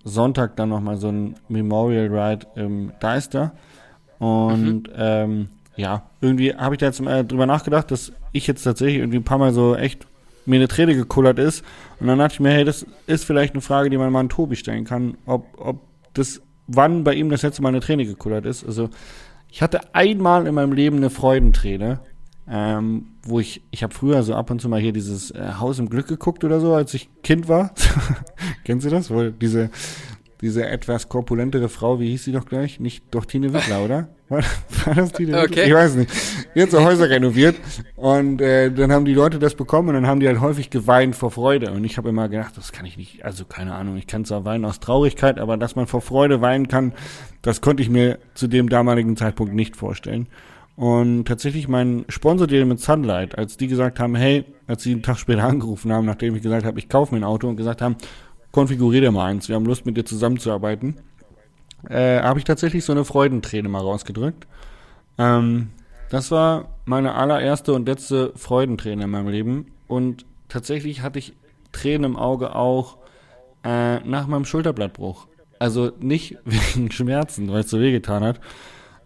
Sonntag 0.05 0.57
dann 0.57 0.69
nochmal 0.69 0.97
so 0.97 1.09
ein 1.09 1.35
Memorial 1.49 2.09
Ride 2.09 2.47
im 2.57 2.93
Deister. 3.01 3.53
Und 4.19 4.85
ähm, 4.97 5.49
ja, 5.77 6.03
irgendwie 6.21 6.55
habe 6.55 6.75
ich 6.75 6.79
da 6.79 6.87
jetzt 6.87 7.01
mal 7.01 7.25
drüber 7.25 7.47
nachgedacht, 7.47 7.91
dass 7.91 8.13
ich 8.33 8.47
jetzt 8.47 8.63
tatsächlich 8.63 8.99
irgendwie 8.99 9.19
ein 9.19 9.25
paar 9.25 9.39
Mal 9.39 9.53
so 9.53 9.75
echt 9.75 10.07
mir 10.45 10.57
eine 10.57 10.69
Träne 10.69 10.95
gekullert 10.95 11.39
ist. 11.39 11.65
Und 12.01 12.07
dann 12.09 12.19
dachte 12.19 12.35
ich 12.35 12.41
mir, 12.41 12.51
hey, 12.51 12.65
das 12.65 12.87
ist 13.07 13.25
vielleicht 13.25 13.55
eine 13.55 13.63
Frage, 13.63 13.91
die 13.91 13.97
man 13.97 14.13
mal 14.13 14.21
an 14.21 14.29
Tobi 14.29 14.57
stellen 14.57 14.85
kann, 14.85 15.17
ob, 15.27 15.47
ob 15.57 15.81
das, 16.15 16.43
wann 16.67 17.05
bei 17.05 17.15
ihm 17.15 17.31
das 17.31 17.43
letzte 17.43 17.63
Mal 17.63 17.71
eine 17.71 17.81
Träne 17.81 18.05
gekullert 18.05 18.45
ist. 18.45 18.65
Also 18.65 18.91
ich 19.49 19.63
hatte 19.63 19.95
einmal 19.95 20.47
in 20.47 20.55
meinem 20.55 20.73
Leben 20.73 20.97
eine 20.97 21.11
Freudenträne, 21.11 22.01
ähm, 22.49 23.07
wo 23.25 23.41
ich, 23.41 23.63
ich 23.71 23.83
habe 23.83 23.95
früher 23.95 24.23
so 24.23 24.35
ab 24.35 24.51
und 24.51 24.61
zu 24.61 24.69
mal 24.69 24.81
hier 24.81 24.93
dieses 24.93 25.31
äh, 25.31 25.53
Haus 25.61 25.79
im 25.79 25.89
Glück 25.89 26.09
geguckt 26.09 26.45
oder 26.45 26.61
so, 26.61 26.75
als 26.75 26.93
ich 26.95 27.09
Kind 27.23 27.49
war. 27.49 27.73
Kennst 28.65 28.85
du 28.87 28.91
das? 28.91 29.11
Wo 29.11 29.31
diese, 29.31 29.71
diese 30.41 30.67
etwas 30.67 31.09
korpulentere 31.09 31.69
Frau, 31.69 32.01
wie 32.01 32.11
hieß 32.11 32.25
sie 32.25 32.33
doch 32.33 32.47
gleich? 32.47 32.81
Nicht 32.81 33.05
doch 33.13 33.25
Tine 33.27 33.53
Wittler, 33.53 33.85
oder? 33.85 34.09
War, 34.29 34.43
war 34.87 34.95
das 34.95 35.13
Tine 35.13 35.33
Wittler? 35.33 35.45
Okay. 35.45 35.69
Ich 35.69 35.75
weiß 35.75 35.95
nicht. 35.95 36.11
Die 36.55 36.63
hat 36.63 36.71
so 36.71 36.83
Häuser 36.83 37.11
renoviert 37.11 37.55
und 37.97 38.41
äh, 38.41 38.73
dann 38.73 38.91
haben 38.91 39.05
die 39.05 39.13
Leute 39.13 39.39
das 39.39 39.55
bekommen 39.55 39.91
und 39.91 39.95
dann 39.95 40.07
haben 40.07 40.21
die 40.21 40.27
halt 40.27 40.41
häufig 40.41 40.71
geweint 40.71 41.15
vor 41.15 41.31
Freude. 41.31 41.71
Und 41.71 41.85
ich 41.85 41.99
habe 41.99 42.09
immer 42.09 42.31
gedacht, 42.31 42.57
das 42.57 42.73
kann 42.73 42.87
ich 42.87 42.97
nicht, 42.97 43.25
also 43.27 43.45
keine 43.45 43.75
Ahnung, 43.75 43.99
ich 43.99 44.07
kann 44.07 44.25
zwar 44.25 44.47
weinen 44.47 44.65
aus 44.65 44.81
Traurigkeit, 44.81 45.39
aber 45.39 45.59
dass 45.59 45.77
man 45.77 45.87
vor 45.87 46.01
Freude 46.01 46.41
weinen 46.41 46.67
kann, 46.67 46.95
das 47.43 47.61
konnte 47.61 47.83
ich 47.83 47.91
mir 47.91 48.19
zu 48.35 48.49
dem 48.49 48.71
damaligen 48.71 49.17
Zeitpunkt 49.19 49.55
nicht 49.55 49.77
vorstellen. 49.77 50.29
Und 50.75 51.27
tatsächlich 51.27 51.69
mein 51.69 52.05
Sponsordeal 52.09 52.65
mit 52.65 52.81
Sunlight, 52.81 53.37
als 53.37 53.57
die 53.57 53.69
gesagt 53.69 54.01
haben, 54.01 54.15
hey, 54.15 54.45
als 54.67 54.83
sie 54.83 54.93
einen 54.93 55.03
Tag 55.03 55.19
später 55.19 55.45
angerufen 55.49 55.93
haben, 55.93 56.07
nachdem 56.07 56.35
ich 56.35 56.43
gesagt 56.43 56.65
habe, 56.65 56.79
ich 56.79 56.89
kaufe 56.89 57.15
mir 57.15 57.21
ein 57.21 57.25
Auto 57.25 57.49
und 57.49 57.57
gesagt 57.57 57.83
haben, 57.83 57.97
konfigurier 58.53 59.01
dir 59.01 59.13
mal 59.13 59.27
eins, 59.27 59.49
wir 59.49 59.57
haben 59.57 59.67
Lust 59.67 59.87
mit 59.87 59.97
dir 59.97 60.05
zusammenzuarbeiten, 60.05 60.97
äh, 61.89 62.21
habe 62.21 62.39
ich 62.39 62.45
tatsächlich 62.45 62.85
so 62.85 62.93
eine 62.93 63.05
Freudenträne 63.05 63.69
mal 63.69 63.81
rausgedrückt. 63.81 64.47
Ähm, 65.19 65.71
das 66.11 66.31
war 66.31 66.69
meine 66.85 67.15
allererste 67.15 67.73
und 67.73 67.87
letzte 67.87 68.33
Freudenträne 68.37 69.05
in 69.05 69.11
meinem 69.11 69.29
Leben. 69.29 69.73
Und 69.89 70.27
tatsächlich 70.49 71.03
hatte 71.03 71.19
ich 71.19 71.33
Tränen 71.73 72.13
im 72.13 72.17
Auge 72.17 72.55
auch 72.55 72.99
äh, 73.65 74.01
nach 74.01 74.27
meinem 74.27 74.45
Schulterblattbruch. 74.45 75.27
Also 75.59 75.93
nicht 76.01 76.37
wegen 76.45 76.91
Schmerzen, 76.91 77.51
weil 77.51 77.61
es 77.61 77.71
so 77.71 77.81
wehgetan 77.81 78.25
hat, 78.25 78.41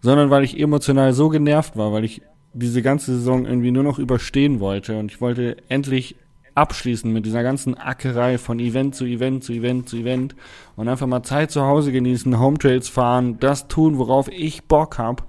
sondern 0.07 0.29
weil 0.29 0.45
ich 0.45 0.57
emotional 0.57 1.11
so 1.11 1.27
genervt 1.27 1.75
war, 1.75 1.91
weil 1.91 2.05
ich 2.05 2.21
diese 2.53 2.81
ganze 2.81 3.11
Saison 3.17 3.45
irgendwie 3.45 3.71
nur 3.71 3.83
noch 3.83 3.99
überstehen 3.99 4.61
wollte 4.61 4.97
und 4.97 5.11
ich 5.11 5.19
wollte 5.19 5.57
endlich 5.67 6.15
abschließen 6.55 7.11
mit 7.11 7.25
dieser 7.25 7.43
ganzen 7.43 7.77
Ackerei 7.77 8.37
von 8.37 8.57
Event 8.59 8.95
zu 8.95 9.03
Event 9.03 9.43
zu 9.43 9.51
Event 9.51 9.89
zu 9.89 9.97
Event 9.97 10.33
und 10.77 10.87
einfach 10.87 11.07
mal 11.07 11.23
Zeit 11.23 11.51
zu 11.51 11.63
Hause 11.63 11.91
genießen, 11.91 12.39
Home 12.39 12.57
Trails 12.57 12.87
fahren, 12.87 13.37
das 13.41 13.67
tun, 13.67 13.97
worauf 13.97 14.29
ich 14.29 14.63
Bock 14.63 14.97
hab. 14.97 15.27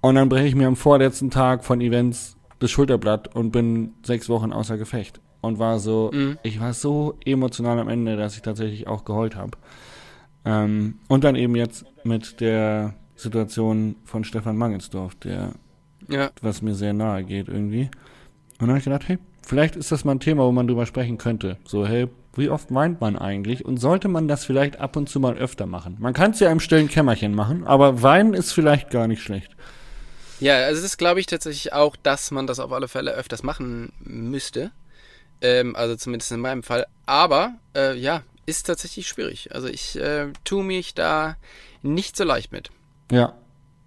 Und 0.00 0.14
dann 0.14 0.28
breche 0.28 0.46
ich 0.46 0.54
mir 0.54 0.68
am 0.68 0.76
vorletzten 0.76 1.30
Tag 1.30 1.64
von 1.64 1.80
Events 1.80 2.36
das 2.60 2.70
Schulterblatt 2.70 3.34
und 3.34 3.50
bin 3.50 3.94
sechs 4.04 4.28
Wochen 4.28 4.52
außer 4.52 4.78
Gefecht. 4.78 5.20
Und 5.40 5.58
war 5.58 5.80
so, 5.80 6.10
Mhm. 6.14 6.38
ich 6.44 6.60
war 6.60 6.72
so 6.72 7.18
emotional 7.24 7.80
am 7.80 7.88
Ende, 7.88 8.16
dass 8.16 8.36
ich 8.36 8.42
tatsächlich 8.42 8.86
auch 8.86 9.04
geheult 9.04 9.34
habe. 9.34 9.58
Ähm, 10.44 11.00
und 11.08 11.24
dann 11.24 11.34
eben 11.34 11.56
jetzt 11.56 11.84
mit 12.04 12.40
der 12.40 12.94
Situation 13.18 13.96
von 14.04 14.24
Stefan 14.24 14.56
Mangelsdorf, 14.56 15.14
der 15.16 15.52
Ja, 16.08 16.30
was 16.40 16.62
mir 16.62 16.74
sehr 16.74 16.92
nahe 16.92 17.24
geht 17.24 17.48
irgendwie. 17.48 17.90
Und 18.52 18.60
dann 18.60 18.70
habe 18.70 18.78
ich 18.78 18.84
gedacht, 18.84 19.08
hey, 19.08 19.18
vielleicht 19.46 19.76
ist 19.76 19.92
das 19.92 20.04
mal 20.04 20.12
ein 20.12 20.20
Thema, 20.20 20.44
wo 20.44 20.52
man 20.52 20.66
drüber 20.66 20.86
sprechen 20.86 21.18
könnte. 21.18 21.58
So, 21.66 21.86
hey, 21.86 22.08
wie 22.34 22.48
oft 22.48 22.72
weint 22.72 23.00
man 23.00 23.16
eigentlich? 23.16 23.64
Und 23.64 23.78
sollte 23.78 24.08
man 24.08 24.28
das 24.28 24.44
vielleicht 24.44 24.78
ab 24.78 24.96
und 24.96 25.08
zu 25.08 25.18
mal 25.18 25.36
öfter 25.36 25.66
machen? 25.66 25.96
Man 25.98 26.14
kann 26.14 26.30
es 26.30 26.40
ja 26.40 26.50
im 26.50 26.60
stillen 26.60 26.88
Kämmerchen 26.88 27.34
machen, 27.34 27.64
aber 27.66 28.02
weinen 28.02 28.34
ist 28.34 28.52
vielleicht 28.52 28.90
gar 28.90 29.08
nicht 29.08 29.22
schlecht. 29.22 29.50
ja 30.38 30.54
also 30.58 30.80
das 30.80 30.96
glaube 30.96 31.20
ich 31.20 31.26
tatsächlich 31.26 31.72
auch, 31.72 31.96
dass 31.96 32.30
man 32.30 32.46
das 32.46 32.60
auf 32.60 32.72
alle 32.72 32.88
Fälle 32.88 33.12
öfters 33.12 33.42
machen 33.42 33.92
müsste. 33.98 34.70
Ähm, 35.40 35.74
also 35.74 35.96
zumindest 35.96 36.30
in 36.32 36.40
meinem 36.40 36.62
Fall. 36.62 36.86
Aber 37.06 37.54
äh, 37.74 37.96
ja, 37.96 38.22
ist 38.46 38.66
tatsächlich 38.66 39.08
schwierig. 39.08 39.54
Also 39.54 39.68
ich 39.68 39.96
äh, 39.96 40.28
tue 40.44 40.64
mich 40.64 40.94
da 40.94 41.36
nicht 41.82 42.16
so 42.16 42.24
leicht 42.24 42.52
mit. 42.52 42.70
Ja. 43.10 43.34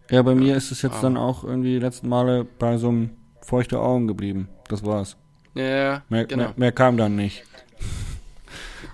Ja, 0.09 0.21
bei 0.23 0.35
mir 0.35 0.55
ist 0.57 0.71
es 0.71 0.81
jetzt 0.81 0.93
aber- 0.95 1.01
dann 1.03 1.17
auch 1.17 1.43
irgendwie 1.43 1.73
die 1.73 1.79
letzten 1.79 2.09
Male 2.09 2.43
bei 2.43 2.77
so 2.77 2.89
einem 2.89 3.11
feuchte 3.41 3.79
Augen 3.79 4.07
geblieben. 4.07 4.49
Das 4.67 4.83
war's. 4.85 5.15
Ja, 5.53 6.03
Mehr, 6.09 6.25
genau. 6.25 6.43
mehr, 6.45 6.53
mehr 6.57 6.71
kam 6.71 6.97
dann 6.97 7.15
nicht. 7.15 7.43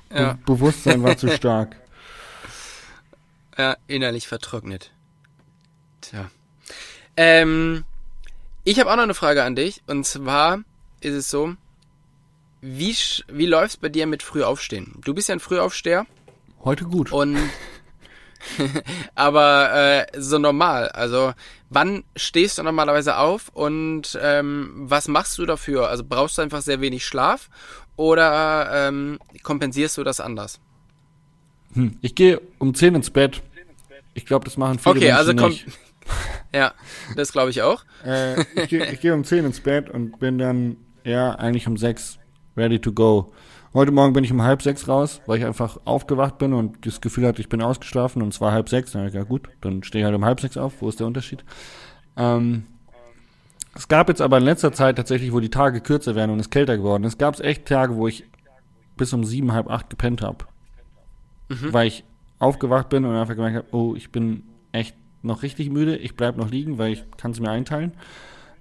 Ja, 0.09 0.33
Be 0.33 0.39
Bewusstsein 0.53 1.03
war 1.03 1.17
zu 1.17 1.27
stark. 1.29 1.75
ja, 3.57 3.75
innerlich 3.87 4.25
vertrocknet. 4.27 4.91
Tja. 5.99 6.31
Ähm, 7.17 7.83
ich 8.63 8.79
habe 8.79 8.89
auch 8.89 8.95
noch 8.95 9.03
eine 9.03 9.13
Frage 9.13 9.43
an 9.43 9.55
dich. 9.57 9.81
Und 9.85 10.05
zwar 10.05 10.59
ist 11.01 11.13
es 11.13 11.29
so, 11.29 11.55
wie, 12.61 12.95
wie 13.27 13.45
läuft's 13.47 13.75
bei 13.75 13.89
dir 13.89 14.07
mit 14.07 14.23
Frühaufstehen? 14.23 14.93
Du 15.03 15.13
bist 15.13 15.27
ja 15.27 15.35
ein 15.35 15.39
Frühaufsteher. 15.41 16.05
Heute 16.63 16.85
gut. 16.85 17.11
Und 17.11 17.37
aber 19.15 20.05
äh, 20.13 20.19
so 20.21 20.37
normal. 20.39 20.89
Also 20.89 21.33
wann 21.69 22.03
stehst 22.15 22.57
du 22.57 22.63
normalerweise 22.63 23.17
auf 23.17 23.49
und 23.53 24.17
ähm, 24.21 24.71
was 24.75 25.07
machst 25.07 25.37
du 25.37 25.45
dafür? 25.45 25.89
Also 25.89 26.03
brauchst 26.07 26.37
du 26.37 26.41
einfach 26.41 26.61
sehr 26.61 26.81
wenig 26.81 27.05
Schlaf 27.05 27.49
oder 27.95 28.69
ähm, 28.73 29.19
kompensierst 29.43 29.97
du 29.97 30.03
das 30.03 30.19
anders? 30.19 30.59
Hm. 31.73 31.97
Ich 32.01 32.15
gehe 32.15 32.41
um 32.59 32.73
10 32.73 32.95
ins 32.95 33.09
Bett. 33.09 33.41
Ich 34.13 34.25
glaube, 34.25 34.45
das 34.45 34.57
machen 34.57 34.79
viele 34.79 34.95
Okay, 34.95 35.05
Menschen 35.05 35.17
also 35.17 35.35
komm. 35.35 35.49
nicht. 35.49 35.65
Ja, 36.53 36.73
das 37.17 37.33
glaube 37.33 37.49
ich 37.49 37.61
auch. 37.61 37.83
Äh, 38.05 38.41
ich 38.55 38.69
gehe 38.69 38.89
ich 38.89 39.01
geh 39.01 39.11
um 39.11 39.25
10 39.25 39.43
ins 39.43 39.59
Bett 39.59 39.89
und 39.89 40.17
bin 40.19 40.37
dann, 40.37 40.77
ja, 41.03 41.35
eigentlich 41.35 41.67
um 41.67 41.75
6 41.75 42.17
ready 42.55 42.79
to 42.79 42.93
go. 42.93 43.33
Heute 43.77 43.91
Morgen 43.91 44.13
bin 44.13 44.23
ich 44.23 44.31
um 44.31 44.41
halb 44.41 44.63
sechs 44.63 44.87
raus, 44.87 45.21
weil 45.27 45.37
ich 45.37 45.45
einfach 45.45 45.77
aufgewacht 45.85 46.39
bin 46.39 46.53
und 46.53 46.83
das 46.83 46.99
Gefühl 46.99 47.27
hatte, 47.27 47.41
ich 47.41 47.47
bin 47.47 47.61
ausgeschlafen 47.61 48.23
und 48.23 48.33
es 48.33 48.41
war 48.41 48.51
halb 48.51 48.69
sechs. 48.69 48.91
Dann 48.91 49.01
habe 49.01 49.09
ich 49.09 49.13
gesagt, 49.13 49.29
gut, 49.29 49.49
dann 49.61 49.83
stehe 49.83 50.01
ich 50.01 50.05
halt 50.07 50.15
um 50.15 50.25
halb 50.25 50.41
sechs 50.41 50.57
auf. 50.57 50.81
Wo 50.81 50.89
ist 50.89 50.99
der 50.99 51.05
Unterschied? 51.05 51.45
Ähm, 52.15 52.63
es 53.75 53.87
gab 53.87 54.09
jetzt 54.09 54.19
aber 54.19 54.39
in 54.39 54.45
letzter 54.45 54.71
Zeit 54.71 54.95
tatsächlich, 54.95 55.31
wo 55.31 55.39
die 55.39 55.51
Tage 55.51 55.79
kürzer 55.79 56.15
werden 56.15 56.31
und 56.31 56.39
es 56.39 56.49
kälter 56.49 56.75
geworden 56.75 57.03
ist, 57.03 57.19
gab 57.19 57.35
es 57.35 57.39
echt 57.39 57.67
Tage, 57.67 57.95
wo 57.95 58.07
ich 58.07 58.23
bis 58.95 59.13
um 59.13 59.23
sieben, 59.23 59.51
halb 59.51 59.69
acht 59.69 59.91
gepennt 59.91 60.23
habe. 60.23 60.45
Weil 61.71 61.85
ich 61.85 62.03
aufgewacht 62.39 62.89
bin 62.89 63.05
und 63.05 63.15
einfach 63.15 63.35
gemerkt 63.35 63.57
habe, 63.57 63.67
oh, 63.77 63.93
ich 63.95 64.11
bin 64.11 64.41
echt 64.71 64.95
noch 65.21 65.43
richtig 65.43 65.69
müde, 65.69 65.97
ich 65.97 66.15
bleib 66.15 66.35
noch 66.35 66.49
liegen, 66.49 66.79
weil 66.79 66.93
ich 66.93 67.05
kann 67.17 67.29
es 67.29 67.39
mir 67.39 67.51
einteilen. 67.51 67.91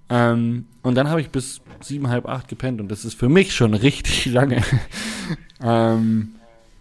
Ähm, 0.09 0.67
und 0.83 0.95
dann 0.95 1.09
habe 1.09 1.21
ich 1.21 1.31
bis 1.31 1.61
sieben, 1.81 2.09
halb 2.09 2.27
acht 2.29 2.49
gepennt 2.49 2.81
und 2.81 2.91
das 2.91 3.05
ist 3.05 3.15
für 3.15 3.29
mich 3.29 3.55
schon 3.55 3.75
richtig 3.75 4.27
lange. 4.27 4.63
ähm, 5.63 6.35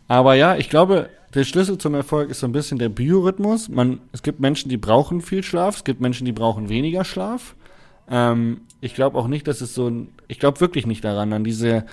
aber 0.08 0.36
ja, 0.36 0.56
ich 0.56 0.70
glaube, 0.70 1.10
der 1.34 1.44
Schlüssel 1.44 1.78
zum 1.78 1.96
Erfolg 1.96 2.30
ist 2.30 2.40
so 2.40 2.48
ein 2.48 2.54
bisschen 2.54 2.78
der 2.78 2.90
Biorhythmus. 2.90 3.68
Man, 3.68 4.00
es 4.12 4.24
gibt 4.24 4.40
Menschen, 4.40 4.70
die 4.70 4.78
brauchen 4.78 5.22
viel 5.22 5.44
Schlaf, 5.44 5.78
es 5.78 5.84
gibt 5.84 6.00
Menschen, 6.00 6.26
die 6.26 6.32
brauchen 6.32 6.70
weniger 6.70 7.04
Schlaf. 7.04 7.56
Ähm, 8.10 8.62
ich 8.80 8.94
glaube 8.94 9.18
auch 9.18 9.28
nicht, 9.28 9.48
dass 9.48 9.62
es 9.62 9.74
so 9.74 9.90
ein, 9.90 10.10
ich 10.28 10.40
glaube 10.40 10.62
wirklich 10.62 10.86
nicht 10.86 11.04
daran, 11.04 11.34
an 11.34 11.44
diese, 11.44 11.86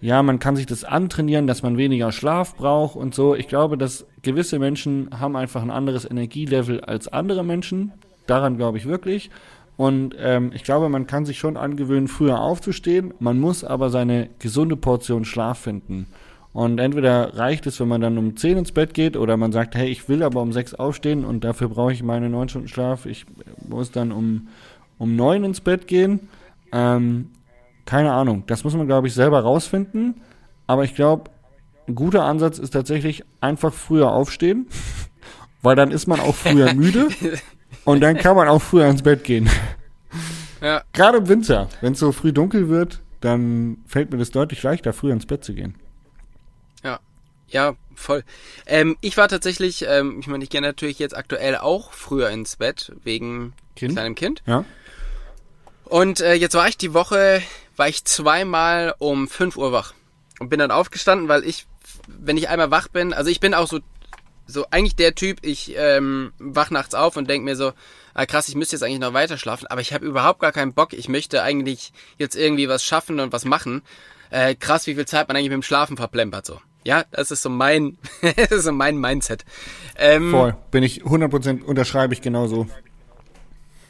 ja, 0.00 0.22
man 0.22 0.38
kann 0.38 0.56
sich 0.56 0.66
das 0.66 0.84
antrainieren, 0.84 1.46
dass 1.46 1.62
man 1.62 1.76
weniger 1.76 2.10
Schlaf 2.10 2.56
braucht 2.56 2.96
und 2.96 3.14
so. 3.14 3.34
Ich 3.34 3.48
glaube, 3.48 3.76
dass 3.76 4.06
gewisse 4.22 4.58
Menschen 4.58 5.10
haben 5.18 5.36
einfach 5.36 5.62
ein 5.62 5.70
anderes 5.70 6.10
Energielevel 6.10 6.80
als 6.80 7.08
andere 7.08 7.44
Menschen. 7.44 7.92
Daran 8.26 8.56
glaube 8.56 8.78
ich 8.78 8.86
wirklich. 8.86 9.30
Und 9.78 10.16
ähm, 10.18 10.50
ich 10.52 10.64
glaube, 10.64 10.88
man 10.88 11.06
kann 11.06 11.24
sich 11.24 11.38
schon 11.38 11.56
angewöhnen, 11.56 12.08
früher 12.08 12.40
aufzustehen. 12.40 13.14
Man 13.20 13.38
muss 13.38 13.62
aber 13.62 13.90
seine 13.90 14.28
gesunde 14.40 14.76
Portion 14.76 15.24
Schlaf 15.24 15.60
finden. 15.60 16.08
Und 16.52 16.80
entweder 16.80 17.36
reicht 17.36 17.64
es, 17.68 17.78
wenn 17.78 17.86
man 17.86 18.00
dann 18.00 18.18
um 18.18 18.36
10 18.36 18.58
ins 18.58 18.72
Bett 18.72 18.92
geht, 18.92 19.16
oder 19.16 19.36
man 19.36 19.52
sagt, 19.52 19.76
hey, 19.76 19.88
ich 19.88 20.08
will 20.08 20.24
aber 20.24 20.42
um 20.42 20.52
6 20.52 20.74
aufstehen 20.74 21.24
und 21.24 21.44
dafür 21.44 21.68
brauche 21.68 21.92
ich 21.92 22.02
meine 22.02 22.28
9 22.28 22.48
Stunden 22.48 22.66
Schlaf. 22.66 23.06
Ich 23.06 23.24
muss 23.68 23.92
dann 23.92 24.10
um, 24.10 24.48
um 24.98 25.14
9 25.14 25.44
ins 25.44 25.60
Bett 25.60 25.86
gehen. 25.86 26.28
Ähm, 26.72 27.30
keine 27.84 28.12
Ahnung. 28.12 28.42
Das 28.48 28.64
muss 28.64 28.74
man, 28.74 28.88
glaube 28.88 29.06
ich, 29.06 29.14
selber 29.14 29.38
rausfinden. 29.38 30.22
Aber 30.66 30.82
ich 30.82 30.96
glaube, 30.96 31.30
ein 31.86 31.94
guter 31.94 32.24
Ansatz 32.24 32.58
ist 32.58 32.70
tatsächlich 32.70 33.22
einfach 33.40 33.72
früher 33.72 34.10
aufstehen, 34.10 34.66
weil 35.62 35.76
dann 35.76 35.92
ist 35.92 36.08
man 36.08 36.18
auch 36.18 36.34
früher 36.34 36.74
müde 36.74 37.06
und 37.88 38.00
dann 38.00 38.18
kann 38.18 38.36
man 38.36 38.48
auch 38.48 38.60
früher 38.60 38.86
ins 38.86 39.02
Bett 39.02 39.24
gehen. 39.24 39.50
Ja. 40.60 40.82
Gerade 40.92 41.18
im 41.18 41.28
Winter, 41.28 41.68
wenn 41.82 41.92
es 41.92 42.00
so 42.00 42.10
früh 42.10 42.32
dunkel 42.32 42.68
wird, 42.68 43.00
dann 43.20 43.76
fällt 43.86 44.10
mir 44.10 44.18
das 44.18 44.32
deutlich 44.32 44.60
leichter, 44.60 44.92
früher 44.92 45.12
ins 45.12 45.24
Bett 45.24 45.44
zu 45.44 45.54
gehen. 45.54 45.76
Ja, 46.82 46.98
ja, 47.46 47.76
voll. 47.94 48.24
Ähm, 48.66 48.96
ich 49.00 49.16
war 49.16 49.28
tatsächlich, 49.28 49.84
ähm, 49.86 50.18
ich 50.18 50.26
meine, 50.26 50.42
ich 50.42 50.50
gehe 50.50 50.60
natürlich 50.60 50.98
jetzt 50.98 51.16
aktuell 51.16 51.58
auch 51.58 51.92
früher 51.92 52.30
ins 52.30 52.56
Bett 52.56 52.92
wegen 53.04 53.52
Kind? 53.76 53.92
kleinem 53.92 54.16
Kind. 54.16 54.42
Ja? 54.46 54.64
Und 55.84 56.20
äh, 56.22 56.34
jetzt 56.34 56.54
war 56.54 56.66
ich 56.66 56.76
die 56.76 56.92
Woche, 56.92 57.40
war 57.76 57.86
ich 57.86 58.04
zweimal 58.04 58.96
um 58.98 59.28
5 59.28 59.56
Uhr 59.56 59.70
wach 59.70 59.94
und 60.40 60.48
bin 60.48 60.58
dann 60.58 60.72
aufgestanden, 60.72 61.28
weil 61.28 61.44
ich, 61.44 61.68
wenn 62.08 62.36
ich 62.36 62.48
einmal 62.48 62.72
wach 62.72 62.88
bin, 62.88 63.12
also 63.12 63.30
ich 63.30 63.38
bin 63.38 63.54
auch 63.54 63.68
so, 63.68 63.78
so 64.48 64.66
eigentlich 64.70 64.96
der 64.96 65.14
Typ, 65.14 65.38
ich 65.42 65.74
ähm, 65.76 66.32
wach 66.38 66.70
nachts 66.70 66.94
auf 66.94 67.16
und 67.16 67.28
denk 67.28 67.44
mir 67.44 67.54
so, 67.54 67.72
ah, 68.14 68.26
krass, 68.26 68.48
ich 68.48 68.56
müsste 68.56 68.76
jetzt 68.76 68.82
eigentlich 68.82 68.98
noch 68.98 69.12
weiter 69.12 69.38
schlafen, 69.38 69.66
aber 69.68 69.82
ich 69.82 69.92
habe 69.92 70.06
überhaupt 70.06 70.40
gar 70.40 70.52
keinen 70.52 70.72
Bock. 70.72 70.94
Ich 70.94 71.08
möchte 71.08 71.42
eigentlich 71.42 71.92
jetzt 72.16 72.34
irgendwie 72.34 72.68
was 72.68 72.82
schaffen 72.82 73.20
und 73.20 73.32
was 73.32 73.44
machen. 73.44 73.82
Äh, 74.30 74.54
krass, 74.54 74.86
wie 74.86 74.94
viel 74.94 75.06
Zeit 75.06 75.28
man 75.28 75.36
eigentlich 75.36 75.50
mit 75.50 75.56
dem 75.56 75.62
Schlafen 75.62 75.96
verplempert 75.96 76.46
so. 76.46 76.60
Ja, 76.82 77.04
das 77.10 77.30
ist 77.30 77.42
so 77.42 77.50
mein, 77.50 77.98
das 78.36 78.50
ist 78.50 78.64
so 78.64 78.72
mein 78.72 78.96
Mindset. 78.96 79.44
Ähm, 79.96 80.30
Voll. 80.30 80.56
Bin 80.70 80.82
ich 80.82 81.02
100% 81.04 81.62
unterschreibe 81.62 82.14
ich 82.14 82.22
genauso. 82.22 82.66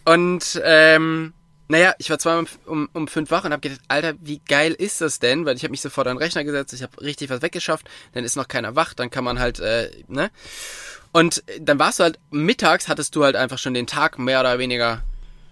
Und 0.05 0.61
ähm, 0.65 1.35
naja, 1.69 1.95
ich 1.99 2.09
war 2.11 2.19
zweimal 2.19 2.47
um, 2.67 2.89
um 2.95 3.09
fünf 3.09 3.31
wach 3.31 3.45
und 3.45 3.53
habe 3.53 3.61
gedacht, 3.61 3.81
Alter, 3.89 4.15
wie 4.21 4.41
geil 4.49 4.73
ist 4.73 5.01
das 5.01 5.19
denn? 5.19 5.45
Weil 5.45 5.57
ich 5.57 5.63
habe 5.63 5.71
mich 5.71 5.83
sofort 5.83 6.07
an 6.07 6.17
den 6.17 6.23
Rechner 6.23 6.45
gesetzt, 6.45 6.73
ich 6.73 6.83
habe 6.83 7.01
richtig 7.01 7.29
was 7.31 7.43
weggeschafft, 7.43 7.89
dann 8.15 8.25
ist 8.25 8.37
noch 8.37 8.49
keiner 8.49 8.75
wach, 8.75 8.95
dann 8.95 9.11
kann 9.11 9.25
man 9.25 9.39
halt, 9.39 9.61
äh, 9.61 9.91
ne? 10.09 10.31
Und 11.13 11.43
dann 11.61 11.79
warst 11.79 12.01
du 12.01 12.05
halt, 12.05 12.19
mittags 12.31 12.89
hattest 12.89 13.15
du 13.17 13.25
halt 13.25 13.37
einfach 13.37 13.59
schon 13.59 13.75
den 13.75 13.87
Tag 13.87 14.19
mehr 14.19 14.41
oder 14.41 14.59
weniger 14.59 15.03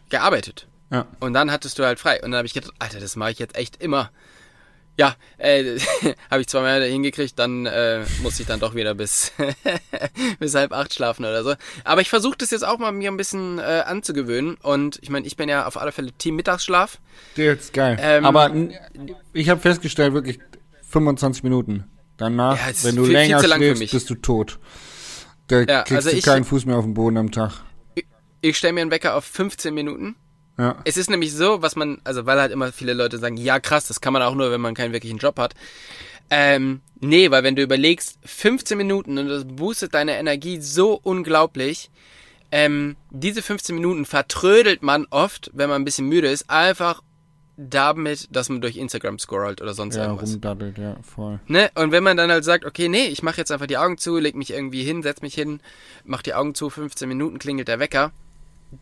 gearbeitet. 0.08 0.66
Ja. 0.90 1.06
Und 1.20 1.34
dann 1.34 1.50
hattest 1.50 1.78
du 1.78 1.84
halt 1.84 1.98
frei. 1.98 2.22
Und 2.22 2.30
dann 2.30 2.38
habe 2.38 2.46
ich 2.46 2.54
gedacht, 2.54 2.72
Alter, 2.78 3.00
das 3.00 3.16
mache 3.16 3.32
ich 3.32 3.38
jetzt 3.38 3.56
echt 3.56 3.82
immer. 3.82 4.10
Ja, 4.99 5.14
äh, 5.36 5.78
habe 6.30 6.40
ich 6.40 6.47
zweimal 6.49 6.82
hingekriegt, 6.82 7.38
dann 7.38 7.66
äh, 7.66 8.05
musste 8.22 8.42
ich 8.42 8.49
dann 8.49 8.61
doch 8.61 8.74
wieder 8.74 8.94
bis, 8.94 9.32
bis 10.38 10.55
halb 10.55 10.72
acht 10.72 10.94
schlafen 10.94 11.24
oder 11.24 11.44
so. 11.44 11.55
Aber 11.84 12.01
ich 12.01 12.09
versuche 12.09 12.36
das 12.38 12.51
jetzt 12.51 12.66
auch 12.66 12.78
mal 12.78 12.92
mir 12.92 13.11
ein 13.11 13.16
bisschen 13.18 13.59
äh, 13.59 13.82
anzugewöhnen. 13.86 14.57
Und 14.62 14.99
ich 15.03 15.11
meine, 15.11 15.26
ich 15.26 15.36
bin 15.36 15.49
ja 15.51 15.66
auf 15.66 15.76
alle 15.76 15.92
Fälle 15.92 16.12
Team 16.12 16.36
Mittagsschlaf. 16.36 16.99
Der 17.36 17.53
ist 17.55 17.72
geil. 17.74 17.99
Ähm, 18.01 18.24
Aber 18.24 18.51
ich 19.34 19.49
habe 19.51 19.61
festgestellt, 19.61 20.14
wirklich 20.14 20.38
25 20.88 21.42
Minuten. 21.42 21.84
Danach, 22.16 22.57
Ja, 22.57 22.72
wenn 22.82 22.97
du 22.97 23.03
viel- 23.05 23.11
viel 23.11 23.12
länger 23.12 23.40
für 23.40 23.49
schläfst, 23.55 23.80
mich. 23.80 23.90
bist 23.90 24.09
du 24.09 24.14
tot. 24.14 24.59
Da 25.49 25.61
Ja, 25.61 25.82
kriegst 25.82 25.92
also 26.07 26.11
du 26.11 26.16
ich- 26.16 26.24
keinen 26.24 26.44
Fuß 26.44 26.64
mehr 26.64 26.76
auf 26.76 26.84
den 26.84 26.94
Boden 26.94 27.18
am 27.18 27.30
Tag. 27.30 27.53
Ich 28.40 28.57
stelle 28.57 28.72
mir 28.72 28.80
einen 28.80 28.90
Wecker 28.90 29.14
auf 29.14 29.24
15 29.26 29.74
Minuten. 29.74 30.16
Ja. 30.59 30.76
Es 30.84 30.96
ist 30.96 31.11
nämlich 31.11 31.32
so, 31.32 31.61
was 31.62 31.76
man, 31.76 32.00
also 32.04 32.24
weil 32.26 32.40
halt 32.40 32.52
immer 32.52 32.72
viele 32.72 32.94
Leute 32.94 33.18
sagen, 33.18 33.36
ja 33.36 33.61
krass, 33.61 33.86
das 33.88 34.00
kann 34.00 34.12
man 34.12 34.22
auch 34.22 34.34
nur, 34.34 34.50
wenn 34.50 34.61
man 34.61 34.74
keinen 34.74 34.92
wirklichen 34.92 35.18
Job 35.18 35.38
hat. 35.38 35.54
Ähm, 36.30 36.80
nee, 37.00 37.30
weil 37.30 37.44
wenn 37.44 37.57
du 37.57 37.62
überlegst, 37.62 38.18
15 38.24 38.76
Minuten 38.76 39.18
und 39.18 39.28
das 39.28 39.44
boostet 39.44 39.94
deine 39.94 40.16
Energie 40.18 40.61
so 40.61 40.98
unglaublich. 41.02 41.90
Ähm, 42.52 42.96
diese 43.11 43.42
15 43.42 43.74
Minuten 43.74 44.04
vertrödelt 44.07 44.82
man 44.82 45.07
oft, 45.11 45.50
wenn 45.52 45.68
man 45.68 45.82
ein 45.82 45.84
bisschen 45.84 46.09
müde 46.09 46.28
ist, 46.30 46.48
einfach 46.48 47.02
damit, 47.57 48.28
dass 48.34 48.48
man 48.48 48.61
durch 48.61 48.76
Instagram 48.76 49.18
scrollt 49.18 49.62
oder 49.62 49.72
sonst 49.74 49.96
Ja, 49.96 50.04
irgendwas. 50.04 50.32
rumdaddelt, 50.32 50.78
ja, 50.78 50.96
voll. 51.02 51.40
Ne? 51.46 51.70
Und 51.74 51.90
wenn 51.90 52.04
man 52.04 52.16
dann 52.16 52.30
halt 52.30 52.44
sagt, 52.44 52.64
okay, 52.64 52.88
nee, 52.88 53.07
ich 53.07 53.22
mache 53.22 53.38
jetzt 53.38 53.50
einfach 53.50 53.66
die 53.66 53.78
Augen 53.78 53.98
zu, 53.98 54.18
leg 54.18 54.34
mich 54.36 54.52
irgendwie 54.52 54.82
hin, 54.82 55.02
setz 55.02 55.22
mich 55.22 55.34
hin, 55.34 55.61
mach 56.04 56.22
die 56.22 56.34
Augen 56.34 56.54
zu, 56.54 56.68
15 56.70 57.09
Minuten 57.09 57.38
klingelt 57.38 57.68
der 57.68 57.78
Wecker. 57.78 58.12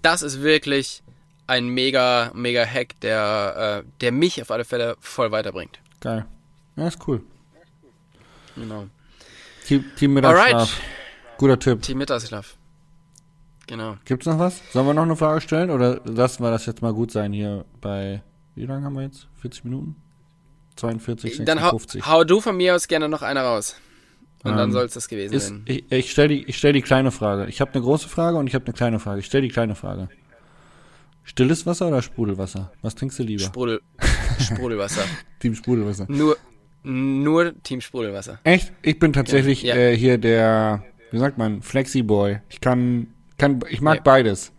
Das 0.03 0.23
ist 0.23 0.43
wirklich 0.43 1.03
ein 1.47 1.67
mega, 1.69 2.31
mega 2.35 2.65
Hack, 2.65 2.99
der, 3.01 3.83
äh, 3.85 3.91
der 4.01 4.13
mich 4.13 4.41
auf 4.41 4.51
alle 4.51 4.65
Fälle 4.65 4.97
voll 5.01 5.31
weiterbringt. 5.31 5.79
Geil. 6.01 6.25
Ja, 6.77 6.89
ist 6.89 7.07
cool. 7.07 7.23
Genau. 8.57 8.87
Team, 9.67 9.85
Team 9.97 10.15
Mittagsschlaf. 10.15 10.53
Alright. 10.53 10.71
Guter 11.39 11.59
Tipp. 11.59 11.83
Team 11.83 11.99
Mittagsschlaf. 11.99 12.57
Genau. 13.67 13.97
Gibt's 14.05 14.27
noch 14.27 14.39
was? 14.39 14.61
Sollen 14.73 14.87
wir 14.87 14.95
noch 14.95 15.03
eine 15.03 15.17
Frage 15.17 15.41
stellen 15.41 15.71
oder 15.71 16.01
lassen 16.05 16.43
wir 16.43 16.51
das 16.51 16.67
jetzt 16.67 16.83
mal 16.83 16.93
gut 16.93 17.11
sein 17.11 17.33
hier 17.33 17.65
bei, 17.81 18.23
wie 18.55 18.67
lange 18.67 18.85
haben 18.85 18.95
wir 18.95 19.03
jetzt? 19.03 19.27
40 19.41 19.65
Minuten? 19.65 19.97
42, 20.77 21.45
Dann 21.45 21.63
hau, 21.63 21.71
56. 21.71 22.07
hau 22.07 22.25
du 22.25 22.41
von 22.41 22.57
mir 22.57 22.75
aus 22.75 22.89
gerne 22.89 23.09
noch 23.09 23.23
eine 23.23 23.41
raus. 23.41 23.77
Und 24.43 24.57
dann 24.57 24.69
Ähm, 24.69 24.73
soll 24.73 24.85
es 24.85 24.93
das 24.93 25.09
gewesen 25.09 25.33
Ist, 25.33 25.49
sein. 25.49 25.63
ich 25.67 25.91
ich 25.91 26.11
stelle 26.11 26.29
die, 26.29 26.45
ich 26.45 26.59
stell 26.59 26.75
die 26.75 26.83
kleine 26.83 27.11
Frage. 27.11 27.47
Ich 27.47 27.63
habe 27.63 27.73
eine 27.73 27.83
große 27.83 28.09
Frage 28.09 28.37
und 28.37 28.47
ich 28.47 28.55
habe 28.55 28.67
eine 28.67 28.75
kleine 28.75 28.99
Frage. 28.99 29.21
Ich 29.21 29.27
stelle 29.27 29.43
die 29.43 29.49
kleine 29.49 29.75
Frage. 29.75 30.09
Stilles 31.25 31.67
Wasser 31.67 31.89
oder 31.89 32.03
Sprudelwasser? 32.03 32.73
Was 32.83 32.95
trinkst 32.95 33.19
du 33.19 33.23
lieber? 33.23 33.43
Sprudel, 33.45 33.81
Sprudelwasser. 34.39 35.03
Team 35.41 35.55
Sprudelwasser. 35.55 36.07
Nur, 36.09 36.37
nur 36.83 37.55
Team 37.63 37.81
Sprudelwasser. 37.81 38.39
Echt? 38.45 38.73
Ich 38.83 38.99
bin 38.99 39.13
tatsächlich 39.13 39.63
Ja. 39.63 39.75
Äh, 39.75 39.97
hier 39.97 40.19
der, 40.19 40.85
wie 41.11 41.19
sagt 41.19 41.39
man, 41.39 41.63
Flexi-Boy. 41.63 42.41
Ich 42.51 42.61
kann, 42.61 43.09
kann, 43.39 43.61
ich 43.71 43.81
mag 43.81 43.97
Ja. 43.97 44.03
beides. 44.03 44.53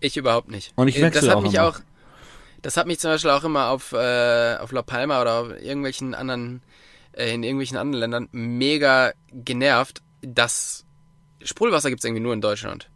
Ich 0.00 0.16
überhaupt 0.16 0.50
nicht. 0.50 0.72
Und 0.76 0.88
ich 0.88 0.96
Äh, 0.98 1.02
wechsle 1.02 1.20
das 1.22 1.30
hat 1.30 1.36
auch 1.36 1.42
mich 1.42 1.54
immer. 1.54 1.64
auch 1.68 1.80
Das 2.62 2.76
hat 2.76 2.86
mich 2.86 2.98
zum 3.00 3.10
Beispiel 3.10 3.30
auch 3.30 3.44
immer 3.44 3.68
auf, 3.70 3.92
äh, 3.92 4.56
auf 4.56 4.70
La 4.72 4.82
Palma 4.82 5.20
oder 5.20 5.34
auf 5.40 5.48
irgendwelchen 5.60 6.14
anderen, 6.14 6.62
äh, 7.12 7.34
in 7.34 7.42
irgendwelchen 7.42 7.76
anderen 7.78 8.00
Ländern 8.00 8.28
mega 8.32 9.12
genervt, 9.32 10.02
dass 10.22 10.84
Sprudelwasser 11.42 11.88
gibt's 11.90 12.04
irgendwie 12.04 12.22
nur 12.22 12.34
in 12.34 12.40
Deutschland. 12.42 12.90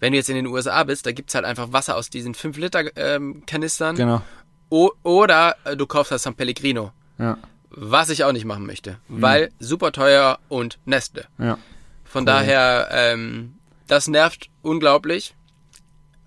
Wenn 0.00 0.12
du 0.12 0.18
jetzt 0.18 0.28
in 0.30 0.34
den 0.36 0.46
USA 0.46 0.82
bist, 0.84 1.06
da 1.06 1.12
gibt's 1.12 1.34
halt 1.34 1.44
einfach 1.44 1.72
Wasser 1.72 1.96
aus 1.96 2.10
diesen 2.10 2.34
5 2.34 2.56
Liter 2.56 2.84
ähm, 2.96 3.44
Kanistern. 3.46 3.96
Genau. 3.96 4.22
O 4.70 4.90
oder 5.02 5.56
äh, 5.64 5.76
du 5.76 5.86
kaufst 5.86 6.10
halt 6.10 6.20
San 6.20 6.34
Pellegrino. 6.34 6.92
Ja. 7.18 7.36
Was 7.70 8.10
ich 8.10 8.24
auch 8.24 8.32
nicht 8.32 8.44
machen 8.46 8.66
möchte. 8.66 8.96
Mhm. 9.08 9.22
Weil 9.22 9.50
super 9.60 9.92
teuer 9.92 10.38
und 10.48 10.78
Nestle. 10.86 11.26
Ja. 11.38 11.58
Von 12.04 12.24
Korrekt. 12.24 12.48
daher, 12.48 12.88
ähm, 12.92 13.54
das 13.86 14.08
nervt 14.08 14.48
unglaublich. 14.62 15.34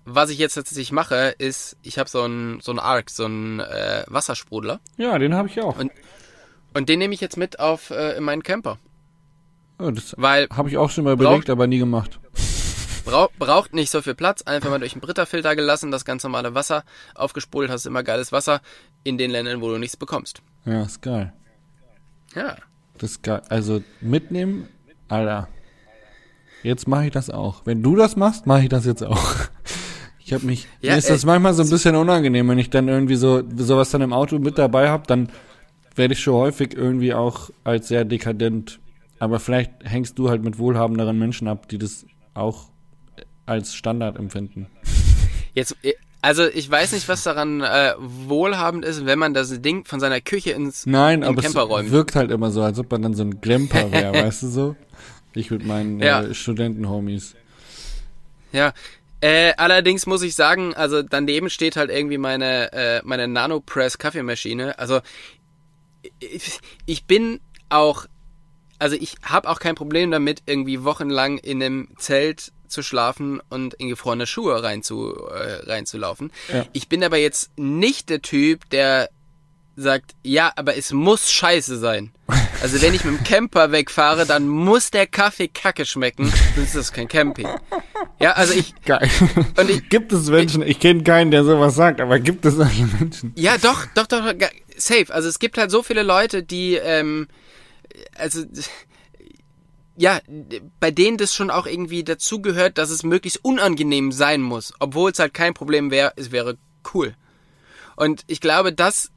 Was 0.06 0.30
ich 0.30 0.38
jetzt 0.38 0.54
tatsächlich 0.54 0.92
mache, 0.92 1.34
ist, 1.38 1.76
ich 1.82 1.98
habe 1.98 2.08
so 2.10 2.22
einen 2.22 2.60
so 2.60 2.72
einen 2.72 2.78
Arc, 2.78 3.08
so 3.10 3.24
einen 3.24 3.60
äh, 3.60 4.04
Wassersprudler. 4.06 4.80
Ja, 4.98 5.18
den 5.18 5.34
habe 5.34 5.48
ich 5.48 5.60
auch. 5.60 5.78
Und- 5.78 5.90
Und 6.74 6.88
den 6.88 6.98
nehme 6.98 7.14
ich 7.14 7.20
jetzt 7.20 7.36
mit 7.36 7.58
auf 7.60 7.90
äh, 7.90 8.16
in 8.16 8.24
meinen 8.24 8.42
Camper. 8.42 8.78
Ja, 9.80 9.90
das 9.90 10.14
habe 10.18 10.68
ich 10.68 10.76
auch 10.76 10.90
schon 10.90 11.04
mal 11.04 11.14
überlegt, 11.14 11.48
aber 11.50 11.66
nie 11.66 11.78
gemacht. 11.78 12.18
Brau 13.04 13.28
braucht 13.38 13.74
nicht 13.74 13.90
so 13.90 14.02
viel 14.02 14.14
Platz. 14.14 14.42
Einfach 14.42 14.70
mal 14.70 14.78
durch 14.78 14.92
einen 14.92 15.00
Brita-Filter 15.00 15.56
gelassen, 15.56 15.90
das 15.90 16.04
ganz 16.04 16.22
normale 16.24 16.54
Wasser 16.54 16.84
aufgespult, 17.14 17.70
hast 17.70 17.86
immer 17.86 18.02
geiles 18.02 18.32
Wasser 18.32 18.60
in 19.02 19.18
den 19.18 19.30
Ländern, 19.30 19.60
wo 19.60 19.70
du 19.70 19.78
nichts 19.78 19.96
bekommst. 19.96 20.42
Ja, 20.64 20.82
ist 20.82 21.02
geil. 21.02 21.32
Ja. 22.34 22.56
Das 22.98 23.12
ist 23.12 23.22
geil. 23.22 23.42
Also 23.48 23.82
mitnehmen, 24.00 24.68
Alter. 25.08 25.48
Jetzt 26.62 26.88
mache 26.88 27.06
ich 27.06 27.12
das 27.12 27.28
auch. 27.28 27.62
Wenn 27.66 27.82
du 27.82 27.94
das 27.94 28.16
machst, 28.16 28.46
mache 28.46 28.62
ich 28.62 28.68
das 28.68 28.84
jetzt 28.86 29.04
auch. 29.04 29.34
Ich 30.26 30.32
habe 30.32 30.46
mich. 30.46 30.66
Ja, 30.80 30.92
mir 30.92 30.98
ist 30.98 31.10
ey, 31.10 31.12
das 31.12 31.26
manchmal 31.26 31.52
so 31.52 31.62
ein 31.62 31.68
bisschen 31.68 31.96
unangenehm, 31.96 32.48
wenn 32.48 32.58
ich 32.58 32.70
dann 32.70 32.88
irgendwie 32.88 33.16
so 33.16 33.42
sowas 33.56 33.90
dann 33.90 34.00
im 34.00 34.14
Auto 34.14 34.38
mit 34.38 34.56
dabei 34.56 34.88
habe, 34.88 35.06
dann 35.06 35.28
werde 35.96 36.14
ich 36.14 36.20
schon 36.20 36.34
häufig 36.34 36.74
irgendwie 36.74 37.12
auch 37.12 37.50
als 37.62 37.88
sehr 37.88 38.06
dekadent. 38.06 38.80
Aber 39.18 39.38
vielleicht 39.38 39.72
hängst 39.84 40.18
du 40.18 40.30
halt 40.30 40.42
mit 40.42 40.58
wohlhabenderen 40.58 41.18
Menschen 41.18 41.46
ab, 41.46 41.68
die 41.68 41.76
das 41.76 42.06
auch 42.32 42.70
als 43.46 43.74
Standard 43.74 44.16
empfinden. 44.18 44.66
Jetzt, 45.54 45.76
äh, 45.82 45.94
also 46.22 46.46
ich 46.46 46.70
weiß 46.70 46.92
nicht, 46.92 47.06
was 47.08 47.22
daran 47.22 47.60
äh, 47.60 47.92
wohlhabend 47.98 48.84
ist, 48.84 49.04
wenn 49.04 49.18
man 49.18 49.34
das 49.34 49.60
Ding 49.60 49.84
von 49.84 50.00
seiner 50.00 50.20
Küche 50.22 50.52
ins 50.52 50.86
Nein, 50.86 51.22
in 51.22 51.28
aber 51.28 51.42
Camper 51.42 51.64
es 51.64 51.68
räumt. 51.68 51.90
wirkt 51.90 52.16
halt 52.16 52.30
immer 52.30 52.50
so, 52.50 52.62
als 52.62 52.78
ob 52.78 52.90
man 52.90 53.02
dann 53.02 53.14
so 53.14 53.22
ein 53.24 53.40
Glemper 53.40 53.92
wäre, 53.92 54.12
weißt 54.24 54.44
du 54.44 54.48
so? 54.48 54.76
Ich 55.34 55.50
mit 55.50 55.64
meinen 55.66 56.00
Ja. 56.00 56.22
äh, 56.22 56.32
Studenten-Homies. 56.34 57.34
Ja. 58.52 58.72
Äh, 59.20 59.52
allerdings 59.56 60.06
muss 60.06 60.22
ich 60.22 60.34
sagen, 60.34 60.74
also 60.74 61.02
daneben 61.02 61.50
steht 61.50 61.76
halt 61.76 61.90
irgendwie 61.90 62.18
meine, 62.18 62.72
äh, 62.72 63.00
meine 63.04 63.26
Nanopress 63.26 63.98
Kaffeemaschine. 63.98 64.78
Also 64.78 65.00
ich, 66.20 66.58
ich 66.86 67.04
bin 67.06 67.40
auch, 67.70 68.06
also 68.78 68.96
ich 68.96 69.16
habe 69.22 69.48
auch 69.48 69.58
kein 69.60 69.74
Problem 69.74 70.10
damit, 70.10 70.42
irgendwie 70.46 70.84
wochenlang 70.84 71.38
in 71.38 71.62
einem 71.62 71.88
Zelt 71.96 72.52
zu 72.74 72.82
schlafen 72.82 73.40
und 73.48 73.72
in 73.74 73.88
gefrorene 73.88 74.26
Schuhe 74.26 74.62
rein 74.62 74.82
zu, 74.82 75.16
äh, 75.30 75.64
reinzulaufen. 75.70 76.30
Ja. 76.52 76.66
Ich 76.72 76.88
bin 76.88 77.02
aber 77.02 77.16
jetzt 77.16 77.50
nicht 77.56 78.10
der 78.10 78.20
Typ, 78.20 78.68
der 78.70 79.08
sagt, 79.76 80.12
ja, 80.22 80.52
aber 80.56 80.76
es 80.76 80.92
muss 80.92 81.32
scheiße 81.32 81.78
sein. 81.78 82.12
Also 82.62 82.80
wenn 82.80 82.94
ich 82.94 83.04
mit 83.04 83.18
dem 83.18 83.24
Camper 83.24 83.72
wegfahre, 83.72 84.24
dann 84.24 84.46
muss 84.46 84.90
der 84.90 85.06
Kaffee 85.06 85.48
kacke 85.48 85.84
schmecken, 85.84 86.32
sonst 86.54 86.68
ist 86.68 86.76
das 86.76 86.92
kein 86.92 87.08
Camping. 87.08 87.48
Ja, 88.20 88.32
also 88.32 88.54
ich, 88.54 88.72
Geil. 88.84 89.10
Und 89.58 89.68
ich- 89.70 89.88
gibt 89.88 90.12
es 90.12 90.28
Menschen, 90.28 90.62
ich 90.62 90.78
kenne 90.78 91.02
keinen, 91.02 91.30
der 91.32 91.44
sowas 91.44 91.74
sagt, 91.74 92.00
aber 92.00 92.20
gibt 92.20 92.44
es 92.46 92.54
solche 92.54 92.86
Menschen? 92.86 93.32
Ja, 93.36 93.58
doch, 93.58 93.84
doch, 93.94 94.06
doch, 94.06 94.22
safe. 94.76 95.06
Also 95.12 95.28
es 95.28 95.38
gibt 95.40 95.58
halt 95.58 95.70
so 95.72 95.82
viele 95.82 96.02
Leute, 96.04 96.42
die, 96.44 96.74
ähm, 96.76 97.26
also, 98.16 98.44
ja, 99.96 100.20
bei 100.80 100.90
denen 100.90 101.16
das 101.18 101.34
schon 101.34 101.50
auch 101.50 101.66
irgendwie 101.66 102.04
dazugehört, 102.04 102.78
dass 102.78 102.90
es 102.90 103.02
möglichst 103.02 103.44
unangenehm 103.44 104.12
sein 104.12 104.42
muss, 104.42 104.72
obwohl 104.80 105.12
es 105.12 105.18
halt 105.18 105.34
kein 105.34 105.54
Problem 105.54 105.90
wäre, 105.90 106.12
es 106.16 106.32
wäre 106.32 106.56
cool. 106.92 107.14
Und 107.96 108.24
ich 108.26 108.40
glaube, 108.40 108.72
das 108.72 109.10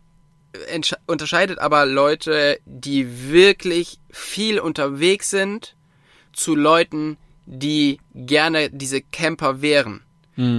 entsch- 0.72 0.98
unterscheidet 1.08 1.60
aber 1.60 1.86
Leute, 1.86 2.60
die 2.66 3.30
wirklich 3.32 4.00
viel 4.12 4.60
unterwegs 4.60 5.30
sind, 5.30 5.76
zu 6.34 6.56
Leuten, 6.56 7.18
die 7.46 8.00
gerne 8.14 8.70
diese 8.70 9.02
Camper 9.02 9.62
wären. 9.62 10.04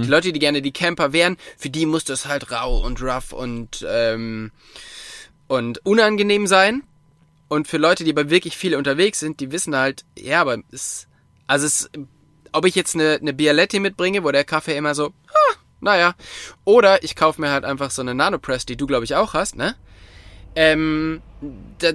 Die 0.03 0.09
Leute, 0.09 0.33
die 0.33 0.39
gerne 0.39 0.61
die 0.61 0.73
Camper 0.73 1.13
wären, 1.13 1.37
für 1.57 1.69
die 1.69 1.85
muss 1.85 2.03
das 2.03 2.25
halt 2.25 2.51
rau 2.51 2.83
und 2.85 3.01
rough 3.01 3.31
und, 3.31 3.85
ähm, 3.87 4.51
und 5.47 5.85
unangenehm 5.85 6.47
sein. 6.47 6.83
Und 7.49 7.67
für 7.67 7.77
Leute, 7.77 8.03
die 8.03 8.11
aber 8.11 8.29
wirklich 8.29 8.55
viel 8.55 8.75
unterwegs 8.75 9.19
sind, 9.19 9.39
die 9.39 9.51
wissen 9.51 9.75
halt, 9.75 10.05
ja, 10.17 10.39
aber 10.41 10.59
es, 10.71 11.07
also 11.47 11.65
es, 11.65 11.89
ob 12.51 12.65
ich 12.65 12.75
jetzt 12.75 12.95
eine, 12.95 13.15
eine 13.15 13.33
Bialetti 13.33 13.79
mitbringe, 13.79 14.23
wo 14.23 14.31
der 14.31 14.45
Kaffee 14.45 14.77
immer 14.77 14.95
so, 14.95 15.07
ah, 15.07 15.55
naja, 15.81 16.13
oder 16.63 17.03
ich 17.03 17.15
kaufe 17.15 17.41
mir 17.41 17.51
halt 17.51 17.65
einfach 17.65 17.91
so 17.91 18.01
eine 18.01 18.13
Nanopress, 18.13 18.65
die 18.65 18.77
du 18.77 18.85
glaube 18.85 19.05
ich 19.05 19.15
auch 19.15 19.33
hast, 19.33 19.55
ne? 19.55 19.75
Ähm, 20.55 21.21
da, 21.79 21.91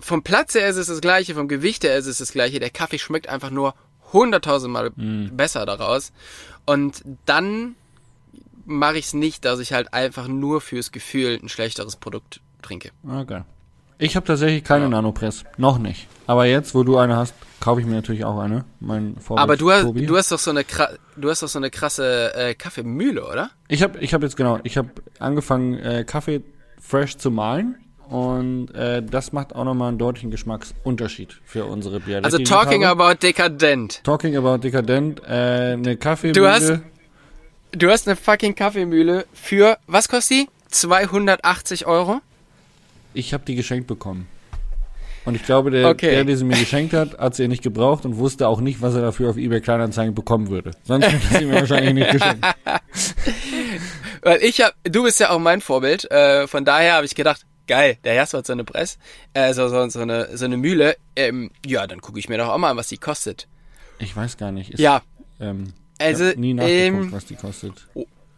vom 0.00 0.22
Platz 0.22 0.54
her 0.54 0.68
ist 0.68 0.76
es 0.76 0.88
das 0.88 1.00
gleiche, 1.00 1.34
vom 1.34 1.48
Gewicht 1.48 1.84
her 1.84 1.96
ist 1.96 2.06
es 2.06 2.18
das 2.18 2.32
gleiche. 2.32 2.60
Der 2.60 2.70
Kaffee 2.70 2.98
schmeckt 2.98 3.28
einfach 3.28 3.50
nur 3.50 3.74
hunderttausendmal 4.12 4.90
besser 5.30 5.64
daraus. 5.64 6.12
Und 6.66 7.02
dann 7.24 7.76
mache 8.66 8.98
ich 8.98 9.06
es 9.06 9.14
nicht, 9.14 9.44
dass 9.44 9.60
ich 9.60 9.72
halt 9.72 9.94
einfach 9.94 10.28
nur 10.28 10.60
fürs 10.60 10.92
Gefühl 10.92 11.38
ein 11.42 11.48
schlechteres 11.48 11.96
Produkt 11.96 12.40
trinke. 12.62 12.90
Okay. 13.08 13.42
Ich 13.98 14.16
habe 14.16 14.26
tatsächlich 14.26 14.64
keine 14.64 14.88
Nanopress. 14.88 15.44
Noch 15.56 15.78
nicht. 15.78 16.08
Aber 16.26 16.46
jetzt, 16.46 16.74
wo 16.74 16.82
du 16.82 16.96
eine 16.98 17.16
hast, 17.16 17.34
kaufe 17.60 17.80
ich 17.80 17.86
mir 17.86 17.94
natürlich 17.94 18.24
auch 18.24 18.38
eine. 18.38 18.64
Mein 18.80 19.16
Vorbild 19.18 19.42
Aber 19.42 19.56
du 19.56 19.70
hast, 19.70 19.82
Tobi. 19.82 20.06
du 20.06 20.16
hast 20.16 20.32
doch 20.32 20.38
so 20.38 20.50
eine, 20.50 20.64
du 21.16 21.30
hast 21.30 21.42
doch 21.42 21.48
so 21.48 21.58
eine 21.58 21.70
krasse 21.70 22.34
äh, 22.34 22.54
Kaffeemühle, 22.54 23.24
oder? 23.26 23.50
Ich 23.68 23.82
habe 23.82 23.98
ich 24.00 24.12
hab 24.14 24.22
jetzt 24.22 24.36
genau, 24.36 24.58
ich 24.64 24.76
habe 24.76 24.88
angefangen, 25.18 25.74
äh, 25.78 26.04
Kaffee 26.04 26.42
fresh 26.80 27.16
zu 27.16 27.30
mahlen. 27.30 27.76
Und 28.08 28.74
äh, 28.74 29.02
das 29.02 29.32
macht 29.32 29.54
auch 29.54 29.64
nochmal 29.64 29.88
einen 29.88 29.98
deutlichen 29.98 30.30
Geschmacksunterschied 30.30 31.40
für 31.44 31.64
unsere 31.64 32.00
Bialetti. 32.00 32.24
Also 32.26 32.38
talking 32.38 32.84
about 32.84 33.14
dekadent. 33.22 34.04
Talking 34.04 34.36
about 34.36 34.58
dekadent, 34.58 35.22
äh, 35.26 35.72
eine 35.72 35.96
Kaffeemühle. 35.96 36.40
Du 36.40 36.46
hast- 36.48 36.80
Du 37.76 37.90
hast 37.90 38.06
eine 38.06 38.14
fucking 38.14 38.54
Kaffeemühle 38.54 39.26
für, 39.32 39.78
was 39.88 40.08
kostet 40.08 40.36
die? 40.36 40.48
280 40.68 41.86
Euro? 41.86 42.20
Ich 43.14 43.32
habe 43.32 43.44
die 43.44 43.54
geschenkt 43.54 43.86
bekommen. 43.86 44.26
Und 45.24 45.36
ich 45.36 45.44
glaube, 45.44 45.70
der, 45.70 45.88
Okay. 45.88 46.10
der, 46.10 46.24
der 46.24 46.36
sie 46.36 46.44
mir 46.44 46.56
geschenkt 46.58 46.92
hat, 46.92 47.16
hat 47.18 47.34
sie 47.34 47.48
nicht 47.48 47.62
gebraucht 47.62 48.04
und 48.04 48.18
wusste 48.18 48.46
auch 48.46 48.60
nicht, 48.60 48.82
was 48.82 48.94
er 48.94 49.00
dafür 49.00 49.30
auf 49.30 49.38
eBay 49.38 49.62
Kleinanzeigen 49.62 50.14
bekommen 50.14 50.50
würde. 50.50 50.72
Sonst 50.82 51.06
hätte 51.06 51.38
sie 51.38 51.46
mir 51.46 51.54
wahrscheinlich 51.60 51.94
nicht 51.94 52.10
geschenkt. 52.10 52.44
Weil 54.22 54.42
ich 54.42 54.60
hab, 54.60 54.74
du 54.84 55.04
bist 55.04 55.20
ja 55.20 55.30
auch 55.30 55.38
mein 55.38 55.60
Vorbild, 55.60 56.10
äh, 56.10 56.46
von 56.46 56.64
daher 56.64 56.94
habe 56.94 57.06
ich 57.06 57.14
gedacht, 57.14 57.46
geil, 57.66 57.96
der 58.04 58.14
Jasper 58.14 58.38
hat 58.38 58.46
so 58.46 58.52
eine 58.52 58.64
Press, 58.64 58.98
äh, 59.32 59.52
so, 59.54 59.68
so, 59.68 59.88
so, 59.88 60.00
eine, 60.00 60.36
so 60.36 60.44
eine 60.44 60.56
Mühle, 60.58 60.96
ähm, 61.16 61.50
ja, 61.64 61.86
dann 61.86 62.00
gucke 62.00 62.18
ich 62.18 62.28
mir 62.28 62.36
doch 62.38 62.48
auch 62.48 62.58
mal 62.58 62.70
an, 62.70 62.76
was 62.76 62.88
die 62.88 62.98
kostet. 62.98 63.46
Ich 63.98 64.14
weiß 64.14 64.36
gar 64.36 64.52
nicht. 64.52 64.70
Ist, 64.70 64.80
Ja, 64.80 65.02
Ähm, 65.40 65.72
Also, 65.98 66.24
nie 66.36 66.54
nachgeguckt, 66.54 67.04
ähm, 67.06 67.12
was 67.12 67.24
die 67.26 67.36
kostet. 67.36 67.86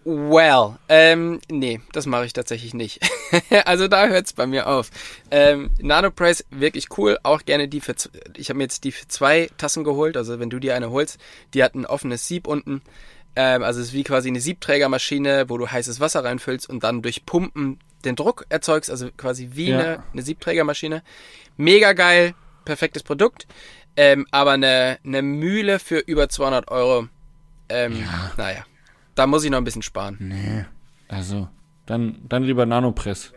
Well, 0.07 0.79
ähm, 0.89 1.41
nee, 1.51 1.81
das 1.93 2.07
mache 2.07 2.25
ich 2.27 2.33
tatsächlich 2.33 2.75
nicht. 2.75 3.01
also 3.65 3.89
da 3.89 4.07
hört's 4.07 4.33
bei 4.33 4.47
mir 4.47 4.69
auf. 4.69 4.91
Ähm, 5.33 5.71
Nanopress, 5.81 6.45
wirklich 6.51 6.97
cool, 6.97 7.19
auch 7.25 7.45
gerne 7.45 7.67
die 7.67 7.81
für, 7.81 7.95
ich 8.37 8.49
habe 8.49 8.59
mir 8.59 8.65
jetzt 8.65 8.85
die 8.85 8.93
für 8.93 9.09
zwei 9.09 9.51
Tassen 9.59 9.83
geholt, 9.83 10.17
also 10.17 10.39
wenn 10.39 10.49
du 10.49 10.61
dir 10.61 10.77
eine 10.77 10.91
holst, 10.91 11.19
die 11.55 11.65
hat 11.65 11.75
ein 11.75 11.87
offenes 11.87 12.29
Sieb 12.29 12.47
unten, 12.47 12.83
ähm, 13.35 13.65
also 13.65 13.81
es 13.81 13.89
ist 13.89 13.93
wie 13.95 14.05
quasi 14.05 14.29
eine 14.29 14.41
Siebträgermaschine, 14.41 15.49
wo 15.49 15.59
du 15.59 15.67
heißes 15.69 15.99
Wasser 15.99 16.25
reinfüllst 16.25 16.71
und 16.71 16.85
dann 16.85 17.03
durch 17.03 17.27
Pumpen 17.27 17.81
den 18.05 18.15
Druck 18.15 18.47
erzeugst, 18.49 18.91
also 18.91 19.09
quasi 19.17 19.51
wie 19.55 19.71
Ja. 19.71 19.79
eine, 19.81 20.03
eine 20.13 20.23
Siebträgermaschine. 20.23 21.03
Mega 21.57 21.95
geil, 21.95 22.35
perfektes 22.65 23.03
Produkt, 23.03 23.49
ähm, 23.97 24.25
aber 24.31 24.53
eine, 24.53 24.99
eine 25.05 25.23
Mühle 25.23 25.81
für 25.81 25.99
über 25.99 26.29
200 26.29 26.71
Euro, 26.71 27.09
ähm, 27.69 28.05
naja, 28.37 28.65
da 29.17 29.27
muss 29.27 29.43
ich 29.45 29.51
noch 29.51 29.59
ein 29.59 29.65
bisschen 29.65 29.83
sparen. 29.83 30.17
Nee. 30.21 30.65
Also, 31.09 31.49
dann, 31.87 32.21
dann 32.29 32.45
lieber 32.45 32.65
Nanopress. 32.67 33.33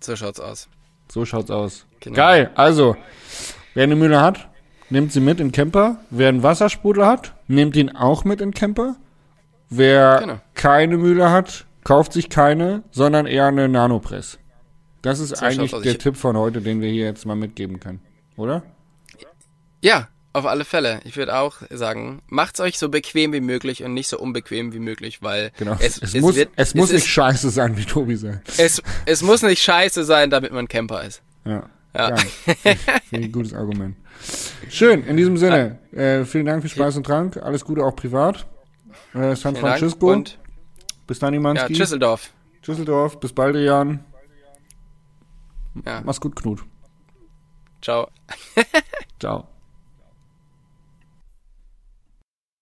So 0.00 0.16
schaut's 0.16 0.40
aus. 0.40 0.68
So 1.10 1.24
schaut's 1.24 1.50
aus. 1.50 1.86
Genau. 2.00 2.16
Geil. 2.16 2.50
Also, 2.56 2.96
wer 3.74 3.84
eine 3.84 3.96
Mühle 3.96 4.20
hat, 4.20 4.48
nimmt 4.90 5.12
sie 5.12 5.20
mit 5.20 5.38
in 5.40 5.48
den 5.48 5.52
Camper. 5.52 5.98
Wer 6.10 6.28
einen 6.28 6.42
Wassersprudel 6.42 7.06
hat, 7.06 7.34
nimmt 7.46 7.76
ihn 7.76 7.90
auch 7.94 8.24
mit 8.24 8.40
in 8.40 8.50
den 8.50 8.54
Camper. 8.54 8.96
Wer 9.70 10.18
Genau. 10.20 10.40
keine 10.54 10.96
Mühle 10.96 11.30
hat, 11.30 11.66
kauft 11.84 12.12
sich 12.12 12.30
keine, 12.30 12.82
sondern 12.90 13.26
eher 13.26 13.46
eine 13.46 13.68
Nanopress. 13.68 14.38
Das 15.02 15.20
ist 15.20 15.36
So 15.36 15.44
eigentlich 15.44 15.72
der 15.72 15.98
Tipp 15.98 16.16
von 16.16 16.36
heute, 16.36 16.60
den 16.60 16.80
wir 16.80 16.90
hier 16.90 17.04
jetzt 17.04 17.24
mal 17.26 17.36
mitgeben 17.36 17.78
können. 17.80 18.00
Oder? 18.36 18.62
Ja, 19.80 20.08
auf 20.38 20.46
alle 20.46 20.64
Fälle. 20.64 21.00
Ich 21.04 21.16
würde 21.16 21.36
auch 21.36 21.56
sagen, 21.70 22.22
macht's 22.28 22.60
euch 22.60 22.78
so 22.78 22.88
bequem 22.88 23.32
wie 23.32 23.40
möglich 23.40 23.82
und 23.84 23.94
nicht 23.94 24.08
so 24.08 24.18
unbequem 24.18 24.72
wie 24.72 24.78
möglich, 24.78 25.22
weil 25.22 25.50
Genau. 25.58 25.76
es, 25.80 25.98
Es, 25.98 26.14
es, 26.14 26.20
muss, 26.20 26.36
wird, 26.36 26.50
es 26.56 26.74
muss 26.74 26.86
es 26.88 26.92
nicht 26.94 27.02
ist, 27.04 27.08
scheiße 27.10 27.50
sein, 27.50 27.76
wie 27.76 27.84
Tobi 27.84 28.16
sagt. 28.16 28.58
es, 28.58 28.82
es 29.06 29.22
muss 29.22 29.42
nicht 29.42 29.62
scheiße 29.62 30.04
sein, 30.04 30.30
damit 30.30 30.52
man 30.52 30.68
Camper 30.68 31.04
ist. 31.04 31.22
Ja. 31.44 31.68
Ja. 31.96 32.14
Ein 33.12 33.32
gutes 33.32 33.54
Argument. 33.54 33.96
Schön, 34.68 35.04
in 35.04 35.16
diesem 35.16 35.36
Sinne, 35.36 35.78
äh, 35.92 36.24
vielen 36.24 36.46
Dank 36.46 36.62
für 36.62 36.68
Speis 36.68 36.96
und 36.96 37.04
Trank. 37.04 37.36
Alles 37.38 37.64
Gute 37.64 37.82
auch 37.82 37.96
privat. 37.96 38.46
Äh, 39.14 39.34
San 39.34 39.54
Vielen 39.54 39.66
Francisco. 39.66 40.12
Und 40.12 40.38
bis 41.06 41.18
dann, 41.18 41.32
ja, 41.34 41.40
Imanski. 41.40 41.72
Düsseldorf. 41.72 42.30
Düsseldorf. 42.66 43.18
Bis 43.20 43.32
bald, 43.32 43.56
Jan. 43.56 44.04
Ja, 45.86 46.02
Mach's 46.04 46.20
gut, 46.20 46.36
Knut. 46.36 46.60
ciao. 47.80 48.08
Ciao. 49.18 49.48